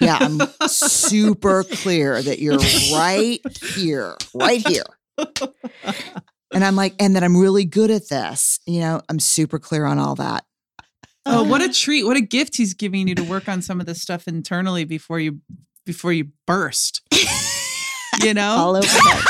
Yeah, 0.01 0.19
I'm 0.21 0.41
super 0.69 1.65
clear 1.65 2.21
that 2.21 2.39
you're 2.39 2.59
right 2.93 3.41
here, 3.75 4.17
right 4.35 4.67
here. 4.67 4.85
And 6.53 6.65
I'm 6.65 6.77
like, 6.77 6.95
and 7.01 7.17
that 7.17 7.25
I'm 7.25 7.37
really 7.37 7.65
good 7.65 7.91
at 7.91 8.09
this. 8.09 8.61
You 8.67 8.81
know, 8.81 9.01
I'm 9.09 9.19
super 9.19 9.59
clear 9.59 9.87
on 9.87 9.99
all 9.99 10.15
that. 10.17 10.45
Oh, 11.27 11.43
what 11.43 11.63
a 11.63 11.73
treat. 11.73 12.05
What 12.05 12.17
a 12.17 12.21
gift 12.21 12.57
he's 12.57 12.75
giving 12.75 13.09
you 13.09 13.15
to 13.15 13.23
work 13.23 13.49
on 13.49 13.63
some 13.63 13.81
of 13.81 13.87
this 13.87 14.03
stuff 14.03 14.29
internally 14.29 14.85
before 14.85 15.19
you 15.19 15.41
before 15.87 16.13
you 16.13 16.29
burst. 16.47 17.01
You 18.23 18.35
know? 18.35 18.51
All 18.51 18.77
over 18.77 18.87
it. 18.87 19.25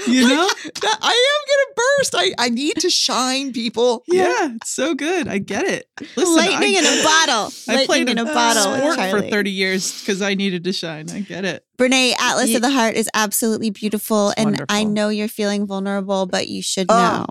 You 0.06 0.28
know? 0.28 0.48
That- 0.80 0.98
I 1.02 1.10
am 1.10 1.42
gonna 1.48 1.74
burst. 1.98 2.14
I, 2.16 2.34
I 2.38 2.48
need 2.50 2.76
to 2.76 2.90
shine 2.90 3.52
people. 3.52 4.04
Yeah, 4.06 4.54
it's 4.56 4.70
so 4.70 4.94
good. 4.94 5.26
I 5.28 5.38
get 5.38 5.64
it. 5.66 5.86
Listen, 6.16 6.36
Lightning 6.36 6.76
I, 6.76 6.78
in 6.80 6.84
a 6.84 7.02
bottle. 7.02 7.52
I 7.68 7.72
Lightning 7.72 7.86
played 7.86 8.08
in 8.10 8.18
a 8.18 8.22
a 8.22 8.24
bottle. 8.26 8.72
with 8.72 8.94
sport 8.94 9.10
for 9.10 9.28
30 9.28 9.50
years 9.50 10.00
because 10.00 10.22
I 10.22 10.34
needed 10.34 10.64
to 10.64 10.72
shine. 10.72 11.10
I 11.10 11.20
get 11.20 11.44
it. 11.44 11.64
Brené, 11.78 12.12
Atlas 12.18 12.50
Ye- 12.50 12.56
of 12.56 12.62
the 12.62 12.70
Heart 12.70 12.94
is 12.94 13.08
absolutely 13.14 13.70
beautiful. 13.70 14.30
It's 14.30 14.40
and 14.40 14.64
I 14.68 14.84
know 14.84 15.08
you're 15.08 15.28
feeling 15.28 15.66
vulnerable, 15.66 16.26
but 16.26 16.48
you 16.48 16.62
should 16.62 16.86
Oh. 16.88 16.96
know. 16.96 17.26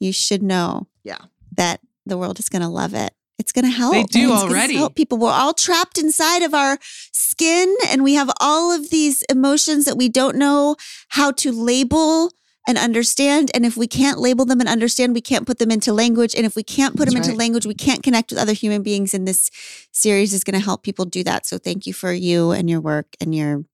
You 0.00 0.12
should 0.12 0.42
know 0.42 0.86
Yeah. 1.04 1.18
that 1.56 1.80
the 2.06 2.18
world 2.18 2.38
is 2.38 2.48
going 2.48 2.62
to 2.62 2.68
love 2.68 2.94
it. 2.94 3.12
It's 3.44 3.52
going 3.52 3.66
to 3.66 3.70
help. 3.70 3.92
They 3.92 4.04
do 4.04 4.32
it's 4.32 4.42
already. 4.42 4.74
Help 4.74 4.94
people. 4.94 5.18
We're 5.18 5.30
all 5.30 5.52
trapped 5.52 5.98
inside 5.98 6.40
of 6.40 6.54
our 6.54 6.78
skin, 7.12 7.76
and 7.88 8.02
we 8.02 8.14
have 8.14 8.30
all 8.40 8.72
of 8.72 8.88
these 8.88 9.22
emotions 9.24 9.84
that 9.84 9.98
we 9.98 10.08
don't 10.08 10.36
know 10.36 10.76
how 11.08 11.30
to 11.32 11.52
label 11.52 12.32
and 12.66 12.78
understand. 12.78 13.50
And 13.52 13.66
if 13.66 13.76
we 13.76 13.86
can't 13.86 14.18
label 14.18 14.46
them 14.46 14.60
and 14.60 14.68
understand, 14.68 15.12
we 15.12 15.20
can't 15.20 15.46
put 15.46 15.58
them 15.58 15.70
into 15.70 15.92
language. 15.92 16.34
And 16.34 16.46
if 16.46 16.56
we 16.56 16.62
can't 16.62 16.96
put 16.96 17.04
That's 17.04 17.14
them 17.16 17.22
into 17.22 17.36
language, 17.36 17.66
we 17.66 17.74
can't 17.74 18.02
connect 18.02 18.30
with 18.30 18.40
other 18.40 18.54
human 18.54 18.82
beings. 18.82 19.12
And 19.12 19.28
this 19.28 19.50
series 19.92 20.32
is 20.32 20.42
going 20.42 20.58
to 20.58 20.64
help 20.64 20.82
people 20.82 21.04
do 21.04 21.22
that. 21.24 21.44
So 21.44 21.58
thank 21.58 21.86
you 21.86 21.92
for 21.92 22.14
you 22.14 22.52
and 22.52 22.70
your 22.70 22.80
work 22.80 23.14
and 23.20 23.34
your 23.34 23.66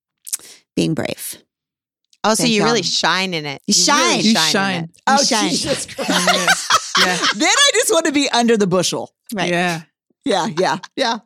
being 0.75 0.95
brave. 0.95 1.39
Also, 2.25 2.43
Thank 2.43 2.55
you 2.55 2.64
really 2.64 2.83
shine 2.83 3.35
in 3.35 3.47
it. 3.47 3.62
You 3.66 3.73
really 3.73 3.85
shine. 3.85 4.21
You 4.25 4.31
in 4.31 4.37
shine. 4.37 4.85
it. 4.85 4.91
Oh, 5.07 5.23
shine. 5.23 5.51
Jesus 5.51 5.87
Christ. 5.95 6.99
yeah. 6.99 7.16
then 7.37 7.49
I 7.49 7.71
just 7.75 7.93
want 7.93 8.07
to 8.07 8.12
be 8.12 8.29
under 8.31 8.57
the 8.57 8.66
bushel. 8.66 9.14
Right. 9.35 9.51
Yeah. 9.51 9.83
Yeah, 10.24 10.49
yeah, 10.59 10.78
yeah. 10.97 11.18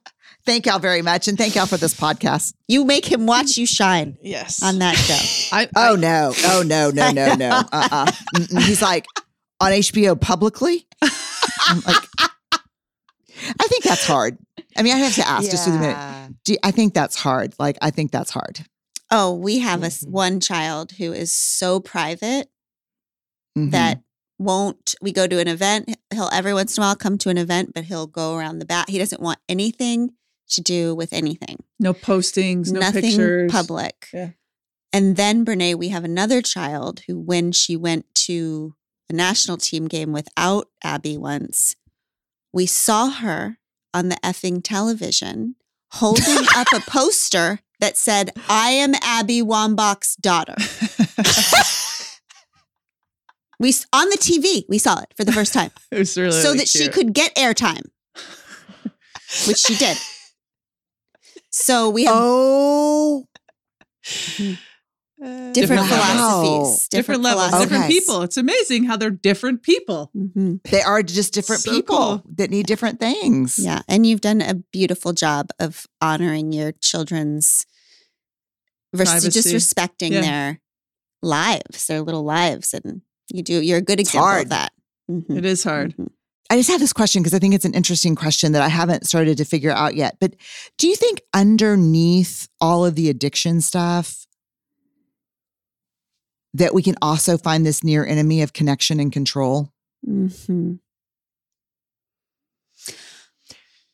Thank 0.47 0.67
y'all 0.67 0.79
very 0.79 1.03
much. 1.03 1.27
And 1.27 1.37
thank 1.37 1.55
y'all 1.57 1.67
for 1.67 1.77
this 1.79 1.95
podcast. 1.99 2.55
You 2.69 2.85
make 2.85 3.05
him 3.11 3.27
watch 3.27 3.57
you 3.57 3.67
shine 3.67 4.17
Yes. 4.23 4.63
on 4.63 4.79
that 4.79 4.95
show. 4.95 5.57
I, 5.57 5.69
Oh 5.77 5.95
I- 5.95 5.97
no. 5.97 6.33
Oh 6.45 6.63
no, 6.65 6.91
no, 6.91 7.11
no, 7.11 7.35
no. 7.35 7.49
Uh-uh. 7.73 8.07
Mm-mm. 8.37 8.63
He's 8.63 8.81
like 8.83 9.07
on 9.61 9.73
HBO 9.73 10.21
publicly. 10.21 10.87
I'm 11.03 11.81
like, 11.87 12.03
I 12.21 13.67
think 13.69 13.83
that's 13.85 14.07
hard. 14.07 14.39
I 14.77 14.83
mean, 14.83 14.95
I 14.95 14.99
have 14.99 15.15
to 15.17 15.27
ask 15.27 15.51
just 15.51 15.65
for 15.65 15.71
the 15.71 15.79
minute. 15.79 16.35
Do 16.45 16.53
you- 16.53 16.59
I 16.63 16.71
think 16.71 16.95
that's 16.95 17.17
hard. 17.17 17.55
Like, 17.59 17.77
I 17.83 17.91
think 17.91 18.13
that's 18.13 18.31
hard. 18.31 18.61
Oh, 19.11 19.35
we 19.35 19.59
have 19.59 19.83
a 19.83 19.87
s- 19.87 20.05
Mhm. 20.05 20.11
one 20.11 20.41
child 20.41 20.93
who 20.93 21.13
is 21.13 21.35
so 21.35 21.81
private 21.81 22.49
Mhm. 23.59 23.71
that 23.73 24.03
won't 24.39 24.95
we 25.01 25.13
go 25.13 25.27
to 25.27 25.39
an 25.39 25.49
event 25.49 25.97
he'll 26.13 26.29
every 26.33 26.53
once 26.53 26.77
in 26.77 26.83
a 26.83 26.87
while 26.87 26.97
come 26.97 27.17
to 27.19 27.29
an 27.29 27.39
event 27.39 27.73
but 27.75 27.85
he'll 27.85 28.07
go 28.07 28.35
around 28.35 28.59
the 28.59 28.65
back 28.65 28.89
he 28.89 28.99
doesn't 28.99 29.23
want 29.23 29.39
anything 29.49 30.11
to 30.49 30.61
do 30.61 30.95
with 30.95 31.13
anything 31.13 31.63
no 31.79 31.95
postings, 31.95 32.71
no 32.73 32.81
nothing 32.81 33.03
pictures. 33.03 33.51
public 33.53 34.09
Yeah. 34.13 34.31
and 34.93 35.17
then 35.17 35.45
Brené 35.45 35.75
we 35.77 35.89
have 35.91 36.05
another 36.05 36.43
child 36.43 37.03
who 37.07 37.19
when 37.19 37.53
she 37.53 37.77
went 37.77 38.07
to 38.27 38.75
a 39.09 39.13
national 39.13 39.57
team 39.59 39.87
game 39.87 40.13
without 40.13 40.69
Abby 40.83 41.17
once 41.17 41.77
we 42.53 42.67
saw 42.67 43.11
her 43.11 43.59
on 43.93 44.09
the 44.09 44.17
effing 44.17 44.61
television 44.65 45.55
holding 45.93 46.45
up 46.57 46.67
a 46.75 46.81
poster 46.81 47.61
that 47.81 47.97
said 47.97 48.31
I 48.49 48.71
am 48.71 48.95
Abby 49.03 49.43
Wambach's 49.43 50.17
daughter 50.17 50.55
we 53.61 53.73
on 53.93 54.09
the 54.11 54.17
TV 54.19 54.65
we 54.69 54.79
saw 54.79 55.01
it 55.01 55.13
for 55.17 55.25
the 55.25 55.33
first 55.33 55.53
time 55.53 55.71
it 55.93 55.99
was 55.99 56.17
really 56.17 56.33
so 56.33 56.55
that 56.55 56.69
she 56.69 56.89
could 56.89 57.13
get 57.15 57.35
airtime, 57.37 57.83
which 59.47 59.59
she 59.59 59.75
did. 59.77 59.97
So 61.51 61.89
we 61.89 62.05
have 62.05 62.15
Oh, 62.17 63.27
different, 64.03 65.55
different 65.55 65.87
philosophies, 65.87 66.89
different 66.89 67.23
levels, 67.23 67.47
philosophies. 67.49 67.69
different 67.71 67.91
people. 67.93 68.23
It's 68.23 68.37
amazing 68.37 68.85
how 68.85 68.97
they're 68.97 69.11
different 69.11 69.63
people. 69.63 70.11
Mhm. 70.17 70.63
they 70.65 70.83
are 70.83 71.03
just 71.03 71.33
different 71.33 71.63
So 71.63 71.71
people 71.73 71.97
cool. 71.97 72.23
that 72.37 72.51
need 72.51 72.67
different 72.67 72.99
things. 73.01 73.59
Yeah, 73.59 73.83
and 73.89 74.05
you've 74.07 74.21
done 74.21 74.43
a 74.43 74.55
beautiful 74.73 75.13
job 75.13 75.51
of 75.61 75.87
honoring 76.03 76.53
your 76.53 76.73
children's, 76.73 77.65
res- 78.93 79.23
just 79.29 79.53
respecting 79.53 80.13
Yeah. 80.13 80.21
their 80.23 80.61
lives, 81.23 81.87
their 81.87 82.03
little 82.03 82.25
lives, 82.25 82.75
and 82.75 83.03
you 83.35 83.43
do. 83.43 83.61
You're 83.61 83.79
a 83.79 83.83
good 83.83 84.01
example 84.01 84.27
hard. 84.29 84.43
of 84.45 84.49
that. 84.51 84.73
Mhm. 85.11 85.37
It 85.37 85.45
is 85.45 85.65
hard. 85.65 85.97
Mhm. 85.97 86.11
I 86.51 86.57
just 86.57 86.71
have 86.71 86.81
this 86.81 86.93
question 86.93 87.23
because 87.23 87.35
I 87.35 87.39
think 87.39 87.55
it's 87.55 87.65
an 87.65 87.75
interesting 87.75 88.15
question 88.15 88.53
that 88.53 88.63
I 88.63 88.69
haven't 88.69 89.07
started 89.07 89.39
to 89.39 89.45
figure 89.45 89.71
out 89.71 89.97
yet. 89.97 90.19
But 90.21 90.37
do 90.79 90.87
you 90.87 90.95
think 90.95 91.23
underneath 91.33 92.49
all 92.61 92.85
of 92.85 92.95
the 92.95 93.09
addiction 93.09 93.61
stuff, 93.61 94.27
that 96.53 96.73
we 96.75 96.83
can 96.83 96.95
also 97.03 97.37
find 97.37 97.67
this 97.67 97.83
near 97.83 98.07
enemy 98.07 98.43
of 98.43 98.53
connection 98.53 99.01
and 99.01 99.13
control? 99.13 99.73
hmm 100.05 100.75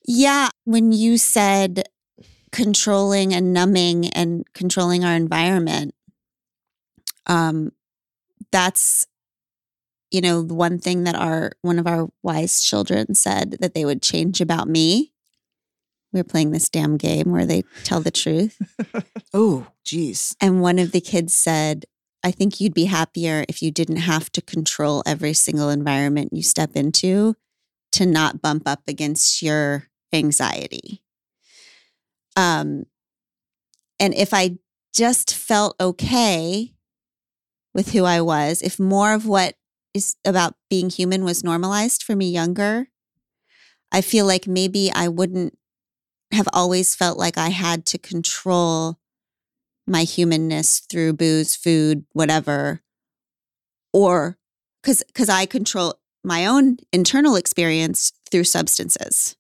Yeah, 0.07 0.49
when 0.65 0.93
you 0.93 1.19
said 1.19 1.85
controlling 2.53 3.33
and 3.33 3.53
numbing 3.53 4.09
and 4.09 4.45
controlling 4.55 5.05
our 5.05 5.15
environment, 5.15 5.95
um, 7.27 7.71
that's 8.51 9.07
you 10.11 10.21
know 10.21 10.43
the 10.43 10.55
one 10.55 10.79
thing 10.79 11.05
that 11.05 11.15
our 11.15 11.53
one 11.63 11.79
of 11.79 11.87
our 11.87 12.09
wise 12.23 12.63
children 12.63 13.15
said 13.15 13.57
that 13.61 13.75
they 13.75 13.85
would 13.85 14.03
change 14.03 14.41
about 14.41 14.69
me. 14.69 15.13
We 16.13 16.21
were 16.21 16.25
playing 16.25 16.51
this 16.51 16.69
damn 16.69 16.97
game 16.97 17.31
where 17.31 17.47
they 17.47 17.63
tell 17.85 18.01
the 18.01 18.11
truth. 18.11 18.61
Oh, 19.33 19.69
geez. 19.85 20.35
And 20.41 20.61
one 20.61 20.81
of 20.81 20.91
the 20.91 21.01
kids 21.01 21.35
said, 21.35 21.85
I 22.25 22.33
think 22.33 22.61
you'd 22.61 22.75
be 22.75 22.87
happier 22.87 23.45
if 23.49 23.63
you 23.63 23.71
didn't 23.71 23.99
have 23.99 24.33
to 24.33 24.43
control 24.43 25.05
every 25.07 25.35
single 25.35 25.71
environment 25.71 26.33
you 26.33 26.43
step 26.43 26.71
into 26.75 27.37
to 27.93 28.07
not 28.07 28.43
bump 28.43 28.65
up 28.67 28.83
against 28.89 29.41
your 29.41 29.87
anxiety. 30.13 31.05
Um, 32.37 32.87
and 34.01 34.15
if 34.15 34.35
I 34.35 34.59
just 34.95 35.33
felt 35.35 35.77
okay 35.81 36.73
with 37.73 37.93
who 37.93 38.05
I 38.05 38.21
was, 38.21 38.63
if 38.63 38.81
more 38.81 39.15
of 39.15 39.27
what 39.27 39.55
is 39.95 40.17
about 40.25 40.55
being 40.69 40.91
human 40.91 41.25
was 41.25 41.43
normalized 41.45 42.03
for 42.03 42.15
me 42.17 42.31
younger, 42.31 42.89
I 43.93 44.01
feel 44.01 44.27
like 44.27 44.47
maybe 44.47 44.91
I 44.93 45.09
wouldn't 45.09 45.57
have 46.33 46.49
always 46.53 46.95
felt 46.95 47.19
like 47.19 47.37
I 47.37 47.49
had 47.49 47.85
to 47.87 47.99
control 47.99 48.99
my 49.87 50.05
humanness 50.05 50.81
through 50.89 51.15
booze, 51.15 51.57
food, 51.57 52.05
whatever, 52.13 52.83
or 53.93 54.39
because 54.83 55.03
because 55.09 55.29
I 55.29 55.47
control 55.47 55.95
my 56.23 56.47
own 56.47 56.77
internal 56.93 57.35
experience 57.35 58.13
through 58.31 58.45
substances, 58.45 59.37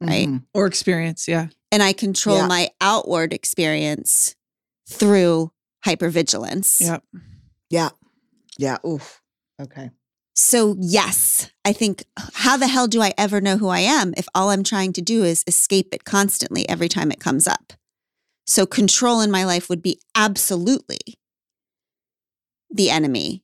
Right. 0.00 0.28
Mhm. 0.28 0.44
Or 0.52 0.66
experience. 0.66 1.26
Yeah. 1.26 1.48
and 1.72 1.82
I 1.82 1.92
control 1.92 2.36
Yeah. 2.36 2.46
my 2.46 2.70
outward 2.80 3.32
experience 3.32 4.34
through 4.88 5.52
hypervigilance. 5.84 6.80
Yep. 6.80 7.02
Yeah. 7.70 7.88
Yeah. 8.58 8.78
Oof. 8.86 9.20
Okay. 9.60 9.90
So 10.34 10.76
yes, 10.78 11.50
I 11.64 11.72
think 11.72 12.04
how 12.34 12.58
the 12.58 12.68
hell 12.68 12.86
do 12.86 13.00
I 13.00 13.14
ever 13.16 13.40
know 13.40 13.56
who 13.56 13.68
I 13.68 13.80
am 13.80 14.12
if 14.16 14.28
all 14.34 14.50
I'm 14.50 14.62
trying 14.62 14.92
to 14.94 15.02
do 15.02 15.24
is 15.24 15.42
escape 15.46 15.88
it 15.92 16.04
constantly 16.04 16.68
every 16.68 16.88
time 16.88 17.10
it 17.10 17.20
comes 17.20 17.46
up? 17.46 17.72
So 18.46 18.66
control 18.66 19.20
in 19.20 19.30
my 19.30 19.44
life 19.44 19.70
would 19.70 19.82
be 19.82 19.98
absolutely 20.14 20.98
the 22.70 22.90
enemy 22.90 23.42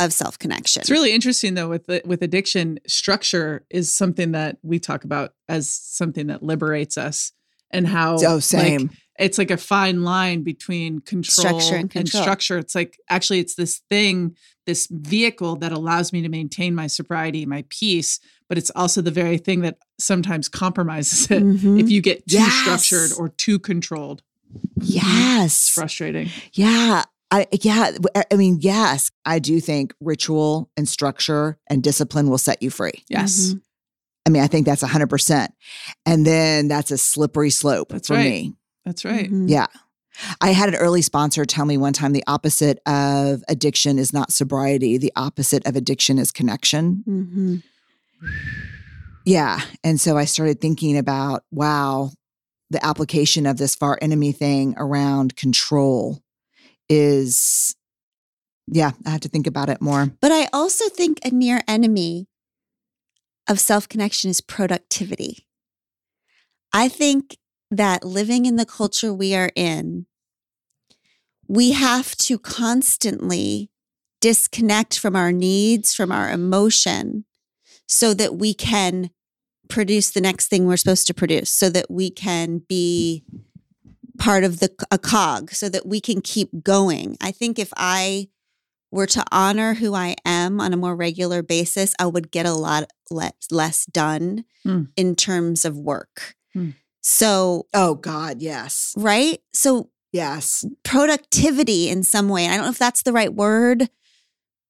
of 0.00 0.12
self-connection. 0.12 0.80
It's 0.80 0.90
really 0.90 1.12
interesting 1.12 1.54
though 1.54 1.68
with 1.68 1.86
the, 1.86 2.02
with 2.04 2.22
addiction 2.22 2.80
structure 2.88 3.64
is 3.70 3.94
something 3.94 4.32
that 4.32 4.58
we 4.62 4.80
talk 4.80 5.04
about 5.04 5.34
as 5.48 5.70
something 5.70 6.26
that 6.26 6.42
liberates 6.42 6.98
us 6.98 7.32
and 7.70 7.86
how 7.86 8.16
Oh, 8.20 8.34
like, 8.34 8.42
same. 8.42 8.90
It's 9.22 9.38
like 9.38 9.50
a 9.50 9.56
fine 9.56 10.02
line 10.02 10.42
between 10.42 10.98
control 11.00 11.60
Structure 11.60 11.76
and 11.76 11.90
control. 11.90 12.22
structure. 12.22 12.58
It's 12.58 12.74
like 12.74 12.98
actually 13.08 13.38
it's 13.40 13.54
this 13.54 13.80
thing, 13.88 14.36
this 14.66 14.86
vehicle 14.90 15.56
that 15.56 15.72
allows 15.72 16.12
me 16.12 16.22
to 16.22 16.28
maintain 16.28 16.74
my 16.74 16.86
sobriety, 16.88 17.46
my 17.46 17.64
peace, 17.68 18.18
but 18.48 18.58
it's 18.58 18.70
also 18.76 19.00
the 19.00 19.10
very 19.10 19.38
thing 19.38 19.60
that 19.62 19.78
sometimes 19.98 20.48
compromises 20.48 21.30
it 21.30 21.42
Mhm. 21.42 21.80
if 21.80 21.90
you 21.90 22.00
get 22.00 22.26
too 22.28 22.36
Yes. 22.36 22.52
structured 22.62 23.12
or 23.18 23.28
too 23.30 23.58
controlled. 23.58 24.22
It's 24.76 24.90
Yes. 24.94 25.68
frustrating. 25.68 26.28
Yeah. 26.52 27.04
I, 27.30 27.46
yeah. 27.62 27.92
I- 28.30 28.36
mean, 28.36 28.58
yes, 28.60 29.10
I 29.24 29.38
do 29.38 29.58
think 29.60 29.94
ritual 30.00 30.70
and 30.76 30.86
structure 30.86 31.56
and 31.70 31.82
discipline 31.82 32.28
will 32.28 32.36
set 32.38 32.62
you 32.62 32.68
free. 32.68 33.04
Yes. 33.08 33.54
Mhm. 33.54 33.60
I 34.26 34.30
mean, 34.30 34.42
I 34.42 34.46
think 34.48 34.66
that's 34.66 34.82
100%. 34.82 35.52
And 36.04 36.26
then 36.26 36.68
that's 36.68 36.90
a 36.90 36.98
slippery 36.98 37.50
slope 37.50 37.88
That's 37.88 38.08
for 38.08 38.14
right. 38.14 38.30
me. 38.30 38.54
That's 38.84 39.04
right. 39.04 39.30
Mhm. 39.30 39.48
Yeah. 39.48 39.66
I 40.40 40.50
had 40.50 40.68
an 40.68 40.74
early 40.74 41.02
sponsor 41.02 41.44
tell 41.44 41.64
me 41.64 41.76
one 41.78 41.92
time 41.94 42.12
the 42.12 42.24
opposite 42.26 42.78
of 42.86 43.42
addiction 43.48 43.98
is 43.98 44.12
not 44.12 44.32
sobriety, 44.32 44.98
the 44.98 45.12
opposite 45.16 45.66
of 45.66 45.74
addiction 45.74 46.18
is 46.18 46.30
connection. 46.30 47.02
Mhm. 47.08 47.62
Yeah. 49.24 49.60
And 49.82 50.00
so 50.00 50.18
I 50.18 50.24
started 50.24 50.60
thinking 50.60 50.98
about, 50.98 51.44
wow, 51.50 52.10
the 52.70 52.84
application 52.84 53.46
of 53.46 53.56
this 53.56 53.74
far 53.74 53.98
enemy 54.02 54.32
thing 54.32 54.74
around 54.76 55.36
control 55.36 56.22
is, 56.88 57.74
yeah, 58.66 58.92
I 59.06 59.10
have 59.10 59.20
to 59.20 59.28
think 59.28 59.46
about 59.46 59.68
it 59.68 59.80
more. 59.80 60.06
But 60.20 60.32
I 60.32 60.48
also 60.52 60.88
think 60.88 61.20
a 61.24 61.30
near 61.30 61.62
enemy 61.68 62.28
of 63.48 63.60
self 63.60 63.88
connection 63.88 64.30
is 64.30 64.40
productivity. 64.40 65.46
I 66.72 66.88
think 66.88 67.36
that 67.72 68.04
living 68.04 68.44
in 68.46 68.56
the 68.56 68.66
culture 68.66 69.12
we 69.12 69.34
are 69.34 69.50
in, 69.56 70.06
we 71.48 71.72
have 71.72 72.14
to 72.16 72.38
constantly 72.38 73.70
disconnect 74.20 74.98
from 74.98 75.16
our 75.16 75.32
needs, 75.32 75.94
from 75.94 76.12
our 76.12 76.30
emotion, 76.30 77.24
so 77.88 78.14
that 78.14 78.36
we 78.36 78.54
can 78.54 79.10
produce 79.68 80.10
the 80.10 80.20
next 80.20 80.48
thing 80.48 80.66
we're 80.66 80.76
supposed 80.76 81.06
to 81.06 81.14
produce, 81.14 81.50
so 81.50 81.70
that 81.70 81.90
we 81.90 82.10
can 82.10 82.58
be 82.68 83.24
part 84.18 84.44
of 84.44 84.60
the 84.60 84.70
a 84.90 84.98
cog, 84.98 85.50
so 85.50 85.68
that 85.68 85.86
we 85.86 86.00
can 86.00 86.20
keep 86.20 86.62
going. 86.62 87.16
I 87.20 87.32
think 87.32 87.58
if 87.58 87.72
I 87.76 88.28
were 88.90 89.06
to 89.06 89.24
honor 89.32 89.72
who 89.74 89.94
I 89.94 90.14
am 90.26 90.60
on 90.60 90.74
a 90.74 90.76
more 90.76 90.94
regular 90.94 91.42
basis, 91.42 91.94
I 91.98 92.04
would 92.06 92.30
get 92.30 92.44
a 92.44 92.52
lot 92.52 92.90
less, 93.10 93.32
less 93.50 93.86
done 93.86 94.44
Hmm. 94.62 94.82
in 94.96 95.16
terms 95.16 95.64
of 95.64 95.76
work. 95.78 96.36
Hmm. 96.52 96.70
So, 97.02 97.66
Oh, 97.74 97.94
God, 97.96 98.40
yes. 98.40 98.94
right? 98.96 99.40
So, 99.52 99.90
Yes. 100.12 100.64
productivity 100.84 101.88
in 101.88 102.02
some 102.02 102.28
way. 102.28 102.46
I 102.46 102.56
don't 102.56 102.64
know 102.66 102.70
if 102.70 102.78
that's 102.78 103.02
the 103.02 103.12
right 103.12 103.32
word, 103.32 103.88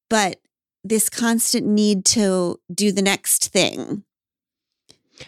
but 0.09 0.41
this 0.85 1.09
constant 1.09 1.67
need 1.67 2.05
to 2.07 2.61
do 2.73 2.93
the 2.93 3.03
next 3.03 3.49
thing. 3.49 4.05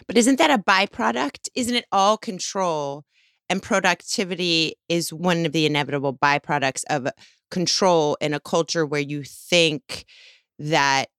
But 0.07 0.17
isn't 0.17 0.37
that 0.39 0.51
a 0.51 0.57
byproduct? 0.57 1.49
Isn't 1.53 1.75
it 1.75 1.85
all 1.91 2.17
control? 2.17 3.05
And 3.49 3.61
productivity 3.61 4.75
is 4.89 5.13
one 5.13 5.45
of 5.45 5.51
the 5.51 5.65
inevitable 5.65 6.13
byproducts 6.13 6.83
of 6.89 7.07
control 7.51 8.17
in 8.19 8.33
a 8.33 8.39
culture 8.39 8.85
where 8.85 9.01
you 9.01 9.23
think 9.23 10.05
that 10.57 11.09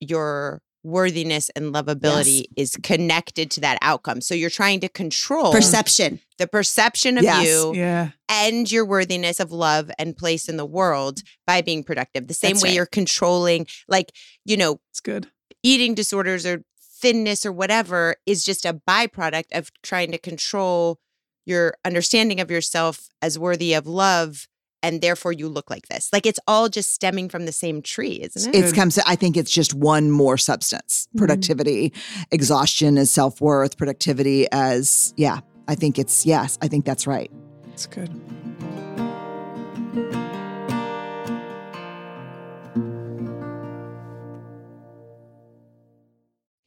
your 0.00 0.62
worthiness 0.84 1.48
and 1.50 1.72
lovability 1.74 2.44
is 2.56 2.76
connected 2.82 3.50
to 3.52 3.60
that 3.60 3.78
outcome. 3.82 4.20
So 4.20 4.34
you're 4.34 4.50
trying 4.50 4.80
to 4.80 4.88
control 4.88 5.52
Perception. 5.52 6.20
the 6.38 6.46
perception 6.48 7.18
of 7.18 7.24
Yes. 7.24 7.46
you 7.46 7.74
Yeah. 7.74 8.10
and 8.28 8.70
your 8.70 8.84
worthiness 8.84 9.38
of 9.38 9.52
love 9.52 9.90
and 9.98 10.16
place 10.16 10.48
in 10.48 10.56
the 10.56 10.66
world 10.66 11.20
by 11.46 11.60
being 11.62 11.84
productive. 11.84 12.26
The 12.26 12.34
same 12.34 12.54
That's 12.54 12.62
way 12.64 12.68
right. 12.70 12.76
you're 12.76 12.86
controlling, 12.86 13.66
like, 13.88 14.10
you 14.44 14.56
know, 14.56 14.80
It's 14.90 15.00
good. 15.00 15.28
eating 15.62 15.94
disorders 15.94 16.44
or 16.44 16.64
thinness 17.00 17.46
or 17.46 17.52
whatever 17.52 18.16
is 18.26 18.44
just 18.44 18.64
a 18.64 18.74
byproduct 18.88 19.46
of 19.52 19.70
trying 19.82 20.10
to 20.12 20.18
control 20.18 20.98
your 21.44 21.74
understanding 21.84 22.40
of 22.40 22.50
yourself 22.50 23.08
as 23.20 23.38
worthy 23.38 23.72
of 23.74 23.86
love 23.86 24.46
and 24.82 25.00
therefore 25.00 25.32
you 25.32 25.48
look 25.48 25.70
like 25.70 25.86
this 25.88 26.08
like 26.12 26.26
it's 26.26 26.40
all 26.46 26.68
just 26.68 26.92
stemming 26.92 27.28
from 27.28 27.46
the 27.46 27.52
same 27.52 27.82
tree 27.82 28.20
isn't 28.22 28.54
it 28.54 28.58
It's 28.58 28.72
comes 28.72 28.98
I 28.98 29.16
think 29.16 29.36
it's 29.36 29.50
just 29.50 29.74
one 29.74 30.10
more 30.10 30.36
substance. 30.38 31.08
Mhm. 31.14 31.18
Productivity, 31.18 31.92
exhaustion 32.30 32.98
as 32.98 33.10
self-worth, 33.10 33.76
productivity 33.76 34.46
as, 34.52 35.12
yeah, 35.16 35.40
I 35.68 35.74
think 35.74 35.98
it's, 35.98 36.24
yes, 36.26 36.58
I 36.62 36.68
think 36.68 36.84
that's 36.84 37.06
right. 37.06 37.30
It's 37.72 37.86
good. 37.86 38.10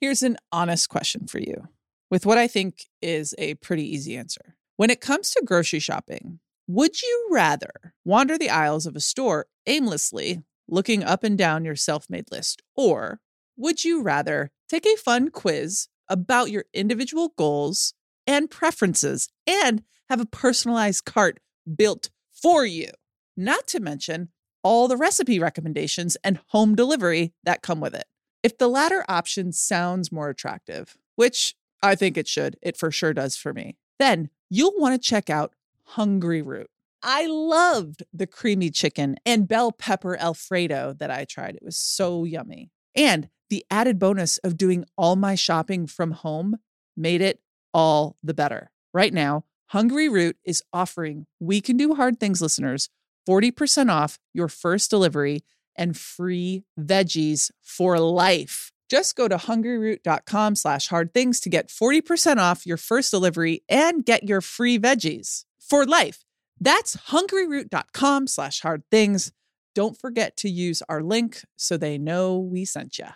Here's 0.02 0.22
an 0.24 0.38
honest 0.52 0.90
question 0.90 1.28
for 1.28 1.40
you 1.40 1.68
with 2.12 2.26
what 2.26 2.38
I 2.38 2.48
think 2.48 2.86
is 3.02 3.34
a 3.38 3.56
pretty 3.56 3.84
easy 3.84 4.16
answer. 4.16 4.56
When 4.78 4.90
it 4.90 5.02
comes 5.02 5.32
to 5.32 5.42
grocery 5.46 5.80
shopping, 5.80 6.40
would 6.68 7.02
you 7.02 7.28
rather 7.32 7.94
wander 8.04 8.38
the 8.38 8.50
aisles 8.50 8.86
of 8.86 8.96
a 8.96 9.02
store 9.02 9.46
aimlessly, 9.68 10.44
looking 10.68 11.04
up 11.04 11.24
and 11.24 11.38
down 11.38 11.66
your 11.66 11.76
self 11.76 12.10
made 12.10 12.32
list, 12.32 12.62
or 12.76 13.20
would 13.56 13.86
you 13.86 14.02
rather 14.02 14.52
take 14.68 14.86
a 14.86 14.98
fun 14.98 15.30
quiz 15.30 15.88
about 16.10 16.52
your 16.52 16.66
individual 16.74 17.34
goals 17.38 17.94
and 18.28 18.50
preferences 18.50 19.30
and 19.46 19.84
have 20.10 20.20
a 20.20 20.26
personalized 20.26 21.06
cart 21.06 21.40
built 21.76 22.10
for 22.32 22.66
you? 22.66 22.90
Not 23.38 23.68
to 23.68 23.80
mention 23.80 24.30
all 24.64 24.88
the 24.88 24.98
recipe 24.98 25.40
recommendations 25.40 26.18
and 26.24 26.40
home 26.48 26.74
delivery 26.74 27.34
that 27.44 27.62
come 27.62 27.80
with 27.80 27.94
it. 27.94 28.06
If 28.42 28.58
the 28.58 28.68
latter 28.68 29.06
option 29.08 29.52
sounds 29.52 30.12
more 30.12 30.30
attractive, 30.30 30.98
which 31.16 31.56
I 31.84 31.94
think 31.96 32.18
it 32.18 32.28
should, 32.28 32.58
it 32.64 32.76
for 32.76 32.92
sure 32.92 33.14
does 33.14 33.38
for 33.38 33.54
me, 33.54 33.78
then 34.00 34.30
you'll 34.50 34.80
want 34.80 35.00
to 35.00 35.08
check 35.08 35.30
out 35.30 35.54
Hungryroot. 35.92 36.66
I 37.08 37.28
loved 37.28 38.04
the 38.12 38.26
creamy 38.26 38.72
chicken 38.72 39.18
and 39.26 39.48
bell 39.48 39.72
pepper 39.72 40.18
Alfredo 40.18 40.96
that 40.98 41.12
I 41.12 41.26
tried. 41.26 41.56
It 41.56 41.64
was 41.64 41.78
so 41.78 42.24
yummy. 42.24 42.72
And 42.96 43.30
the 43.50 43.64
added 43.70 44.00
bonus 44.00 44.40
of 44.40 44.58
doing 44.58 44.86
all 44.98 45.16
my 45.16 45.36
shopping 45.36 45.86
from 45.86 46.12
home 46.12 46.58
made 46.98 47.22
it 47.22 47.42
all 47.74 48.18
the 48.24 48.34
better. 48.34 48.72
Right 48.94 49.14
now, 49.14 49.46
Hungryroot 49.72 50.34
is 50.44 50.64
offering 50.74 51.28
We 51.40 51.62
Can 51.62 51.78
Do 51.78 51.94
Hard 51.96 52.20
Things 52.20 52.42
listeners 52.42 52.90
40% 53.28 53.92
off 53.92 54.20
your 54.34 54.48
first 54.48 54.90
delivery 54.90 55.44
and 55.76 55.98
free 55.98 56.64
veggies 56.80 57.52
for 57.62 58.00
life. 58.00 58.72
Just 58.90 59.16
go 59.16 59.28
to 59.28 59.38
hungryroot.com 59.38 60.56
slash 60.56 60.88
hard 60.88 61.14
things 61.14 61.40
to 61.42 61.50
get 61.50 61.70
40% 61.70 62.38
off 62.38 62.66
your 62.66 62.78
first 62.78 63.12
delivery 63.12 63.64
and 63.68 64.06
get 64.06 64.24
your 64.24 64.42
free 64.42 64.78
veggies 64.78 65.45
for 65.68 65.86
life. 65.86 66.24
That's 66.60 66.96
hungryroot.com 66.96 68.28
slash 68.28 68.62
hard 68.62 68.84
things. 68.90 69.32
Don't 69.74 69.98
forget 70.00 70.38
to 70.38 70.50
use 70.50 70.82
our 70.88 71.04
link 71.04 71.42
so 71.58 71.76
they 71.76 71.98
know 71.98 72.38
we 72.38 72.64
sent 72.64 72.98
you. 72.98 73.08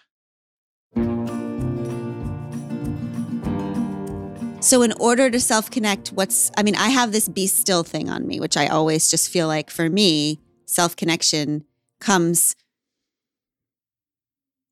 So, 4.61 4.81
in 4.81 4.91
order 4.99 5.29
to 5.29 5.39
self 5.39 5.71
connect, 5.71 6.09
what's, 6.09 6.51
I 6.57 6.63
mean, 6.63 6.75
I 6.75 6.89
have 6.89 7.13
this 7.13 7.29
be 7.29 7.47
still 7.47 7.83
thing 7.83 8.09
on 8.09 8.27
me, 8.27 8.41
which 8.41 8.57
I 8.57 8.67
always 8.67 9.09
just 9.09 9.29
feel 9.29 9.47
like 9.47 9.69
for 9.69 9.89
me, 9.89 10.41
self 10.65 10.97
connection 10.97 11.63
comes 12.01 12.57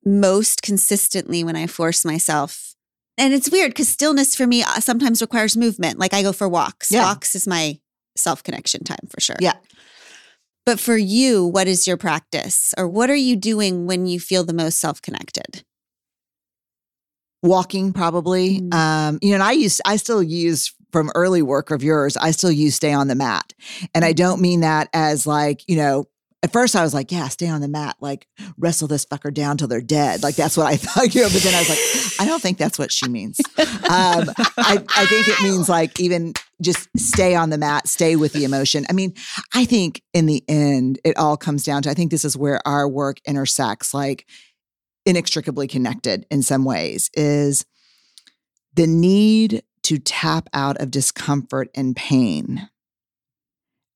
most 0.04 0.60
consistently 0.60 1.42
when 1.42 1.56
I 1.56 1.66
force 1.66 2.04
myself. 2.04 2.74
And 3.18 3.34
it's 3.34 3.50
weird 3.50 3.70
because 3.70 3.88
stillness 3.88 4.34
for 4.34 4.46
me 4.46 4.62
uh, 4.62 4.80
sometimes 4.80 5.20
requires 5.20 5.56
movement. 5.56 5.98
Like 5.98 6.14
I 6.14 6.22
go 6.22 6.32
for 6.32 6.48
walks. 6.48 6.90
Yeah. 6.90 7.02
Walks 7.02 7.34
is 7.34 7.46
my 7.46 7.78
self 8.16 8.42
connection 8.42 8.84
time 8.84 9.08
for 9.10 9.20
sure. 9.20 9.36
Yeah. 9.40 9.54
But 10.64 10.78
for 10.78 10.96
you, 10.96 11.44
what 11.46 11.66
is 11.66 11.86
your 11.86 11.96
practice 11.96 12.74
or 12.78 12.86
what 12.88 13.10
are 13.10 13.16
you 13.16 13.36
doing 13.36 13.86
when 13.86 14.06
you 14.06 14.20
feel 14.20 14.44
the 14.44 14.52
most 14.52 14.78
self 14.80 15.02
connected? 15.02 15.64
walking 17.42 17.92
probably 17.92 18.60
Mm. 18.60 18.74
um 18.74 19.18
you 19.22 19.28
know 19.28 19.34
and 19.36 19.42
i 19.44 19.52
use 19.52 19.80
i 19.86 19.94
still 19.94 20.20
use 20.22 20.74
from 20.90 21.08
early 21.14 21.40
work 21.40 21.70
of 21.70 21.84
yours 21.84 22.16
i 22.16 22.32
still 22.32 22.50
use 22.50 22.74
stay 22.74 22.92
on 22.92 23.06
the 23.06 23.14
mat 23.14 23.52
and 23.94 24.04
i 24.04 24.12
don't 24.12 24.40
mean 24.40 24.62
that 24.62 24.88
as 24.92 25.24
like 25.24 25.62
you 25.68 25.76
know 25.76 26.06
at 26.42 26.52
first 26.52 26.76
i 26.76 26.82
was 26.82 26.94
like 26.94 27.10
yeah 27.10 27.28
stay 27.28 27.48
on 27.48 27.60
the 27.60 27.68
mat 27.68 27.96
like 28.00 28.26
wrestle 28.56 28.88
this 28.88 29.04
fucker 29.04 29.32
down 29.32 29.56
till 29.56 29.68
they're 29.68 29.80
dead. 29.80 30.22
Like 30.22 30.36
that's 30.36 30.56
what 30.56 30.66
i 30.66 30.76
thought 30.76 31.14
you 31.14 31.22
know 31.22 31.28
but 31.32 31.42
then 31.42 31.54
i 31.54 31.58
was 31.58 31.68
like 31.68 32.20
i 32.20 32.24
don't 32.28 32.42
think 32.42 32.58
that's 32.58 32.78
what 32.78 32.92
she 32.92 33.08
means. 33.08 33.40
Um 33.58 34.30
I, 34.58 34.84
I 34.96 35.06
think 35.06 35.28
it 35.28 35.42
means 35.42 35.68
like 35.68 35.98
even 36.00 36.34
just 36.60 36.88
stay 36.96 37.34
on 37.34 37.50
the 37.50 37.58
mat 37.58 37.86
stay 37.88 38.16
with 38.16 38.32
the 38.32 38.44
emotion. 38.44 38.86
I 38.88 38.92
mean 38.92 39.14
i 39.54 39.64
think 39.64 40.02
in 40.12 40.26
the 40.26 40.44
end 40.48 40.98
it 41.04 41.16
all 41.16 41.36
comes 41.36 41.64
down 41.64 41.82
to 41.82 41.90
i 41.90 41.94
think 41.94 42.10
this 42.10 42.24
is 42.24 42.36
where 42.36 42.60
our 42.66 42.88
work 42.88 43.18
intersects 43.26 43.94
like 43.94 44.26
inextricably 45.06 45.66
connected 45.66 46.26
in 46.30 46.42
some 46.42 46.64
ways 46.64 47.10
is 47.14 47.64
the 48.74 48.86
need 48.86 49.62
to 49.82 49.98
tap 49.98 50.48
out 50.52 50.76
of 50.80 50.90
discomfort 50.90 51.70
and 51.74 51.96
pain 51.96 52.68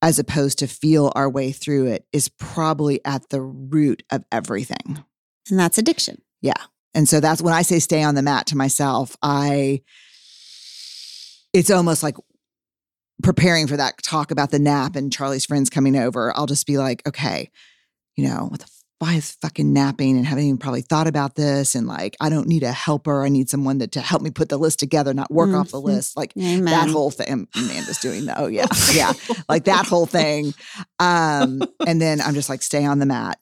as 0.02 0.18
opposed 0.18 0.58
to 0.58 0.66
feel 0.66 1.12
our 1.14 1.30
way 1.30 1.52
through 1.52 1.86
it 1.86 2.04
is 2.12 2.28
probably 2.28 3.00
at 3.04 3.30
the 3.30 3.40
root 3.40 4.02
of 4.10 4.24
everything. 4.32 5.02
And 5.48 5.58
that's 5.58 5.78
addiction. 5.78 6.20
Yeah. 6.40 6.52
And 6.92 7.08
so 7.08 7.20
that's 7.20 7.40
when 7.40 7.54
I 7.54 7.62
say 7.62 7.78
stay 7.78 8.02
on 8.02 8.16
the 8.16 8.22
mat 8.22 8.46
to 8.48 8.56
myself, 8.56 9.16
I 9.22 9.82
it's 11.54 11.70
almost 11.70 12.02
like 12.02 12.16
preparing 13.22 13.66
for 13.66 13.76
that 13.76 14.02
talk 14.02 14.30
about 14.30 14.50
the 14.50 14.58
nap 14.58 14.96
and 14.96 15.12
Charlie's 15.12 15.46
friends 15.46 15.70
coming 15.70 15.96
over. 15.96 16.36
I'll 16.36 16.46
just 16.46 16.66
be 16.66 16.78
like, 16.78 17.06
okay, 17.06 17.50
you 18.16 18.26
know, 18.26 18.46
what 18.48 18.60
the 18.60 18.70
why 19.02 19.14
is 19.14 19.32
fucking 19.42 19.72
napping 19.72 20.16
and 20.16 20.24
haven't 20.24 20.44
even 20.44 20.58
probably 20.58 20.80
thought 20.82 21.08
about 21.08 21.34
this 21.34 21.74
and 21.74 21.88
like 21.88 22.16
I 22.20 22.28
don't 22.28 22.46
need 22.46 22.62
a 22.62 22.70
helper. 22.70 23.24
I 23.24 23.30
need 23.30 23.50
someone 23.50 23.78
that 23.78 23.90
to 23.92 24.00
help 24.00 24.22
me 24.22 24.30
put 24.30 24.48
the 24.48 24.56
list 24.58 24.78
together, 24.78 25.12
not 25.12 25.28
work 25.28 25.50
off 25.56 25.72
the 25.72 25.80
Mhm. 25.80 25.84
list. 25.84 26.16
Like 26.16 26.32
Amen. 26.38 26.66
that 26.66 26.88
whole 26.88 27.10
thing. 27.10 27.48
Amanda's 27.56 27.98
doing 27.98 28.26
that. 28.26 28.38
Oh 28.38 28.46
yeah. 28.46 28.66
Yeah. 28.94 29.12
like 29.48 29.64
that 29.64 29.86
whole 29.86 30.06
thing. 30.06 30.54
Um, 31.00 31.62
and 31.84 32.00
then 32.00 32.20
I'm 32.20 32.34
just 32.34 32.48
like, 32.48 32.62
stay 32.62 32.84
on 32.84 33.00
the 33.00 33.06
mat. 33.06 33.40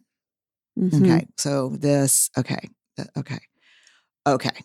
Mhm. 0.78 1.02
Okay. 1.02 1.26
So 1.36 1.68
this, 1.78 2.30
okay. 2.38 2.70
th- 2.96 3.08
Okay. 3.18 3.40
Okay. 4.26 4.64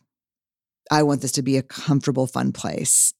I 0.89 1.03
want 1.03 1.21
this 1.21 1.33
to 1.33 1.41
be 1.41 1.57
a 1.57 1.61
comfortable, 1.63 2.25
fun 2.25 2.53
place 2.53 3.13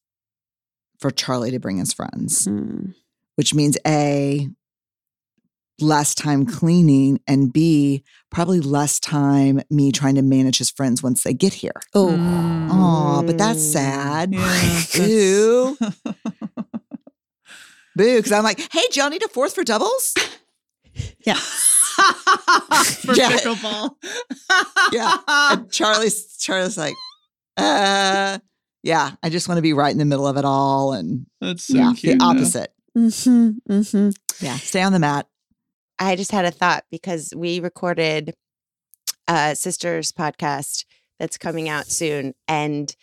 for 1.02 1.12
Charlie 1.12 1.52
to 1.52 1.60
bring 1.60 1.78
his 1.80 1.92
friends, 1.92 2.48
Mm. 2.48 2.94
which 3.36 3.54
means 3.54 3.78
A, 3.86 4.48
less 5.80 6.16
time 6.16 6.46
cleaning, 6.46 7.20
and 7.28 7.52
B, 7.52 8.04
probably 8.32 8.60
less 8.62 9.00
time 9.00 9.62
me 9.70 9.92
trying 9.92 10.16
to 10.16 10.22
manage 10.22 10.58
his 10.58 10.70
friends 10.70 11.02
once 11.04 11.24
they 11.24 11.34
get 11.34 11.54
here. 11.54 11.74
Oh, 11.94 12.18
Mm. 12.18 12.68
Oh, 12.70 13.24
but 13.26 13.38
that's 13.38 13.60
Mm. 13.62 13.72
sad. 13.72 14.34
Yeah, 14.34 14.82
Ew. 15.06 15.78
Boo. 17.96 18.16
Because 18.18 18.32
I'm 18.32 18.44
like, 18.44 18.60
hey, 18.74 18.82
do 18.92 19.00
y'all 19.00 19.10
need 19.10 19.24
a 19.24 19.28
fourth 19.30 19.54
for 19.56 19.64
doubles? 19.64 20.14
yeah. 21.26 21.36
For 23.06 23.16
Yeah. 23.16 23.30
pickleball. 23.30 23.96
Yeah. 24.92 25.18
And 25.52 25.72
Charlie's 25.72 26.36
Charlie's 26.38 26.78
like, 26.78 26.96
uh, 27.58 28.40
yeah, 28.84 29.12
I 29.24 29.30
just 29.30 29.48
want 29.48 29.58
to 29.60 29.62
be 29.62 29.72
right 29.74 29.92
in 29.92 29.98
the 29.98 30.04
middle 30.06 30.28
of 30.28 30.36
it 30.38 30.44
all. 30.44 30.92
And 30.92 31.26
That's 31.40 31.64
so 31.64 31.78
yeah, 31.78 31.94
cute. 31.94 32.20
the 32.20 32.26
opposite. 32.26 32.74
hmm 32.94 33.52
hmm 33.70 34.10
Yeah. 34.42 34.58
Stay 34.58 34.82
on 34.82 34.92
the 34.92 35.00
mat. 35.00 35.28
I 36.00 36.16
just 36.16 36.32
had 36.32 36.46
a 36.46 36.52
thought 36.52 36.86
because 36.92 37.34
we 37.36 37.60
recorded 37.60 38.34
a 39.28 39.56
sisters 39.56 40.12
podcast 40.12 40.86
that's 41.20 41.38
coming 41.38 41.70
out 41.70 41.88
soon 41.88 42.34
and 42.48 42.96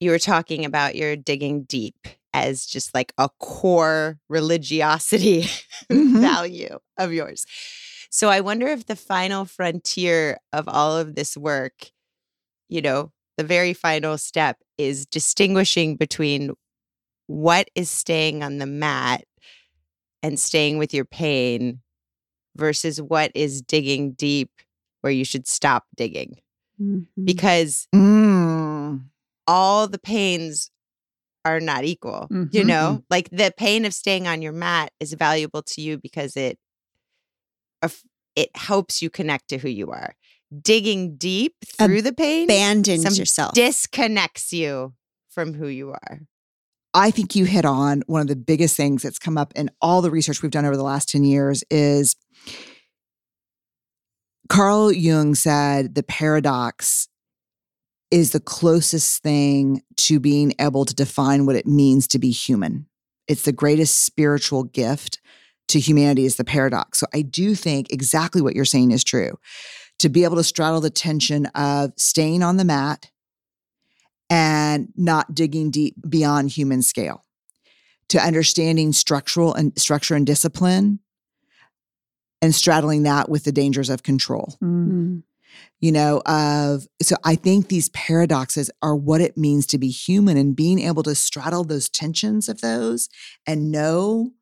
you 0.00 0.10
were 0.10 0.18
talking 0.18 0.64
about 0.64 0.94
your 0.94 1.16
digging 1.16 1.64
deep 1.64 2.06
as 2.32 2.66
just 2.66 2.94
like 2.94 3.12
a 3.18 3.28
core 3.40 4.18
religiosity 4.28 5.42
Mhm. 5.90 6.20
value 6.20 6.78
of 6.98 7.12
yours. 7.12 7.44
So 8.10 8.28
I 8.28 8.40
wonder 8.40 8.66
if 8.68 8.86
the 8.86 8.96
final 8.96 9.44
frontier 9.44 10.38
of 10.52 10.68
all 10.68 10.96
of 10.96 11.14
this 11.14 11.36
work, 11.36 11.90
you 12.68 12.82
know, 12.82 13.12
the 13.36 13.44
very 13.44 13.72
final 13.74 14.18
step 14.18 14.58
is 14.78 15.06
distinguishing 15.06 15.96
between 15.96 16.52
what 17.26 17.68
is 17.74 17.90
staying 17.90 18.42
on 18.42 18.58
the 18.58 18.66
mat 18.66 19.24
and 20.22 20.38
staying 20.38 20.78
with 20.78 20.92
your 20.94 21.04
pain 21.04 21.80
versus 22.56 23.00
what 23.00 23.30
is 23.34 23.62
digging 23.62 24.12
deep 24.12 24.50
where 25.00 25.12
you 25.12 25.24
should 25.24 25.46
stop 25.46 25.84
digging 25.96 26.38
Mm-hmm. 26.80 27.24
because 27.24 27.88
Mm. 27.94 29.06
all 29.48 29.88
the 29.88 29.98
pains 29.98 30.70
are 31.44 31.58
not 31.60 31.84
equal. 31.84 32.28
You 32.30 32.62
Mhm. 32.62 32.66
know, 32.66 33.04
like 33.10 33.28
the 33.30 33.52
pain 33.56 33.84
of 33.84 33.92
staying 33.94 34.26
on 34.28 34.42
your 34.42 34.52
mat 34.52 34.92
is 35.00 35.12
valuable 35.14 35.62
to 35.62 35.80
you 35.80 35.98
because 35.98 36.36
it 36.36 36.58
it 38.36 38.50
helps 38.56 39.02
you 39.02 39.10
connect 39.10 39.48
to 39.48 39.58
who 39.58 39.68
you 39.68 39.90
are. 39.90 40.14
Digging 40.62 41.16
deep 41.16 41.54
through 41.66 42.02
the 42.02 42.12
pain 42.12 42.44
Abandons 42.48 43.18
yourself. 43.18 43.52
disconnects 43.54 44.52
you 44.52 44.94
from 45.28 45.54
who 45.54 45.66
you 45.66 45.90
are. 45.90 46.20
I 46.94 47.10
think 47.10 47.36
you 47.36 47.44
hit 47.44 47.64
on 47.64 48.02
one 48.06 48.20
of 48.20 48.28
the 48.28 48.36
biggest 48.36 48.76
things 48.76 49.02
that's 49.02 49.18
come 49.18 49.36
up 49.36 49.52
in 49.54 49.70
all 49.80 50.02
the 50.02 50.10
research 50.10 50.42
we've 50.42 50.50
done 50.50 50.64
over 50.64 50.76
the 50.76 50.82
last 50.82 51.08
10 51.08 51.24
years 51.24 51.62
is 51.70 52.16
Carl 54.48 54.90
Jung 54.90 55.34
said 55.34 55.94
the 55.94 56.02
paradox 56.02 57.08
is 58.10 58.32
the 58.32 58.40
closest 58.40 59.22
thing 59.22 59.82
to 59.96 60.18
being 60.18 60.54
able 60.58 60.86
to 60.86 60.94
define 60.94 61.44
what 61.44 61.56
it 61.56 61.66
means 61.66 62.08
to 62.08 62.18
be 62.18 62.30
human. 62.30 62.86
It's 63.26 63.42
the 63.42 63.52
greatest 63.52 64.06
spiritual 64.06 64.64
gift 64.64 65.20
to 65.68 65.78
humanity 65.78 66.24
is 66.24 66.36
the 66.36 66.44
paradox. 66.44 66.98
So 66.98 67.06
I 67.12 67.20
do 67.20 67.54
think 67.54 67.92
exactly 67.92 68.40
what 68.40 68.54
you're 68.56 68.64
saying 68.64 68.90
is 68.92 69.04
true. 69.04 69.38
To 69.98 70.08
be 70.08 70.24
able 70.24 70.36
to 70.36 70.44
straddle 70.44 70.80
the 70.80 70.90
tension 70.90 71.46
of 71.54 71.92
staying 71.96 72.42
on 72.42 72.56
the 72.56 72.64
mat 72.64 73.10
and 74.30 74.88
not 74.96 75.34
digging 75.34 75.70
deep 75.70 75.94
beyond 76.08 76.50
human 76.50 76.82
scale 76.82 77.24
to 78.08 78.18
understanding 78.18 78.92
structural 78.92 79.54
and 79.54 79.78
structure 79.78 80.14
and 80.14 80.26
discipline 80.26 81.00
and 82.40 82.54
straddling 82.54 83.02
that 83.02 83.28
with 83.28 83.44
the 83.44 83.52
dangers 83.52 83.90
of 83.90 84.02
control 84.02 84.56
Mm. 84.62 84.88
Mm. 84.90 85.22
you 85.80 85.92
know 85.92 86.20
of 86.26 86.86
so 87.02 87.16
i 87.24 87.34
think 87.34 87.68
these 87.68 87.88
paradoxes 87.90 88.70
are 88.82 88.94
what 88.94 89.20
it 89.20 89.36
means 89.36 89.66
to 89.66 89.78
be 89.78 89.88
human 89.88 90.36
and 90.36 90.54
being 90.54 90.78
able 90.78 91.02
to 91.02 91.14
straddle 91.14 91.64
those 91.64 91.88
tensions 91.88 92.48
of 92.48 92.60
those 92.60 93.08
and 93.46 93.70
know 93.72 94.32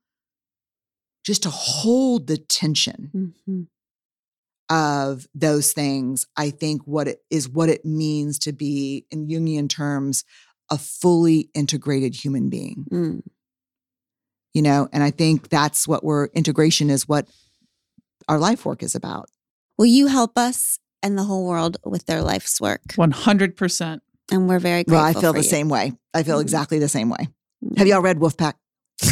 just 1.25 1.43
to 1.45 1.51
hold 1.51 2.27
the 2.27 2.37
tension 2.37 3.33
Mhm. 3.49 3.67
Of 4.69 5.27
those 5.35 5.73
things, 5.73 6.27
I 6.37 6.51
think 6.51 6.83
what 6.87 7.09
it 7.09 7.19
is 7.31 7.49
what 7.49 7.69
it 7.69 7.85
means 7.85 8.39
to 8.41 8.53
be 8.53 9.07
in 9.11 9.29
Jungian 9.29 9.69
terms 9.69 10.25
a 10.71 10.77
fully 10.79 11.49
integrated 11.55 12.15
human 12.17 12.49
being. 12.51 12.85
Mm. 12.91 13.23
You 14.55 14.63
know, 14.63 14.89
and 14.93 15.03
I 15.03 15.11
think 15.11 15.49
that's 15.49 15.87
what 15.87 16.03
we're 16.03 16.27
integration 16.29 16.91
is 16.91 17.07
what 17.07 17.29
our 18.29 18.39
life 18.39 18.65
work 18.65 18.83
is 18.83 18.95
about. 18.95 19.29
Will 19.79 19.87
you 19.87 20.07
help 20.09 20.37
us 20.39 20.79
and 21.03 21.17
the 21.17 21.23
whole 21.25 21.47
world 21.47 21.77
with 21.85 22.07
their 22.07 22.23
life's 22.23 22.61
work? 22.61 22.83
100%. 22.95 24.01
And 24.33 24.49
we're 24.49 24.59
very 24.59 24.83
grateful. 24.83 24.95
Well, 24.97 25.05
I 25.05 25.13
feel 25.13 25.33
for 25.33 25.39
the 25.39 25.45
you. 25.45 25.51
same 25.51 25.69
way. 25.69 25.93
I 26.15 26.23
feel 26.25 26.39
Mhm. 26.39 26.43
exactly 26.43 26.79
the 26.81 26.89
same 26.89 27.11
way. 27.11 27.29
Mm. 27.65 27.79
Have 27.79 27.87
y'all 27.87 28.01
read 28.01 28.19
Wolfpack? 28.19 28.55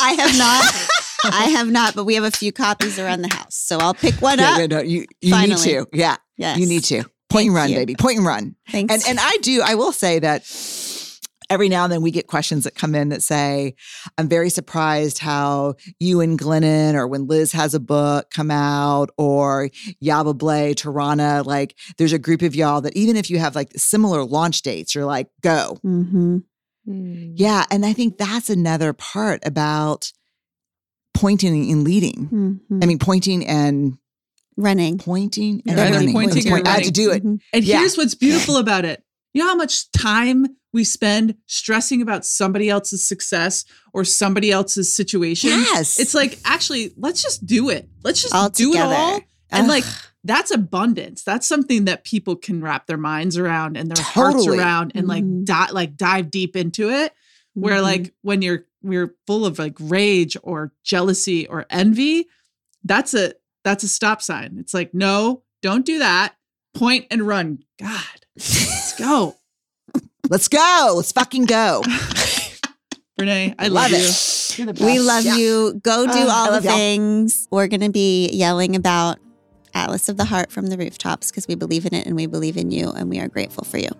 I 0.00 0.12
have 0.18 0.36
not. 0.36 0.88
I 1.24 1.44
have 1.50 1.68
not, 1.70 1.94
but 1.94 2.04
we 2.04 2.14
have 2.14 2.24
a 2.24 2.30
few 2.30 2.52
copies 2.52 2.98
around 2.98 3.22
the 3.22 3.32
house. 3.34 3.54
So 3.56 3.78
I'll 3.78 3.94
pick 3.94 4.20
one 4.22 4.38
Yeah, 4.38 4.52
up. 4.52 4.58
yeah, 4.58 4.66
no, 4.66 4.80
you 4.80 5.06
you 5.20 5.30
Finally. 5.30 5.54
need 5.66 5.72
to. 5.84 5.86
Yeah, 5.92 6.16
Yes. 6.36 6.58
you 6.58 6.66
need 6.66 6.84
to. 6.84 7.04
Point 7.28 7.48
and 7.48 7.54
Thank 7.54 7.56
run, 7.56 7.70
you. 7.70 7.76
baby. 7.76 7.94
Point 7.94 8.18
and 8.18 8.26
run. 8.26 8.56
Thanks. 8.70 8.92
And 8.94 9.02
and 9.08 9.18
I 9.20 9.36
do. 9.42 9.62
I 9.64 9.74
will 9.76 9.92
say 9.92 10.18
that 10.18 10.42
every 11.48 11.68
now 11.68 11.82
and 11.84 11.92
then 11.92 12.00
we 12.02 12.10
get 12.10 12.26
questions 12.28 12.64
that 12.64 12.74
come 12.74 12.94
in 12.94 13.08
that 13.10 13.22
say, 13.22 13.74
"I'm 14.18 14.28
very 14.28 14.50
surprised 14.50 15.18
how 15.18 15.74
you 16.00 16.20
and 16.20 16.38
Glennon, 16.38 16.94
or 16.94 17.06
when 17.06 17.26
Liz 17.26 17.52
has 17.52 17.74
a 17.74 17.80
book 17.80 18.30
come 18.30 18.50
out, 18.50 19.10
or 19.16 19.68
Yaba 20.02 20.36
Blay, 20.36 20.74
Tarana, 20.74 21.44
like 21.44 21.76
there's 21.98 22.12
a 22.12 22.18
group 22.18 22.42
of 22.42 22.54
y'all 22.54 22.80
that 22.80 22.96
even 22.96 23.16
if 23.16 23.30
you 23.30 23.38
have 23.38 23.54
like 23.54 23.70
similar 23.76 24.24
launch 24.24 24.62
dates, 24.62 24.94
you're 24.94 25.04
like, 25.04 25.28
go, 25.42 25.78
hmm 25.82 26.38
Mm. 26.88 27.34
yeah." 27.36 27.64
And 27.70 27.84
I 27.84 27.92
think 27.92 28.16
that's 28.16 28.48
another 28.50 28.92
part 28.94 29.40
about 29.44 30.10
pointing 31.14 31.70
and 31.70 31.84
leading. 31.84 32.26
hmm 32.26 32.78
I 32.82 32.86
mean, 32.86 32.98
pointing 32.98 33.46
and 33.46 33.98
running. 34.56 34.98
pointing 34.98 35.62
and 35.66 35.76
Yeah, 35.78 35.84
either 35.86 35.96
running. 35.98 36.12
pointing 36.12 36.46
or 36.48 36.50
Point- 36.50 36.68
I 36.68 36.72
had 36.72 36.84
to 36.84 36.90
do 36.90 37.10
it. 37.10 37.24
Mhm. 37.24 37.40
And 37.52 37.64
Yeah. 37.64 37.78
here's 37.80 37.96
what's 37.96 38.14
beautiful 38.14 38.56
about 38.56 38.84
it. 38.84 39.02
You 39.34 39.42
know 39.42 39.48
how 39.48 39.54
much 39.56 39.90
time 39.92 40.46
we 40.72 40.84
spend 40.84 41.34
stressing 41.46 42.00
about 42.02 42.24
somebody 42.24 42.68
else's 42.68 43.06
success 43.06 43.64
or 43.92 44.04
somebody 44.04 44.50
else's 44.50 44.94
situation? 44.94 45.50
Yes, 45.50 45.98
It's 45.98 46.14
like, 46.14 46.38
actually, 46.44 46.92
let's 46.96 47.22
just 47.22 47.44
do 47.46 47.68
it. 47.70 47.88
Let's 48.04 48.22
just 48.22 48.34
All 48.34 48.48
do 48.48 48.72
together. 48.72 48.92
it 48.92 48.96
all. 48.96 49.20
And 49.50 49.66
like, 49.68 49.84
that's 50.24 50.50
abundance. 50.50 51.22
That's 51.24 51.46
something 51.46 51.86
that 51.86 52.04
people 52.04 52.36
can 52.36 52.60
wrap 52.60 52.86
their 52.86 52.98
minds 52.98 53.36
around 53.36 53.76
and 53.76 53.90
their 53.90 54.04
hearts 54.04 54.46
around 54.46 54.92
and 54.94 55.08
like 55.08 55.24
Mhm. 55.24 55.44
di- 55.44 55.70
like 55.72 55.96
dive 55.96 56.30
deep 56.30 56.56
into 56.56 56.90
it. 56.90 57.12
Where 57.54 57.78
Mhm. 57.78 57.82
like 57.82 58.14
when 58.22 58.42
you're 58.42 58.66
we're 58.82 59.14
full 59.26 59.44
of 59.46 59.58
like 59.58 59.74
rage 59.78 60.36
or 60.42 60.72
jealousy 60.84 61.46
or 61.46 61.66
envy, 61.70 62.26
that's 62.84 63.14
a 63.14 63.34
that's 63.64 63.84
a 63.84 63.88
stop 63.88 64.22
sign. 64.22 64.56
It's 64.58 64.72
like, 64.74 64.94
no, 64.94 65.42
don't 65.62 65.84
do 65.84 65.98
that. 65.98 66.34
Point 66.74 67.06
and 67.10 67.22
run. 67.26 67.64
God, 67.78 68.00
let's 68.36 68.96
go. 68.98 69.36
let's 70.30 70.48
go. 70.48 70.94
Let's 70.96 71.12
fucking 71.12 71.44
go. 71.46 71.82
Brené, 73.18 73.54
I 73.58 73.68
love, 73.68 73.90
Love 73.90 74.00
you. 74.00 74.06
it. 74.06 74.58
You're 74.58 74.86
we 74.88 74.98
love 74.98 75.24
Yeah. 75.24 75.36
you. 75.36 75.80
Go 75.82 76.06
do 76.06 76.12
Uh, 76.12 76.26
I 76.26 76.30
all 76.30 76.46
the 76.46 76.50
love 76.52 76.64
y'all. 76.64 76.74
things. 76.74 77.46
We're 77.50 77.68
going 77.68 77.82
to 77.82 77.90
be 77.90 78.28
yelling 78.30 78.74
about 78.76 79.18
Atlas 79.74 80.08
of 80.08 80.16
the 80.16 80.24
Heart 80.24 80.50
from 80.50 80.68
the 80.68 80.78
rooftops 80.78 81.30
because 81.30 81.46
we 81.46 81.54
believe 81.54 81.84
in 81.84 81.92
it 81.94 82.06
and 82.06 82.16
we 82.16 82.24
believe 82.26 82.56
in 82.56 82.70
you 82.70 82.90
and 82.90 83.10
we 83.10 83.20
are 83.20 83.28
grateful 83.28 83.64
for 83.64 83.76
you. 83.78 83.90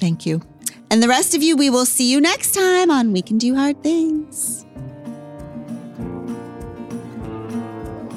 Thank 0.00 0.26
you. 0.26 0.42
And 0.92 1.02
the 1.02 1.08
rest 1.08 1.34
of 1.34 1.42
you, 1.42 1.56
we 1.56 1.70
will 1.70 1.86
see 1.86 2.12
you 2.12 2.20
next 2.20 2.52
time 2.52 2.90
on 2.90 3.12
We 3.12 3.22
Can 3.22 3.38
Do 3.38 3.54
Hard 3.54 3.82
Things. 3.82 4.66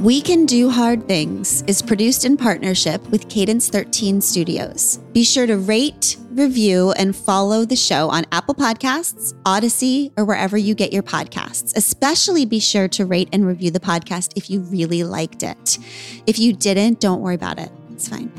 We 0.01 0.21
Can 0.21 0.45
Do 0.45 0.69
Hard 0.69 1.07
Things 1.07 1.61
is 1.67 1.81
produced 1.81 2.25
in 2.25 2.35
partnership 2.35 3.01
with 3.11 3.29
Cadence 3.29 3.69
13 3.69 4.19
Studios. 4.19 4.97
Be 5.13 5.23
sure 5.23 5.47
to 5.47 5.55
rate, 5.55 6.17
review, 6.31 6.91
and 6.91 7.15
follow 7.15 7.63
the 7.63 7.77
show 7.77 8.09
on 8.09 8.25
Apple 8.33 8.55
Podcasts, 8.55 9.33
Audacy, 9.43 10.11
or 10.17 10.25
wherever 10.25 10.57
you 10.57 10.75
get 10.75 10.91
your 10.91 11.01
podcasts. 11.01 11.73
Especially 11.77 12.45
be 12.45 12.59
sure 12.59 12.89
to 12.89 13.05
rate 13.05 13.29
and 13.31 13.47
review 13.47 13.71
the 13.71 13.79
podcast 13.79 14.33
if 14.35 14.49
you 14.49 14.59
really 14.59 15.05
liked 15.05 15.43
it. 15.43 15.77
If 16.27 16.39
you 16.39 16.51
didn't, 16.51 16.99
don't 16.99 17.21
worry 17.21 17.35
about 17.35 17.57
it. 17.57 17.71
It's 17.93 18.09
fine. 18.09 18.33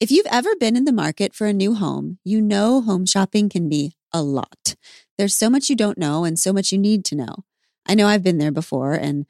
If 0.00 0.12
you've 0.12 0.26
ever 0.30 0.54
been 0.54 0.76
in 0.76 0.84
the 0.84 0.92
market 0.92 1.34
for 1.34 1.48
a 1.48 1.52
new 1.52 1.74
home, 1.74 2.18
you 2.22 2.40
know 2.40 2.80
home 2.80 3.04
shopping 3.04 3.48
can 3.48 3.68
be 3.68 3.96
a 4.12 4.22
lot. 4.22 4.76
There's 5.16 5.34
so 5.34 5.50
much 5.50 5.68
you 5.68 5.74
don't 5.74 5.98
know 5.98 6.22
and 6.22 6.38
so 6.38 6.52
much 6.52 6.70
you 6.70 6.78
need 6.78 7.04
to 7.06 7.16
know. 7.16 7.44
I 7.84 7.96
know 7.96 8.06
I've 8.06 8.22
been 8.22 8.38
there 8.38 8.52
before, 8.52 8.92
and 8.92 9.26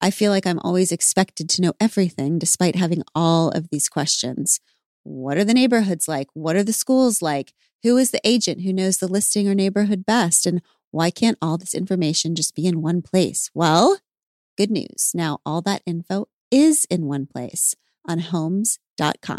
I 0.00 0.10
feel 0.10 0.32
like 0.32 0.48
I'm 0.48 0.58
always 0.58 0.90
expected 0.90 1.48
to 1.50 1.62
know 1.62 1.74
everything 1.78 2.40
despite 2.40 2.74
having 2.74 3.04
all 3.14 3.50
of 3.50 3.68
these 3.70 3.88
questions. 3.88 4.58
What 5.04 5.36
are 5.36 5.44
the 5.44 5.54
neighborhoods 5.54 6.08
like? 6.08 6.26
What 6.34 6.56
are 6.56 6.64
the 6.64 6.72
schools 6.72 7.22
like? 7.22 7.52
Who 7.84 7.96
is 7.96 8.10
the 8.10 8.26
agent 8.26 8.62
who 8.62 8.72
knows 8.72 8.98
the 8.98 9.06
listing 9.06 9.48
or 9.48 9.54
neighborhood 9.54 10.04
best? 10.04 10.44
And 10.44 10.60
why 10.90 11.12
can't 11.12 11.38
all 11.40 11.56
this 11.56 11.72
information 11.72 12.34
just 12.34 12.56
be 12.56 12.66
in 12.66 12.82
one 12.82 13.00
place? 13.00 13.48
Well, 13.54 14.00
good 14.58 14.72
news. 14.72 15.12
Now 15.14 15.38
all 15.46 15.62
that 15.62 15.82
info 15.86 16.26
is 16.50 16.84
in 16.90 17.06
one 17.06 17.26
place 17.26 17.76
on 18.08 18.18
homes.com. 18.18 19.38